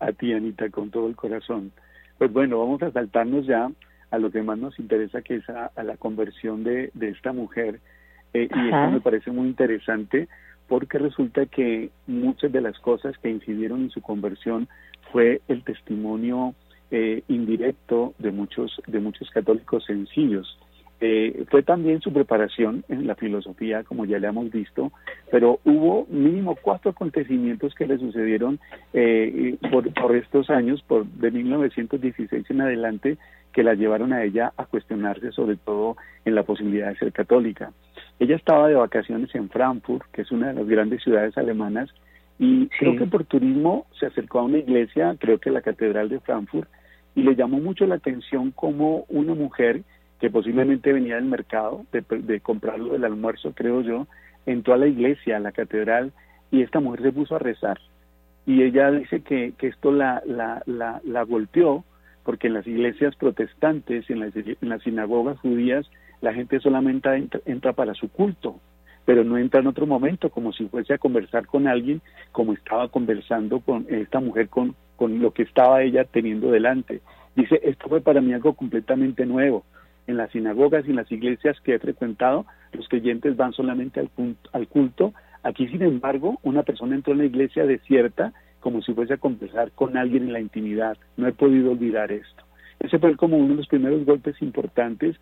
A 0.00 0.12
ti, 0.12 0.32
Anita, 0.32 0.68
con 0.70 0.90
todo 0.90 1.08
el 1.08 1.16
corazón. 1.16 1.72
Pues 2.18 2.32
bueno, 2.32 2.58
vamos 2.58 2.82
a 2.82 2.90
saltarnos 2.90 3.46
ya 3.46 3.70
a 4.10 4.18
lo 4.18 4.30
que 4.30 4.42
más 4.42 4.58
nos 4.58 4.78
interesa, 4.78 5.22
que 5.22 5.36
es 5.36 5.48
a, 5.48 5.70
la 5.82 5.96
conversión 5.96 6.64
de, 6.64 6.90
de 6.94 7.10
esta 7.10 7.32
mujer. 7.32 7.80
Eh, 8.34 8.48
y 8.52 8.64
esto 8.66 8.90
me 8.90 9.00
parece 9.00 9.30
muy 9.30 9.46
interesante 9.46 10.28
porque 10.68 10.98
resulta 10.98 11.46
que 11.46 11.90
muchas 12.06 12.50
de 12.50 12.60
las 12.60 12.78
cosas 12.80 13.16
que 13.18 13.30
incidieron 13.30 13.82
en 13.82 13.90
su 13.90 14.02
conversión 14.02 14.68
fue 15.12 15.40
el 15.48 15.62
testimonio 15.62 16.54
eh, 16.90 17.22
indirecto 17.28 18.14
de 18.18 18.30
muchos, 18.30 18.80
de 18.86 19.00
muchos 19.00 19.30
católicos 19.30 19.84
sencillos. 19.84 20.58
Eh, 20.98 21.44
fue 21.50 21.62
también 21.62 22.00
su 22.00 22.10
preparación 22.10 22.82
en 22.88 23.06
la 23.06 23.14
filosofía, 23.16 23.84
como 23.84 24.06
ya 24.06 24.18
le 24.18 24.28
hemos 24.28 24.50
visto, 24.50 24.92
pero 25.30 25.60
hubo 25.64 26.06
mínimo 26.08 26.56
cuatro 26.60 26.92
acontecimientos 26.92 27.74
que 27.74 27.86
le 27.86 27.98
sucedieron 27.98 28.58
eh, 28.94 29.58
por, 29.70 30.16
estos 30.16 30.48
años, 30.48 30.82
por 30.82 31.04
de 31.04 31.30
1916 31.30 32.48
en 32.48 32.60
adelante, 32.62 33.18
que 33.52 33.62
la 33.62 33.74
llevaron 33.74 34.14
a 34.14 34.24
ella 34.24 34.52
a 34.56 34.64
cuestionarse 34.64 35.32
sobre 35.32 35.56
todo 35.56 35.96
en 36.24 36.34
la 36.34 36.44
posibilidad 36.44 36.88
de 36.88 36.96
ser 36.96 37.12
católica. 37.12 37.72
Ella 38.18 38.36
estaba 38.36 38.68
de 38.68 38.74
vacaciones 38.74 39.34
en 39.34 39.50
Frankfurt, 39.50 40.10
que 40.12 40.22
es 40.22 40.30
una 40.30 40.48
de 40.48 40.54
las 40.54 40.66
grandes 40.66 41.02
ciudades 41.02 41.36
alemanas, 41.36 41.90
y 42.38 42.68
creo 42.68 42.96
que 42.96 43.06
por 43.06 43.24
turismo 43.24 43.86
se 43.98 44.06
acercó 44.06 44.40
a 44.40 44.44
una 44.44 44.58
iglesia, 44.58 45.16
creo 45.18 45.38
que 45.38 45.50
la 45.50 45.62
Catedral 45.62 46.08
de 46.08 46.20
Frankfurt, 46.20 46.68
y 47.14 47.22
le 47.22 47.34
llamó 47.34 47.58
mucho 47.58 47.86
la 47.86 47.94
atención 47.94 48.50
como 48.50 49.06
una 49.08 49.34
mujer 49.34 49.82
que 50.20 50.30
posiblemente 50.30 50.92
venía 50.92 51.16
del 51.16 51.24
mercado 51.24 51.86
de, 51.92 52.02
de 52.18 52.40
comprarlo 52.40 52.92
del 52.92 53.04
almuerzo, 53.04 53.52
creo 53.54 53.80
yo, 53.80 54.06
entró 54.44 54.74
a 54.74 54.78
la 54.78 54.86
iglesia, 54.86 55.36
a 55.36 55.40
la 55.40 55.52
catedral, 55.52 56.12
y 56.50 56.62
esta 56.62 56.80
mujer 56.80 57.02
se 57.02 57.12
puso 57.12 57.36
a 57.36 57.38
rezar. 57.38 57.78
Y 58.44 58.62
ella 58.62 58.90
dice 58.90 59.22
que, 59.22 59.54
que 59.58 59.68
esto 59.68 59.90
la, 59.90 60.22
la, 60.26 60.62
la, 60.66 61.00
la 61.04 61.22
golpeó, 61.22 61.84
porque 62.22 62.48
en 62.48 62.54
las 62.54 62.66
iglesias 62.66 63.16
protestantes, 63.16 64.08
en 64.10 64.20
las, 64.20 64.36
en 64.36 64.68
las 64.68 64.82
sinagogas 64.82 65.38
judías, 65.40 65.90
la 66.20 66.34
gente 66.34 66.60
solamente 66.60 67.08
entra 67.46 67.72
para 67.72 67.94
su 67.94 68.10
culto 68.10 68.60
pero 69.06 69.24
no 69.24 69.38
entra 69.38 69.60
en 69.60 69.68
otro 69.68 69.86
momento 69.86 70.28
como 70.28 70.52
si 70.52 70.66
fuese 70.66 70.92
a 70.92 70.98
conversar 70.98 71.46
con 71.46 71.66
alguien 71.66 72.02
como 72.32 72.52
estaba 72.52 72.88
conversando 72.88 73.60
con 73.60 73.86
esta 73.88 74.20
mujer 74.20 74.48
con, 74.50 74.74
con 74.96 75.20
lo 75.20 75.32
que 75.32 75.44
estaba 75.44 75.82
ella 75.82 76.04
teniendo 76.04 76.50
delante. 76.50 77.00
Dice, 77.34 77.60
esto 77.62 77.88
fue 77.88 78.00
para 78.00 78.20
mí 78.20 78.34
algo 78.34 78.54
completamente 78.54 79.24
nuevo. 79.24 79.64
En 80.06 80.16
las 80.16 80.30
sinagogas 80.32 80.84
y 80.86 80.90
en 80.90 80.96
las 80.96 81.10
iglesias 81.10 81.56
que 81.60 81.74
he 81.74 81.78
frecuentado, 81.78 82.46
los 82.72 82.88
creyentes 82.88 83.36
van 83.36 83.52
solamente 83.52 84.00
al, 84.00 84.10
al 84.52 84.68
culto. 84.68 85.14
Aquí, 85.42 85.68
sin 85.68 85.82
embargo, 85.82 86.38
una 86.42 86.64
persona 86.64 86.96
entró 86.96 87.12
en 87.12 87.20
la 87.20 87.24
iglesia 87.26 87.64
desierta 87.64 88.32
como 88.60 88.82
si 88.82 88.92
fuese 88.92 89.14
a 89.14 89.18
conversar 89.18 89.70
con 89.72 89.96
alguien 89.96 90.24
en 90.24 90.32
la 90.32 90.40
intimidad. 90.40 90.96
No 91.16 91.28
he 91.28 91.32
podido 91.32 91.70
olvidar 91.70 92.10
esto. 92.10 92.44
Ese 92.80 92.98
fue 92.98 93.16
como 93.16 93.36
uno 93.36 93.50
de 93.50 93.54
los 93.56 93.68
primeros 93.68 94.04
golpes 94.04 94.40
importantes 94.42 95.16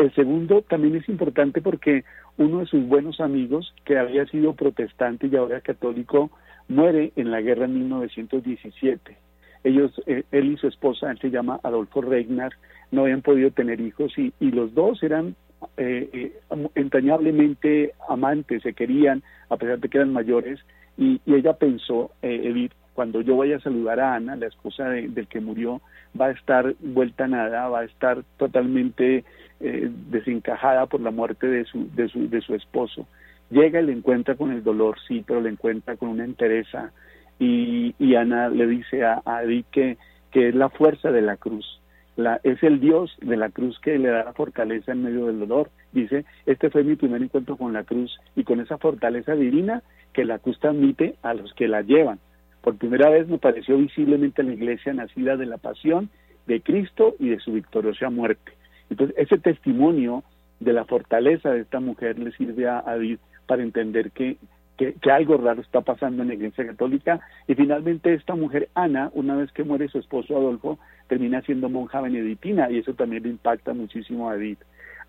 el 0.00 0.14
segundo 0.14 0.62
también 0.62 0.96
es 0.96 1.08
importante 1.10 1.60
porque 1.60 2.04
uno 2.38 2.60
de 2.60 2.66
sus 2.66 2.86
buenos 2.86 3.20
amigos, 3.20 3.74
que 3.84 3.98
había 3.98 4.24
sido 4.26 4.54
protestante 4.54 5.26
y 5.26 5.36
ahora 5.36 5.60
católico, 5.60 6.30
muere 6.68 7.12
en 7.16 7.30
la 7.30 7.42
guerra 7.42 7.66
en 7.66 7.74
1917. 7.74 9.16
Ellos, 9.62 9.92
eh, 10.06 10.24
él 10.30 10.52
y 10.52 10.56
su 10.56 10.68
esposa, 10.68 11.10
él 11.10 11.18
se 11.18 11.30
llama 11.30 11.60
Adolfo 11.62 12.00
Regnar, 12.00 12.52
no 12.90 13.02
habían 13.02 13.20
podido 13.20 13.50
tener 13.50 13.78
hijos 13.80 14.16
y, 14.16 14.32
y 14.40 14.50
los 14.52 14.72
dos 14.72 15.02
eran 15.02 15.36
eh, 15.76 16.08
eh, 16.14 16.40
entrañablemente 16.76 17.92
amantes, 18.08 18.62
se 18.62 18.72
querían, 18.72 19.22
a 19.50 19.58
pesar 19.58 19.80
de 19.80 19.88
que 19.90 19.98
eran 19.98 20.14
mayores, 20.14 20.60
y, 20.96 21.20
y 21.26 21.34
ella 21.34 21.52
pensó, 21.52 22.10
Edith, 22.22 22.72
cuando 23.00 23.22
yo 23.22 23.34
vaya 23.34 23.56
a 23.56 23.60
saludar 23.60 23.98
a 23.98 24.14
Ana, 24.16 24.36
la 24.36 24.48
esposa 24.48 24.90
del 24.90 25.26
que 25.26 25.40
murió, 25.40 25.80
va 26.20 26.26
a 26.26 26.32
estar 26.32 26.74
vuelta 26.80 27.24
a 27.24 27.28
nada, 27.28 27.66
va 27.70 27.80
a 27.80 27.84
estar 27.84 28.22
totalmente 28.36 29.24
eh, 29.58 29.90
desencajada 30.10 30.84
por 30.84 31.00
la 31.00 31.10
muerte 31.10 31.46
de 31.46 31.64
su, 31.64 31.88
de, 31.94 32.10
su, 32.10 32.28
de 32.28 32.42
su 32.42 32.54
esposo. 32.54 33.06
Llega 33.48 33.80
y 33.80 33.86
le 33.86 33.92
encuentra 33.92 34.34
con 34.34 34.52
el 34.52 34.62
dolor, 34.62 34.98
sí, 35.08 35.24
pero 35.26 35.40
le 35.40 35.48
encuentra 35.48 35.96
con 35.96 36.10
una 36.10 36.26
entereza. 36.26 36.92
Y, 37.38 37.94
y 37.98 38.16
Ana 38.16 38.50
le 38.50 38.66
dice 38.66 39.02
a, 39.02 39.22
a 39.24 39.44
Edith 39.44 39.68
que, 39.70 39.96
que 40.30 40.50
es 40.50 40.54
la 40.54 40.68
fuerza 40.68 41.10
de 41.10 41.22
la 41.22 41.38
cruz. 41.38 41.80
La, 42.16 42.38
es 42.42 42.62
el 42.62 42.80
Dios 42.80 43.16
de 43.22 43.38
la 43.38 43.48
cruz 43.48 43.80
que 43.80 43.98
le 43.98 44.10
da 44.10 44.24
la 44.24 44.34
fortaleza 44.34 44.92
en 44.92 45.04
medio 45.04 45.24
del 45.24 45.40
dolor. 45.40 45.70
Dice, 45.92 46.26
este 46.44 46.68
fue 46.68 46.84
mi 46.84 46.96
primer 46.96 47.22
encuentro 47.22 47.56
con 47.56 47.72
la 47.72 47.84
cruz 47.84 48.20
y 48.36 48.44
con 48.44 48.60
esa 48.60 48.76
fortaleza 48.76 49.34
divina 49.34 49.82
que 50.12 50.26
la 50.26 50.38
cruz 50.38 50.60
transmite 50.60 51.14
a 51.22 51.32
los 51.32 51.54
que 51.54 51.66
la 51.66 51.80
llevan. 51.80 52.18
Por 52.62 52.76
primera 52.76 53.08
vez 53.08 53.28
me 53.28 53.38
pareció 53.38 53.76
visiblemente 53.78 54.42
la 54.42 54.52
iglesia 54.52 54.92
nacida 54.92 55.36
de 55.36 55.46
la 55.46 55.58
pasión 55.58 56.10
de 56.46 56.60
Cristo 56.60 57.14
y 57.18 57.28
de 57.30 57.40
su 57.40 57.52
victoriosa 57.52 58.10
muerte. 58.10 58.52
Entonces, 58.90 59.16
ese 59.18 59.38
testimonio 59.38 60.24
de 60.58 60.72
la 60.72 60.84
fortaleza 60.84 61.50
de 61.50 61.60
esta 61.60 61.80
mujer 61.80 62.18
le 62.18 62.32
sirve 62.32 62.68
a 62.68 62.82
David 62.82 63.18
para 63.46 63.62
entender 63.62 64.10
que, 64.10 64.36
que, 64.76 65.10
algo 65.10 65.36
raro 65.36 65.60
está 65.60 65.80
pasando 65.80 66.22
en 66.22 66.28
la 66.28 66.34
iglesia 66.34 66.66
católica. 66.66 67.20
Y 67.46 67.54
finalmente 67.54 68.12
esta 68.14 68.34
mujer, 68.34 68.68
Ana, 68.74 69.10
una 69.14 69.36
vez 69.36 69.50
que 69.52 69.64
muere 69.64 69.88
su 69.88 69.98
esposo 69.98 70.36
Adolfo, 70.36 70.78
termina 71.08 71.40
siendo 71.42 71.68
monja 71.68 72.00
benedictina 72.00 72.70
y 72.70 72.78
eso 72.78 72.94
también 72.94 73.22
le 73.22 73.30
impacta 73.30 73.72
muchísimo 73.72 74.28
a 74.28 74.34
David. 74.34 74.58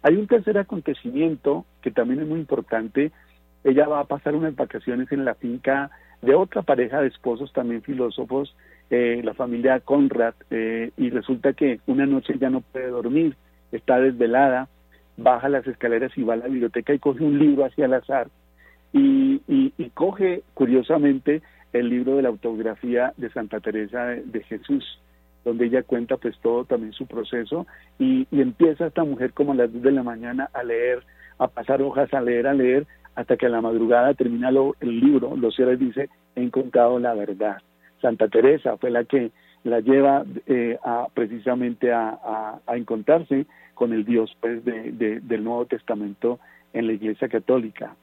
Hay 0.03 0.15
un 0.15 0.27
tercer 0.27 0.57
acontecimiento 0.57 1.65
que 1.81 1.91
también 1.91 2.21
es 2.21 2.27
muy 2.27 2.39
importante. 2.39 3.11
Ella 3.63 3.87
va 3.87 3.99
a 3.99 4.05
pasar 4.05 4.35
unas 4.35 4.55
vacaciones 4.55 5.11
en 5.11 5.25
la 5.25 5.35
finca 5.35 5.91
de 6.21 6.35
otra 6.35 6.61
pareja 6.61 7.01
de 7.01 7.07
esposos, 7.07 7.51
también 7.53 7.81
filósofos, 7.81 8.55
eh, 8.89 9.21
la 9.23 9.33
familia 9.33 9.79
Conrad, 9.79 10.35
eh, 10.49 10.91
y 10.97 11.09
resulta 11.09 11.53
que 11.53 11.79
una 11.87 12.05
noche 12.05 12.35
ya 12.39 12.49
no 12.49 12.61
puede 12.61 12.87
dormir, 12.89 13.35
está 13.71 13.99
desvelada, 13.99 14.67
baja 15.17 15.49
las 15.49 15.65
escaleras 15.67 16.11
y 16.17 16.23
va 16.23 16.33
a 16.33 16.37
la 16.37 16.47
biblioteca 16.47 16.93
y 16.93 16.99
coge 16.99 17.23
un 17.23 17.39
libro 17.39 17.65
hacia 17.65 17.85
el 17.85 17.93
azar 17.93 18.27
y, 18.93 19.41
y, 19.47 19.89
coge 19.93 20.43
curiosamente 20.53 21.41
el 21.73 21.89
libro 21.89 22.17
de 22.17 22.23
la 22.23 22.29
autografía 22.29 23.13
de 23.17 23.29
Santa 23.29 23.59
Teresa 23.59 24.05
de, 24.05 24.43
Jesús 24.43 24.99
donde 25.45 25.65
ella 25.65 25.83
cuenta 25.83 26.17
pues 26.17 26.37
todo 26.39 26.65
también 26.65 26.93
su 26.93 27.07
proceso 27.07 27.65
y, 27.99 28.27
y, 28.31 28.41
empieza 28.41 28.87
esta 28.87 29.03
mujer 29.03 29.33
como 29.33 29.53
a 29.53 29.55
las 29.55 29.71
2 29.71 29.81
de 29.81 29.91
la 29.91 30.03
mañana 30.03 30.49
a 30.53 30.63
leer, 30.63 31.03
a 31.37 31.47
pasar 31.47 31.81
hojas, 31.81 32.13
a 32.13 32.21
leer, 32.21 32.47
a 32.47 32.53
leer, 32.53 32.85
hasta 33.15 33.37
que 33.37 33.45
a 33.45 33.49
la 33.49 33.61
madrugada 33.61 34.13
termina 34.13 34.51
lo, 34.51 34.75
el 34.79 34.99
libro, 34.99 35.35
los 35.35 35.55
cierres 35.55 35.79
dice, 35.79 36.09
he 36.35 36.41
encontrado 36.41 36.99
la 36.99 37.13
verdad. 37.13 37.57
Santa 38.01 38.27
Teresa 38.27 38.77
fue 38.77 38.89
la 38.89 39.03
que 39.03 39.31
la 39.63 39.79
lleva 39.79 40.25
eh, 40.47 40.77
a, 40.83 41.07
precisamente 41.13 41.91
a, 41.91 42.59
a, 42.65 42.77
encontrarse 42.77 43.45
con 43.75 43.93
el 43.93 44.05
Dios 44.05 44.35
pues 44.39 44.63
de, 44.65 45.19
del 45.21 45.43
Nuevo 45.43 45.65
Testamento 45.65 46.39
en 46.73 46.87
la 46.87 46.93
Iglesia 46.93 47.27
Católica. 47.29 47.95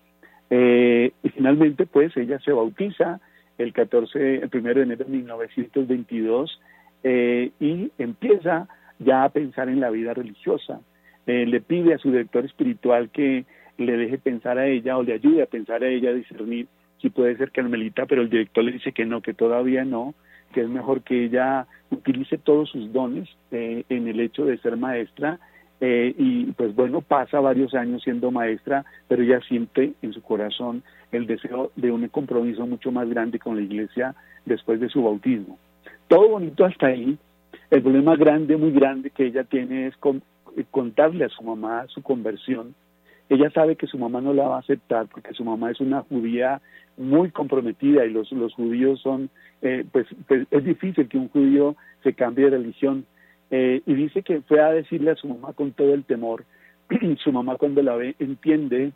Eh, 0.51 1.13
y 1.23 1.29
finalmente 1.31 1.87
pues 1.87 2.17
ella 2.17 2.39
se 2.41 2.53
bautiza 2.53 3.21
el 3.59 3.73
14, 3.73 4.37
el 4.37 4.49
primero 4.49 4.77
de 4.77 4.85
enero 4.85 5.05
de 5.05 5.11
1922 5.11 6.61
eh, 7.03 7.51
y 7.59 7.91
empieza 7.99 8.69
ya 8.99 9.25
a 9.25 9.29
pensar 9.31 9.69
en 9.69 9.81
la 9.81 9.91
vida 9.91 10.15
religiosa. 10.15 10.81
le 11.27 11.61
pide 11.61 11.95
a 11.95 11.99
su 11.99 12.11
director 12.11 12.45
espiritual 12.45 13.11
que 13.11 13.45
le 13.79 13.97
deje 13.97 14.19
pensar 14.19 14.59
a 14.59 14.67
ella 14.67 14.99
o 14.99 15.03
le 15.03 15.15
ayude 15.15 15.43
a 15.43 15.47
pensar 15.47 15.83
a 15.83 15.89
ella 15.89 16.11
a 16.11 16.15
discernir 16.15 16.67
si 17.01 17.11
puede 17.11 17.37
ser 17.37 17.53
carmelita, 17.53 18.07
pero 18.07 18.23
el 18.23 18.31
director 18.31 18.65
le 18.65 18.73
dice 18.73 18.93
que 18.93 19.07
no, 19.07 19.23
que 19.23 19.33
todavía 19.33 19.85
no, 19.85 20.15
que 20.53 20.63
es 20.63 20.69
mejor 20.69 21.03
que 21.03 21.25
ella 21.25 21.67
utilice 21.91 22.39
todos 22.39 22.71
sus 22.71 22.93
dones 22.93 23.29
eh, 23.53 23.85
en 23.89 24.09
el 24.09 24.21
hecho 24.21 24.45
de 24.45 24.59
ser 24.59 24.77
maestra 24.77 25.39
eh, 25.81 26.13
y 26.19 26.47
pues 26.53 26.75
bueno, 26.75 27.03
pasa 27.03 27.39
varios 27.39 27.73
años 27.75 28.03
siendo 28.03 28.31
maestra, 28.31 28.85
pero 29.07 29.23
ella 29.23 29.41
siente 29.49 29.93
en 30.03 30.13
su 30.13 30.23
corazón 30.23 30.83
el 31.13 31.27
deseo 31.27 31.71
de 31.77 31.93
un 31.93 32.07
compromiso 32.09 32.67
mucho 32.67 32.91
más 32.91 33.09
grande 33.09 33.39
con 33.39 33.57
la 33.57 33.63
iglesia 33.63 34.15
después 34.45 34.81
de 34.81 34.89
su 34.89 35.03
bautismo. 35.05 35.59
Todo 36.09 36.29
bonito 36.29 36.65
hasta 36.65 36.89
ahí. 36.89 37.17
El 37.71 37.83
problema 37.83 38.17
grande, 38.17 38.57
muy 38.57 38.73
grande 38.73 39.11
que 39.11 39.27
ella 39.27 39.45
tiene 39.45 39.87
es 39.87 39.95
contarle 40.71 41.25
a 41.25 41.29
su 41.29 41.43
mamá 41.43 41.87
su 41.89 42.03
conversión, 42.03 42.75
ella 43.29 43.51
sabe 43.51 43.77
que 43.77 43.87
su 43.87 43.99
mamá 43.99 44.21
no 44.21 44.33
la 44.33 44.49
va 44.49 44.57
a 44.57 44.61
aceptar 44.61 45.07
porque 45.07 45.35
su 45.35 45.45
mamá 45.45 45.71
es 45.71 45.81
una 45.81 46.03
judía 46.03 46.61
muy 46.97 47.31
comprometida 47.31 48.05
y 48.05 48.11
los, 48.11 48.31
los 48.33 48.55
judíos 48.55 49.01
son, 49.01 49.31
eh, 49.63 49.85
pues, 49.93 50.07
pues, 50.27 50.47
es 50.51 50.65
difícil 50.65 51.09
que 51.09 51.19
un 51.19 51.29
judío 51.29 51.77
se 52.03 52.15
cambie 52.15 52.47
de 52.47 52.57
religión. 52.57 53.07
Eh, 53.51 53.83
y 53.87 53.95
dice 53.95 54.23
que 54.23 54.41
fue 54.43 54.61
a 54.61 54.71
decirle 54.71 55.13
a 55.13 55.17
su 55.17 55.29
mamá 55.29 55.53
con 55.53 55.73
todo 55.73 55.95
el 55.95 56.05
temor, 56.05 56.45
su 57.25 57.33
mamá 57.33 57.57
cuando 57.57 57.83
la 57.83 57.97
ve 57.97 58.15
entiende 58.19 58.93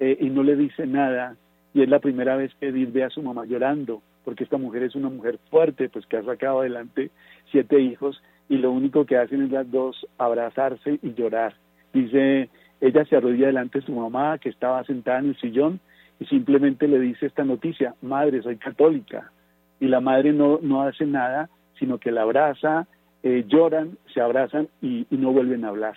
eh, 0.00 0.16
y 0.20 0.30
no 0.30 0.42
le 0.42 0.56
dice 0.56 0.86
nada 0.86 1.36
y 1.74 1.82
es 1.82 1.88
la 1.88 2.00
primera 2.00 2.36
vez 2.36 2.52
que 2.58 2.68
Edith 2.68 2.92
ve 2.92 3.04
a 3.04 3.10
su 3.10 3.22
mamá 3.22 3.46
llorando 3.46 4.02
porque 4.24 4.44
esta 4.44 4.58
mujer 4.58 4.82
es 4.84 4.94
una 4.94 5.08
mujer 5.08 5.38
fuerte, 5.50 5.88
pues 5.88 6.06
que 6.06 6.16
ha 6.16 6.22
sacado 6.22 6.60
adelante 6.60 7.10
siete 7.50 7.80
hijos 7.80 8.22
y 8.48 8.58
lo 8.58 8.70
único 8.70 9.04
que 9.04 9.16
hacen 9.16 9.42
es 9.42 9.50
las 9.50 9.70
dos 9.70 10.06
abrazarse 10.18 10.98
y 11.02 11.14
llorar. 11.14 11.54
Dice 11.92 12.48
ella 12.82 13.04
se 13.04 13.16
arrodilla 13.16 13.46
delante 13.46 13.78
de 13.78 13.86
su 13.86 13.92
mamá, 13.92 14.38
que 14.38 14.48
estaba 14.48 14.82
sentada 14.84 15.20
en 15.20 15.28
el 15.28 15.36
sillón, 15.36 15.80
y 16.18 16.26
simplemente 16.26 16.88
le 16.88 16.98
dice 16.98 17.26
esta 17.26 17.44
noticia, 17.44 17.94
madre, 18.02 18.42
soy 18.42 18.56
católica. 18.56 19.30
Y 19.78 19.86
la 19.86 20.00
madre 20.00 20.32
no, 20.32 20.58
no 20.60 20.82
hace 20.82 21.06
nada, 21.06 21.48
sino 21.78 21.98
que 21.98 22.10
la 22.10 22.22
abraza, 22.22 22.86
eh, 23.22 23.44
lloran, 23.46 23.98
se 24.12 24.20
abrazan 24.20 24.68
y, 24.80 25.06
no 25.10 25.32
vuelven 25.32 25.64
a 25.64 25.68
hablar. 25.68 25.96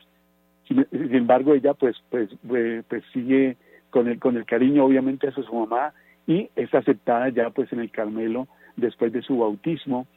Sin, 0.67 0.85
embargo, 0.91 1.55
ella 1.55 1.73
pues, 1.73 1.95
pues, 2.11 2.29
pues, 2.47 2.85
pues, 2.87 3.03
sigue 3.13 3.57
con 3.89 4.07
el, 4.07 4.19
con 4.19 4.37
el 4.37 4.45
cariño 4.45 4.85
obviamente 4.85 5.27
a 5.27 5.31
su 5.31 5.53
mamá 5.53 5.93
y 6.27 6.49
es 6.55 6.73
aceptada 6.73 7.29
ya 7.29 7.49
pues 7.49 7.71
en 7.71 7.79
el 7.79 7.91
Carmelo 7.91 8.47
después 8.75 9.13
de 9.13 9.21
su 9.21 9.37
bautismo 9.37 10.07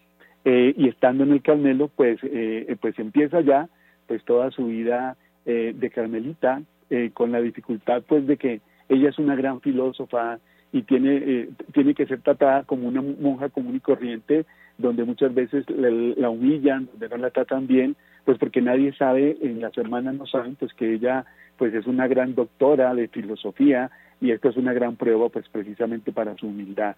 eh, 0.45 0.75
y 0.77 0.89
estando 0.89 1.25
en 1.25 1.33
el 1.33 1.43
Carmelo 1.43 1.89
pues, 1.95 2.19
eh, 2.23 2.77
pues 2.81 2.99
empieza 2.99 3.41
ya 3.43 3.69
pues 4.07 4.25
toda 4.25 4.51
su 4.51 4.67
vida 4.67 5.17
eh, 5.47 5.75
de 5.77 5.91
Carmelita, 5.91 6.63
eh, 6.91 7.11
con 7.13 7.33
la 7.33 7.41
dificultad 7.41 8.03
pues 8.07 8.27
de 8.27 8.37
que 8.37 8.61
ella 8.89 9.11
es 9.11 9.19
una 9.19 9.37
gran 9.37 9.61
filósofa 9.61 10.39
y 10.73 10.83
tiene, 10.83 11.17
eh, 11.17 11.49
tiene 11.73 11.95
que 11.95 12.07
ser 12.07 12.21
tratada 12.21 12.65
como 12.65 12.89
una 12.89 13.03
monja 13.03 13.49
común 13.49 13.77
y 13.77 13.81
corriente, 13.81 14.45
donde 14.77 15.05
muchas 15.05 15.35
veces 15.35 15.65
la, 15.71 16.31
humillan, 16.31 16.87
donde 16.87 17.09
no 17.09 17.17
la 17.17 17.31
tratan 17.31 17.67
bien, 17.67 17.97
pues 18.25 18.39
porque 18.39 18.61
nadie 18.61 18.93
sabe, 18.95 19.37
las 19.59 19.77
hermanas 19.77 20.15
no 20.15 20.27
saben, 20.27 20.55
pues 20.57 20.73
que 20.75 20.95
ella 20.95 21.25
pues 21.57 21.75
es 21.75 21.87
una 21.87 22.07
gran 22.07 22.35
doctora 22.35 22.95
de 22.95 23.09
filosofía 23.09 23.91
y 24.21 24.31
esto 24.31 24.51
es 24.51 24.57
una 24.57 24.73
gran 24.73 24.97
prueba 24.97 25.29
pues 25.29 25.49
precisamente 25.49 26.13
para 26.13 26.37
su 26.37 26.47
humildad. 26.47 26.95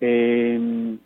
Em, 0.00 0.98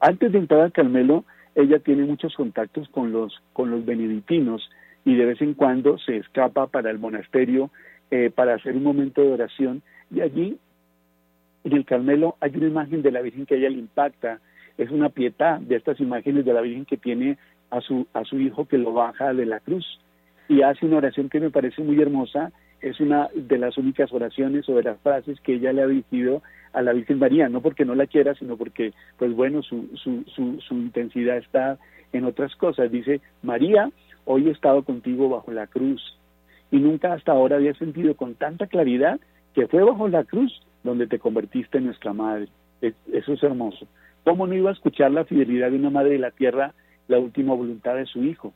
antes 0.00 0.32
de 0.32 0.38
entrar 0.38 0.60
al 0.62 0.72
Carmelo, 0.72 1.24
ella 1.54 1.78
tiene 1.78 2.04
muchos 2.04 2.34
contactos 2.34 2.88
con 2.88 3.12
los, 3.12 3.40
con 3.52 3.70
los 3.70 3.84
benedictinos, 3.84 4.68
y 5.04 5.14
de 5.16 5.26
vez 5.26 5.40
en 5.40 5.54
cuando 5.54 5.98
se 5.98 6.16
escapa 6.16 6.66
para 6.66 6.90
el 6.90 6.98
monasterio 6.98 7.70
eh, 8.10 8.30
para 8.34 8.54
hacer 8.54 8.76
un 8.76 8.82
momento 8.82 9.22
de 9.22 9.32
oración. 9.32 9.82
Y 10.10 10.20
allí 10.20 10.58
en 11.64 11.72
el 11.72 11.84
Carmelo 11.84 12.36
hay 12.40 12.52
una 12.56 12.66
imagen 12.66 13.02
de 13.02 13.12
la 13.12 13.22
Virgen 13.22 13.46
que 13.46 13.54
a 13.54 13.58
ella 13.58 13.70
le 13.70 13.78
impacta, 13.78 14.40
es 14.76 14.90
una 14.90 15.08
pietad 15.08 15.60
de 15.60 15.76
estas 15.76 16.00
imágenes 16.00 16.44
de 16.44 16.52
la 16.52 16.60
Virgen 16.60 16.84
que 16.84 16.96
tiene 16.96 17.38
a 17.70 17.80
su, 17.80 18.06
a 18.12 18.24
su 18.24 18.38
hijo 18.38 18.66
que 18.66 18.78
lo 18.78 18.92
baja 18.92 19.32
de 19.32 19.46
la 19.46 19.60
cruz. 19.60 20.00
Y 20.48 20.62
hace 20.62 20.86
una 20.86 20.98
oración 20.98 21.28
que 21.28 21.40
me 21.40 21.50
parece 21.50 21.82
muy 21.82 22.00
hermosa, 22.00 22.52
es 22.80 23.00
una 23.00 23.28
de 23.34 23.56
las 23.56 23.78
únicas 23.78 24.12
oraciones 24.12 24.68
o 24.68 24.74
de 24.74 24.82
las 24.82 25.00
frases 25.00 25.40
que 25.40 25.54
ella 25.54 25.72
le 25.72 25.82
ha 25.82 25.86
dirigido 25.86 26.42
a 26.74 26.82
la 26.82 26.92
Virgen 26.92 27.18
María, 27.18 27.48
no 27.48 27.62
porque 27.62 27.84
no 27.84 27.94
la 27.94 28.06
quiera, 28.06 28.34
sino 28.34 28.56
porque, 28.56 28.92
pues 29.16 29.34
bueno, 29.34 29.62
su, 29.62 29.88
su, 29.94 30.24
su, 30.34 30.60
su 30.60 30.74
intensidad 30.74 31.38
está 31.38 31.78
en 32.12 32.24
otras 32.24 32.54
cosas. 32.56 32.90
Dice, 32.90 33.20
María, 33.42 33.90
hoy 34.24 34.48
he 34.48 34.50
estado 34.50 34.82
contigo 34.82 35.28
bajo 35.28 35.52
la 35.52 35.66
cruz 35.66 36.18
y 36.70 36.78
nunca 36.78 37.12
hasta 37.12 37.32
ahora 37.32 37.56
había 37.56 37.74
sentido 37.74 38.14
con 38.16 38.34
tanta 38.34 38.66
claridad 38.66 39.20
que 39.54 39.66
fue 39.68 39.82
bajo 39.82 40.08
la 40.08 40.24
cruz 40.24 40.62
donde 40.82 41.06
te 41.06 41.18
convertiste 41.18 41.78
en 41.78 41.86
nuestra 41.86 42.12
madre. 42.12 42.48
Eso 42.80 43.32
es 43.32 43.42
hermoso. 43.42 43.86
¿Cómo 44.24 44.46
no 44.46 44.54
iba 44.54 44.70
a 44.70 44.72
escuchar 44.72 45.10
la 45.10 45.24
fidelidad 45.24 45.70
de 45.70 45.76
una 45.76 45.90
madre 45.90 46.10
de 46.10 46.18
la 46.18 46.30
tierra, 46.30 46.74
la 47.08 47.18
última 47.18 47.54
voluntad 47.54 47.94
de 47.94 48.06
su 48.06 48.24
hijo? 48.24 48.52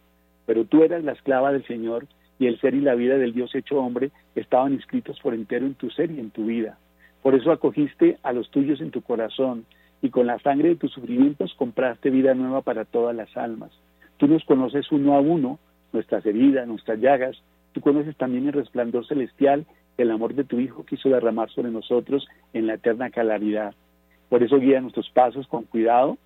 Pero 0.46 0.64
tú 0.64 0.82
eras 0.82 1.04
la 1.04 1.12
esclava 1.12 1.52
del 1.52 1.66
Señor 1.66 2.06
y 2.38 2.46
el 2.46 2.60
ser 2.60 2.74
y 2.74 2.80
la 2.80 2.94
vida 2.94 3.16
del 3.18 3.34
Dios 3.34 3.54
hecho 3.54 3.78
hombre 3.78 4.10
estaban 4.34 4.72
inscritos 4.72 5.18
por 5.20 5.34
entero 5.34 5.66
en 5.66 5.74
tu 5.74 5.90
ser 5.90 6.10
y 6.10 6.20
en 6.20 6.30
tu 6.30 6.46
vida. 6.46 6.78
Por 7.22 7.34
eso 7.34 7.52
acogiste 7.52 8.18
a 8.22 8.32
los 8.32 8.50
tuyos 8.50 8.80
en 8.80 8.90
tu 8.90 9.02
corazón 9.02 9.66
y 10.00 10.10
con 10.10 10.26
la 10.26 10.38
sangre 10.38 10.70
de 10.70 10.76
tus 10.76 10.92
sufrimientos 10.92 11.54
compraste 11.54 12.10
vida 12.10 12.34
nueva 12.34 12.62
para 12.62 12.84
todas 12.84 13.14
las 13.14 13.36
almas. 13.36 13.70
Tú 14.18 14.26
nos 14.26 14.44
conoces 14.44 14.90
uno 14.92 15.14
a 15.14 15.20
uno, 15.20 15.58
nuestras 15.92 16.26
heridas, 16.26 16.66
nuestras 16.66 17.00
llagas. 17.00 17.40
Tú 17.72 17.80
conoces 17.80 18.16
también 18.16 18.46
el 18.46 18.52
resplandor 18.52 19.06
celestial, 19.06 19.64
el 19.96 20.10
amor 20.10 20.34
de 20.34 20.44
tu 20.44 20.60
Hijo 20.60 20.84
quiso 20.84 21.08
derramar 21.08 21.50
sobre 21.50 21.70
nosotros 21.70 22.28
en 22.52 22.66
la 22.66 22.74
eterna 22.74 23.10
claridad. 23.10 23.74
Por 24.28 24.42
eso 24.42 24.58
guía 24.58 24.80
nuestros 24.80 25.08
pasos 25.10 25.46
con 25.46 25.64
cuidado. 25.64 26.18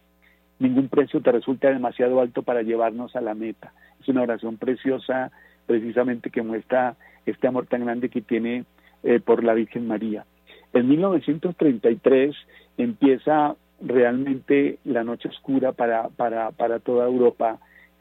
Ningún 0.59 0.89
precio 0.89 1.21
te 1.21 1.33
resulta 1.33 1.69
demasiado 1.69 2.21
alto 2.21 2.43
para 2.43 2.63
llevarnos 2.63 3.15
a 3.15 3.21
la 3.21 3.35
meta. 3.35 3.73
Es 4.01 4.09
una 4.09 4.23
oración 4.23 4.57
preciosa, 4.57 5.31
precisamente 5.67 6.31
que 6.31 6.43
muestra 6.43 6.97
este 7.27 7.47
amor 7.47 7.67
tan 7.67 7.85
grande 7.85 8.09
que 8.09 8.21
tiene 8.21 8.65
eh, 9.03 9.21
por 9.21 9.45
la 9.45 9.55
Virgen 9.55 9.87
María. 9.87 10.25
En 10.73 10.89
1933 10.89 12.35
empieza 12.79 13.57
realmente 13.81 14.79
la 14.85 15.05
noche 15.05 15.29
oscura 15.29 15.73
para, 15.73 16.09
para, 16.09 16.51
para 16.53 16.79
toda 16.79 17.07
Europa 17.07 17.59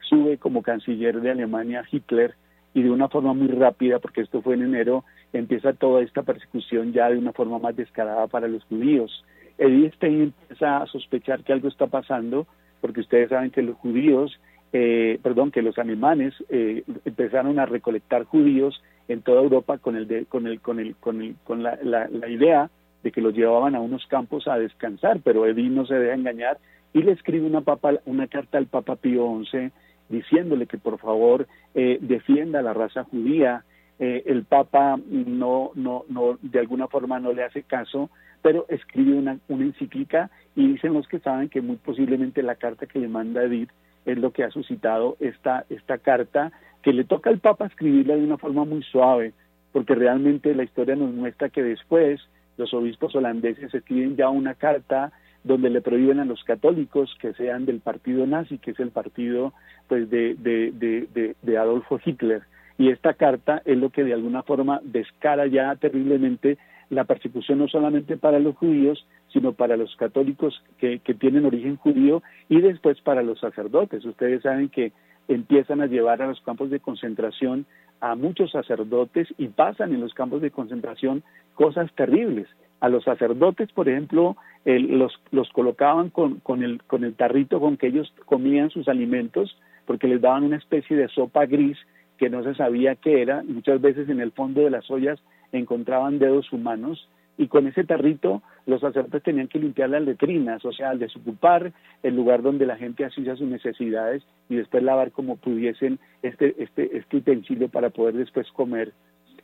sube 0.08 0.38
como 0.38 0.62
canciller 0.62 1.20
de 1.20 1.30
Alemania 1.30 1.84
Hitler 1.90 2.34
y 2.74 2.82
de 2.82 2.90
una 2.90 3.08
forma 3.08 3.34
muy 3.34 3.48
rápida, 3.48 3.98
porque 3.98 4.22
esto 4.22 4.42
fue 4.42 4.54
en 4.54 4.62
enero, 4.62 5.04
empieza 5.32 5.72
toda 5.72 6.02
esta 6.02 6.22
persecución 6.22 6.92
ya 6.92 7.10
de 7.10 7.18
una 7.18 7.32
forma 7.32 7.58
más 7.58 7.76
descarada 7.76 8.26
para 8.26 8.48
los 8.48 8.64
judíos. 8.64 9.24
Edith 9.58 9.94
Stein 9.94 10.22
empieza 10.22 10.78
a 10.78 10.86
sospechar 10.86 11.44
que 11.44 11.52
algo 11.52 11.68
está 11.68 11.86
pasando, 11.86 12.46
porque 12.80 13.00
ustedes 13.00 13.28
saben 13.28 13.50
que 13.50 13.62
los 13.62 13.76
judíos, 13.76 14.40
eh, 14.72 15.18
perdón, 15.22 15.50
que 15.50 15.62
los 15.62 15.78
alemanes 15.78 16.34
eh, 16.48 16.82
empezaron 17.04 17.58
a 17.58 17.66
recolectar 17.66 18.24
judíos 18.24 18.82
en 19.08 19.20
toda 19.20 19.42
Europa 19.42 19.78
con 19.78 19.96
el, 19.96 20.26
con 20.26 20.46
el, 20.46 20.60
con 20.60 20.80
el, 20.80 20.96
con 20.96 21.20
el, 21.20 21.36
con 21.44 21.62
la, 21.62 21.78
la, 21.82 22.08
la 22.08 22.28
idea 22.28 22.70
de 23.02 23.12
que 23.12 23.20
los 23.20 23.34
llevaban 23.34 23.74
a 23.74 23.80
unos 23.80 24.06
campos 24.06 24.48
a 24.48 24.58
descansar, 24.58 25.20
pero 25.22 25.46
Edith 25.46 25.70
no 25.70 25.84
se 25.86 25.94
deja 25.94 26.14
engañar 26.14 26.58
y 26.92 27.02
le 27.02 27.12
escribe 27.12 27.46
una, 27.46 27.62
papa, 27.62 27.94
una 28.06 28.26
carta 28.26 28.58
al 28.58 28.66
Papa 28.66 28.96
Pío 28.96 29.26
XI 29.44 29.70
diciéndole 30.12 30.66
que 30.66 30.78
por 30.78 30.98
favor 30.98 31.48
eh, 31.74 31.98
defienda 32.00 32.62
la 32.62 32.74
raza 32.74 33.04
judía. 33.04 33.64
Eh, 33.98 34.22
el 34.26 34.44
Papa 34.44 34.98
no, 35.08 35.70
no, 35.74 36.04
no, 36.08 36.38
de 36.42 36.58
alguna 36.58 36.86
forma 36.86 37.18
no 37.18 37.32
le 37.32 37.44
hace 37.44 37.62
caso, 37.62 38.10
pero 38.42 38.66
escribe 38.68 39.14
una, 39.14 39.38
una 39.48 39.64
encíclica 39.64 40.30
y 40.54 40.66
dicen 40.66 40.92
los 40.94 41.08
que 41.08 41.18
saben 41.20 41.48
que 41.48 41.62
muy 41.62 41.76
posiblemente 41.76 42.42
la 42.42 42.56
carta 42.56 42.86
que 42.86 42.98
le 42.98 43.08
manda 43.08 43.42
Edith 43.42 43.70
es 44.04 44.18
lo 44.18 44.32
que 44.32 44.44
ha 44.44 44.50
suscitado 44.50 45.16
esta, 45.20 45.64
esta 45.70 45.98
carta 45.98 46.52
que 46.82 46.92
le 46.92 47.04
toca 47.04 47.30
al 47.30 47.38
Papa 47.38 47.66
escribirla 47.66 48.16
de 48.16 48.24
una 48.24 48.38
forma 48.38 48.64
muy 48.64 48.82
suave, 48.82 49.32
porque 49.72 49.94
realmente 49.94 50.54
la 50.54 50.64
historia 50.64 50.96
nos 50.96 51.12
muestra 51.14 51.48
que 51.48 51.62
después 51.62 52.20
los 52.58 52.74
obispos 52.74 53.14
holandeses 53.14 53.72
escriben 53.72 54.16
ya 54.16 54.28
una 54.28 54.54
carta 54.54 55.12
donde 55.44 55.70
le 55.70 55.80
prohíben 55.80 56.20
a 56.20 56.24
los 56.24 56.42
católicos 56.44 57.14
que 57.20 57.32
sean 57.34 57.66
del 57.66 57.80
partido 57.80 58.26
nazi, 58.26 58.58
que 58.58 58.72
es 58.72 58.80
el 58.80 58.90
partido 58.90 59.52
pues 59.88 60.08
de, 60.10 60.34
de, 60.34 61.34
de, 61.42 61.58
Adolfo 61.58 62.00
Hitler. 62.04 62.42
Y 62.78 62.88
esta 62.88 63.14
carta 63.14 63.62
es 63.64 63.76
lo 63.76 63.90
que 63.90 64.04
de 64.04 64.14
alguna 64.14 64.42
forma 64.42 64.80
descara 64.84 65.46
ya 65.46 65.74
terriblemente 65.76 66.58
la 66.90 67.04
persecución 67.04 67.58
no 67.58 67.68
solamente 67.68 68.16
para 68.16 68.38
los 68.38 68.56
judíos, 68.56 69.06
sino 69.32 69.52
para 69.52 69.76
los 69.76 69.94
católicos 69.96 70.62
que, 70.78 70.98
que 71.00 71.14
tienen 71.14 71.46
origen 71.46 71.76
judío 71.76 72.22
y 72.48 72.60
después 72.60 73.00
para 73.00 73.22
los 73.22 73.40
sacerdotes. 73.40 74.04
Ustedes 74.04 74.42
saben 74.42 74.68
que 74.68 74.92
empiezan 75.28 75.80
a 75.80 75.86
llevar 75.86 76.22
a 76.22 76.28
los 76.28 76.40
campos 76.42 76.70
de 76.70 76.80
concentración 76.80 77.66
a 78.00 78.16
muchos 78.16 78.50
sacerdotes 78.50 79.28
y 79.38 79.48
pasan 79.48 79.94
en 79.94 80.00
los 80.00 80.12
campos 80.12 80.42
de 80.42 80.50
concentración 80.50 81.22
cosas 81.54 81.90
terribles. 81.94 82.48
A 82.82 82.88
los 82.88 83.04
sacerdotes, 83.04 83.70
por 83.70 83.88
ejemplo, 83.88 84.36
los, 84.64 85.12
los 85.30 85.48
colocaban 85.50 86.10
con, 86.10 86.40
con, 86.40 86.64
el, 86.64 86.82
con 86.82 87.04
el 87.04 87.14
tarrito 87.14 87.60
con 87.60 87.76
que 87.76 87.86
ellos 87.86 88.12
comían 88.26 88.70
sus 88.70 88.88
alimentos, 88.88 89.56
porque 89.86 90.08
les 90.08 90.20
daban 90.20 90.42
una 90.42 90.56
especie 90.56 90.96
de 90.96 91.06
sopa 91.06 91.46
gris 91.46 91.78
que 92.18 92.28
no 92.28 92.42
se 92.42 92.56
sabía 92.56 92.96
qué 92.96 93.22
era. 93.22 93.44
Muchas 93.44 93.80
veces 93.80 94.08
en 94.08 94.18
el 94.18 94.32
fondo 94.32 94.62
de 94.62 94.70
las 94.70 94.90
ollas 94.90 95.20
encontraban 95.52 96.18
dedos 96.18 96.52
humanos 96.52 97.08
y 97.38 97.46
con 97.46 97.68
ese 97.68 97.84
tarrito 97.84 98.42
los 98.66 98.80
sacerdotes 98.80 99.22
tenían 99.22 99.46
que 99.46 99.60
limpiar 99.60 99.90
las 99.90 100.02
letrinas, 100.02 100.64
o 100.64 100.72
sea, 100.72 100.90
al 100.90 100.98
desocupar 100.98 101.72
el 102.02 102.16
lugar 102.16 102.42
donde 102.42 102.66
la 102.66 102.76
gente 102.76 103.04
hacía 103.04 103.36
sus 103.36 103.46
necesidades 103.46 104.24
y 104.48 104.56
después 104.56 104.82
lavar 104.82 105.12
como 105.12 105.36
pudiesen 105.36 106.00
este, 106.24 106.56
este, 106.58 106.96
este 106.96 107.16
utensilio 107.16 107.68
para 107.68 107.90
poder 107.90 108.14
después 108.14 108.50
comer. 108.50 108.92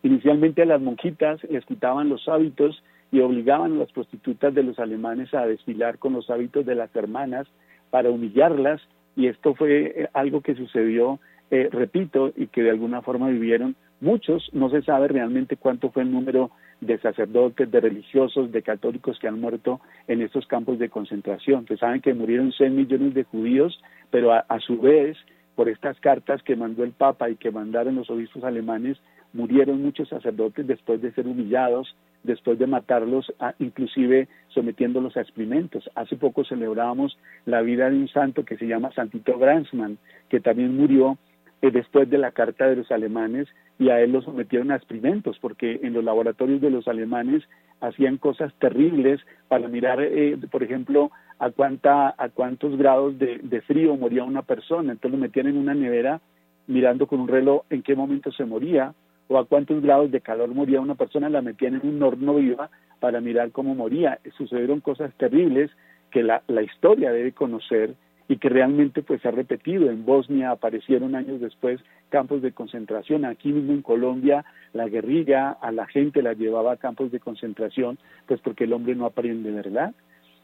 Inicialmente 0.02 0.62
a 0.62 0.66
las 0.66 0.80
monjitas 0.80 1.40
les 1.44 1.64
quitaban 1.66 2.08
los 2.08 2.28
hábitos 2.28 2.82
y 3.10 3.20
obligaban 3.20 3.72
a 3.72 3.76
las 3.76 3.92
prostitutas 3.92 4.54
de 4.54 4.62
los 4.62 4.78
alemanes 4.78 5.32
a 5.34 5.46
desfilar 5.46 5.98
con 5.98 6.12
los 6.12 6.30
hábitos 6.30 6.66
de 6.66 6.74
las 6.74 6.94
hermanas 6.94 7.46
para 7.90 8.10
humillarlas 8.10 8.80
y 9.18 9.26
esto 9.26 9.54
fue 9.54 10.02
eh, 10.02 10.08
algo 10.14 10.42
que 10.42 10.54
sucedió, 10.54 11.18
eh, 11.50 11.68
repito, 11.72 12.32
y 12.36 12.46
que 12.46 12.62
de 12.62 12.70
alguna 12.70 13.02
forma 13.02 13.28
vivieron 13.28 13.74
muchos, 14.00 14.48
no 14.52 14.70
se 14.70 14.82
sabe 14.82 15.08
realmente 15.08 15.56
cuánto 15.56 15.90
fue 15.90 16.04
el 16.04 16.12
número 16.12 16.52
de 16.80 16.98
sacerdotes, 16.98 17.68
de 17.68 17.80
religiosos, 17.80 18.52
de 18.52 18.62
católicos 18.62 19.18
que 19.18 19.26
han 19.26 19.40
muerto 19.40 19.80
en 20.06 20.22
estos 20.22 20.46
campos 20.46 20.78
de 20.78 20.88
concentración. 20.88 21.64
Que 21.64 21.76
saben 21.76 22.00
que 22.00 22.14
murieron 22.14 22.52
6 22.52 22.70
millones 22.70 23.14
de 23.14 23.24
judíos, 23.24 23.82
pero 24.10 24.32
a, 24.32 24.60
su 24.60 24.78
vez, 24.78 25.16
por 25.56 25.68
estas 25.68 25.98
cartas 25.98 26.40
que 26.44 26.54
mandó 26.54 26.84
el 26.84 26.92
Papa 26.92 27.28
y 27.28 27.34
que 27.34 27.50
mandaron 27.50 27.96
los 27.96 28.08
obispos 28.10 28.44
alemanes, 28.44 28.98
murieron 29.32 29.82
muchos 29.82 30.08
sacerdotes 30.08 30.66
después 30.66 31.00
de 31.00 31.12
ser 31.12 31.26
humillados, 31.26 31.94
después 32.22 32.58
de 32.58 32.66
matarlos, 32.66 33.32
inclusive 33.58 34.28
sometiéndolos 34.48 35.16
a 35.16 35.20
experimentos. 35.20 35.88
Hace 35.94 36.16
poco 36.16 36.44
celebrábamos 36.44 37.18
la 37.46 37.62
vida 37.62 37.88
de 37.90 37.96
un 37.96 38.08
santo 38.08 38.44
que 38.44 38.56
se 38.56 38.66
llama 38.66 38.92
Santito 38.92 39.38
Gransman, 39.38 39.98
que 40.28 40.40
también 40.40 40.76
murió 40.76 41.18
eh, 41.62 41.70
después 41.70 42.08
de 42.08 42.18
la 42.18 42.32
carta 42.32 42.66
de 42.66 42.76
los 42.76 42.90
alemanes 42.90 43.48
y 43.78 43.90
a 43.90 44.00
él 44.00 44.12
lo 44.12 44.22
sometieron 44.22 44.70
a 44.70 44.76
experimentos 44.76 45.38
porque 45.40 45.80
en 45.82 45.92
los 45.92 46.04
laboratorios 46.04 46.60
de 46.60 46.70
los 46.70 46.86
alemanes 46.88 47.42
hacían 47.80 48.16
cosas 48.16 48.52
terribles 48.58 49.20
para 49.48 49.68
mirar, 49.68 50.00
eh, 50.00 50.36
por 50.50 50.62
ejemplo, 50.62 51.10
a 51.38 51.50
cuánta 51.50 52.14
a 52.18 52.28
cuántos 52.28 52.76
grados 52.76 53.18
de, 53.18 53.38
de, 53.38 53.60
frío 53.60 53.96
moría 53.96 54.24
una 54.24 54.42
persona. 54.42 54.92
Entonces 54.92 55.18
lo 55.18 55.22
metían 55.22 55.46
en 55.46 55.56
una 55.56 55.74
nevera 55.74 56.20
mirando 56.66 57.06
con 57.06 57.20
un 57.20 57.28
reloj 57.28 57.62
en 57.70 57.82
qué 57.82 57.94
momento 57.94 58.30
se 58.32 58.44
moría 58.44 58.94
o 59.28 59.38
a 59.38 59.46
cuántos 59.46 59.82
grados 59.82 60.10
de 60.10 60.20
calor 60.20 60.48
moría 60.54 60.80
una 60.80 60.94
persona, 60.94 61.28
la 61.28 61.42
metían 61.42 61.74
en 61.76 61.86
un 61.86 62.02
horno 62.02 62.34
viva 62.34 62.70
para 62.98 63.20
mirar 63.20 63.52
cómo 63.52 63.74
moría. 63.74 64.18
Sucedieron 64.36 64.80
cosas 64.80 65.12
terribles 65.14 65.70
que 66.10 66.22
la, 66.22 66.42
la 66.48 66.62
historia 66.62 67.12
debe 67.12 67.32
conocer 67.32 67.94
y 68.28 68.36
que 68.36 68.48
realmente 68.48 69.02
pues 69.02 69.22
se 69.22 69.28
ha 69.28 69.30
repetido. 69.30 69.90
En 69.90 70.04
Bosnia 70.04 70.50
aparecieron 70.50 71.14
años 71.14 71.40
después 71.40 71.80
campos 72.10 72.42
de 72.42 72.52
concentración. 72.52 73.24
Aquí 73.24 73.52
mismo 73.52 73.72
en 73.72 73.82
Colombia 73.82 74.44
la 74.74 74.86
guerrilla 74.88 75.50
a 75.50 75.72
la 75.72 75.86
gente 75.86 76.22
la 76.22 76.34
llevaba 76.34 76.72
a 76.72 76.76
campos 76.76 77.10
de 77.10 77.20
concentración, 77.20 77.98
pues 78.26 78.40
porque 78.40 78.64
el 78.64 78.72
hombre 78.74 78.94
no 78.94 79.06
aprende, 79.06 79.50
¿verdad? 79.50 79.94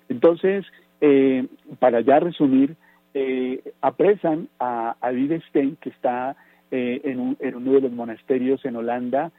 Entonces, 0.08 0.64
eh, 1.00 1.46
para 1.78 2.00
ya 2.00 2.20
resumir, 2.20 2.76
eh, 3.12 3.62
apresan 3.80 4.48
a, 4.58 4.96
a 5.00 5.12
Stein, 5.48 5.76
que 5.80 5.90
está 5.90 6.36
eh, 6.76 7.00
en, 7.04 7.36
en, 7.38 7.54
uno 7.54 7.74
de 7.74 7.82
los 7.82 7.92
monasterios 7.92 8.64
en 8.64 8.74
Holanda, 8.74 9.30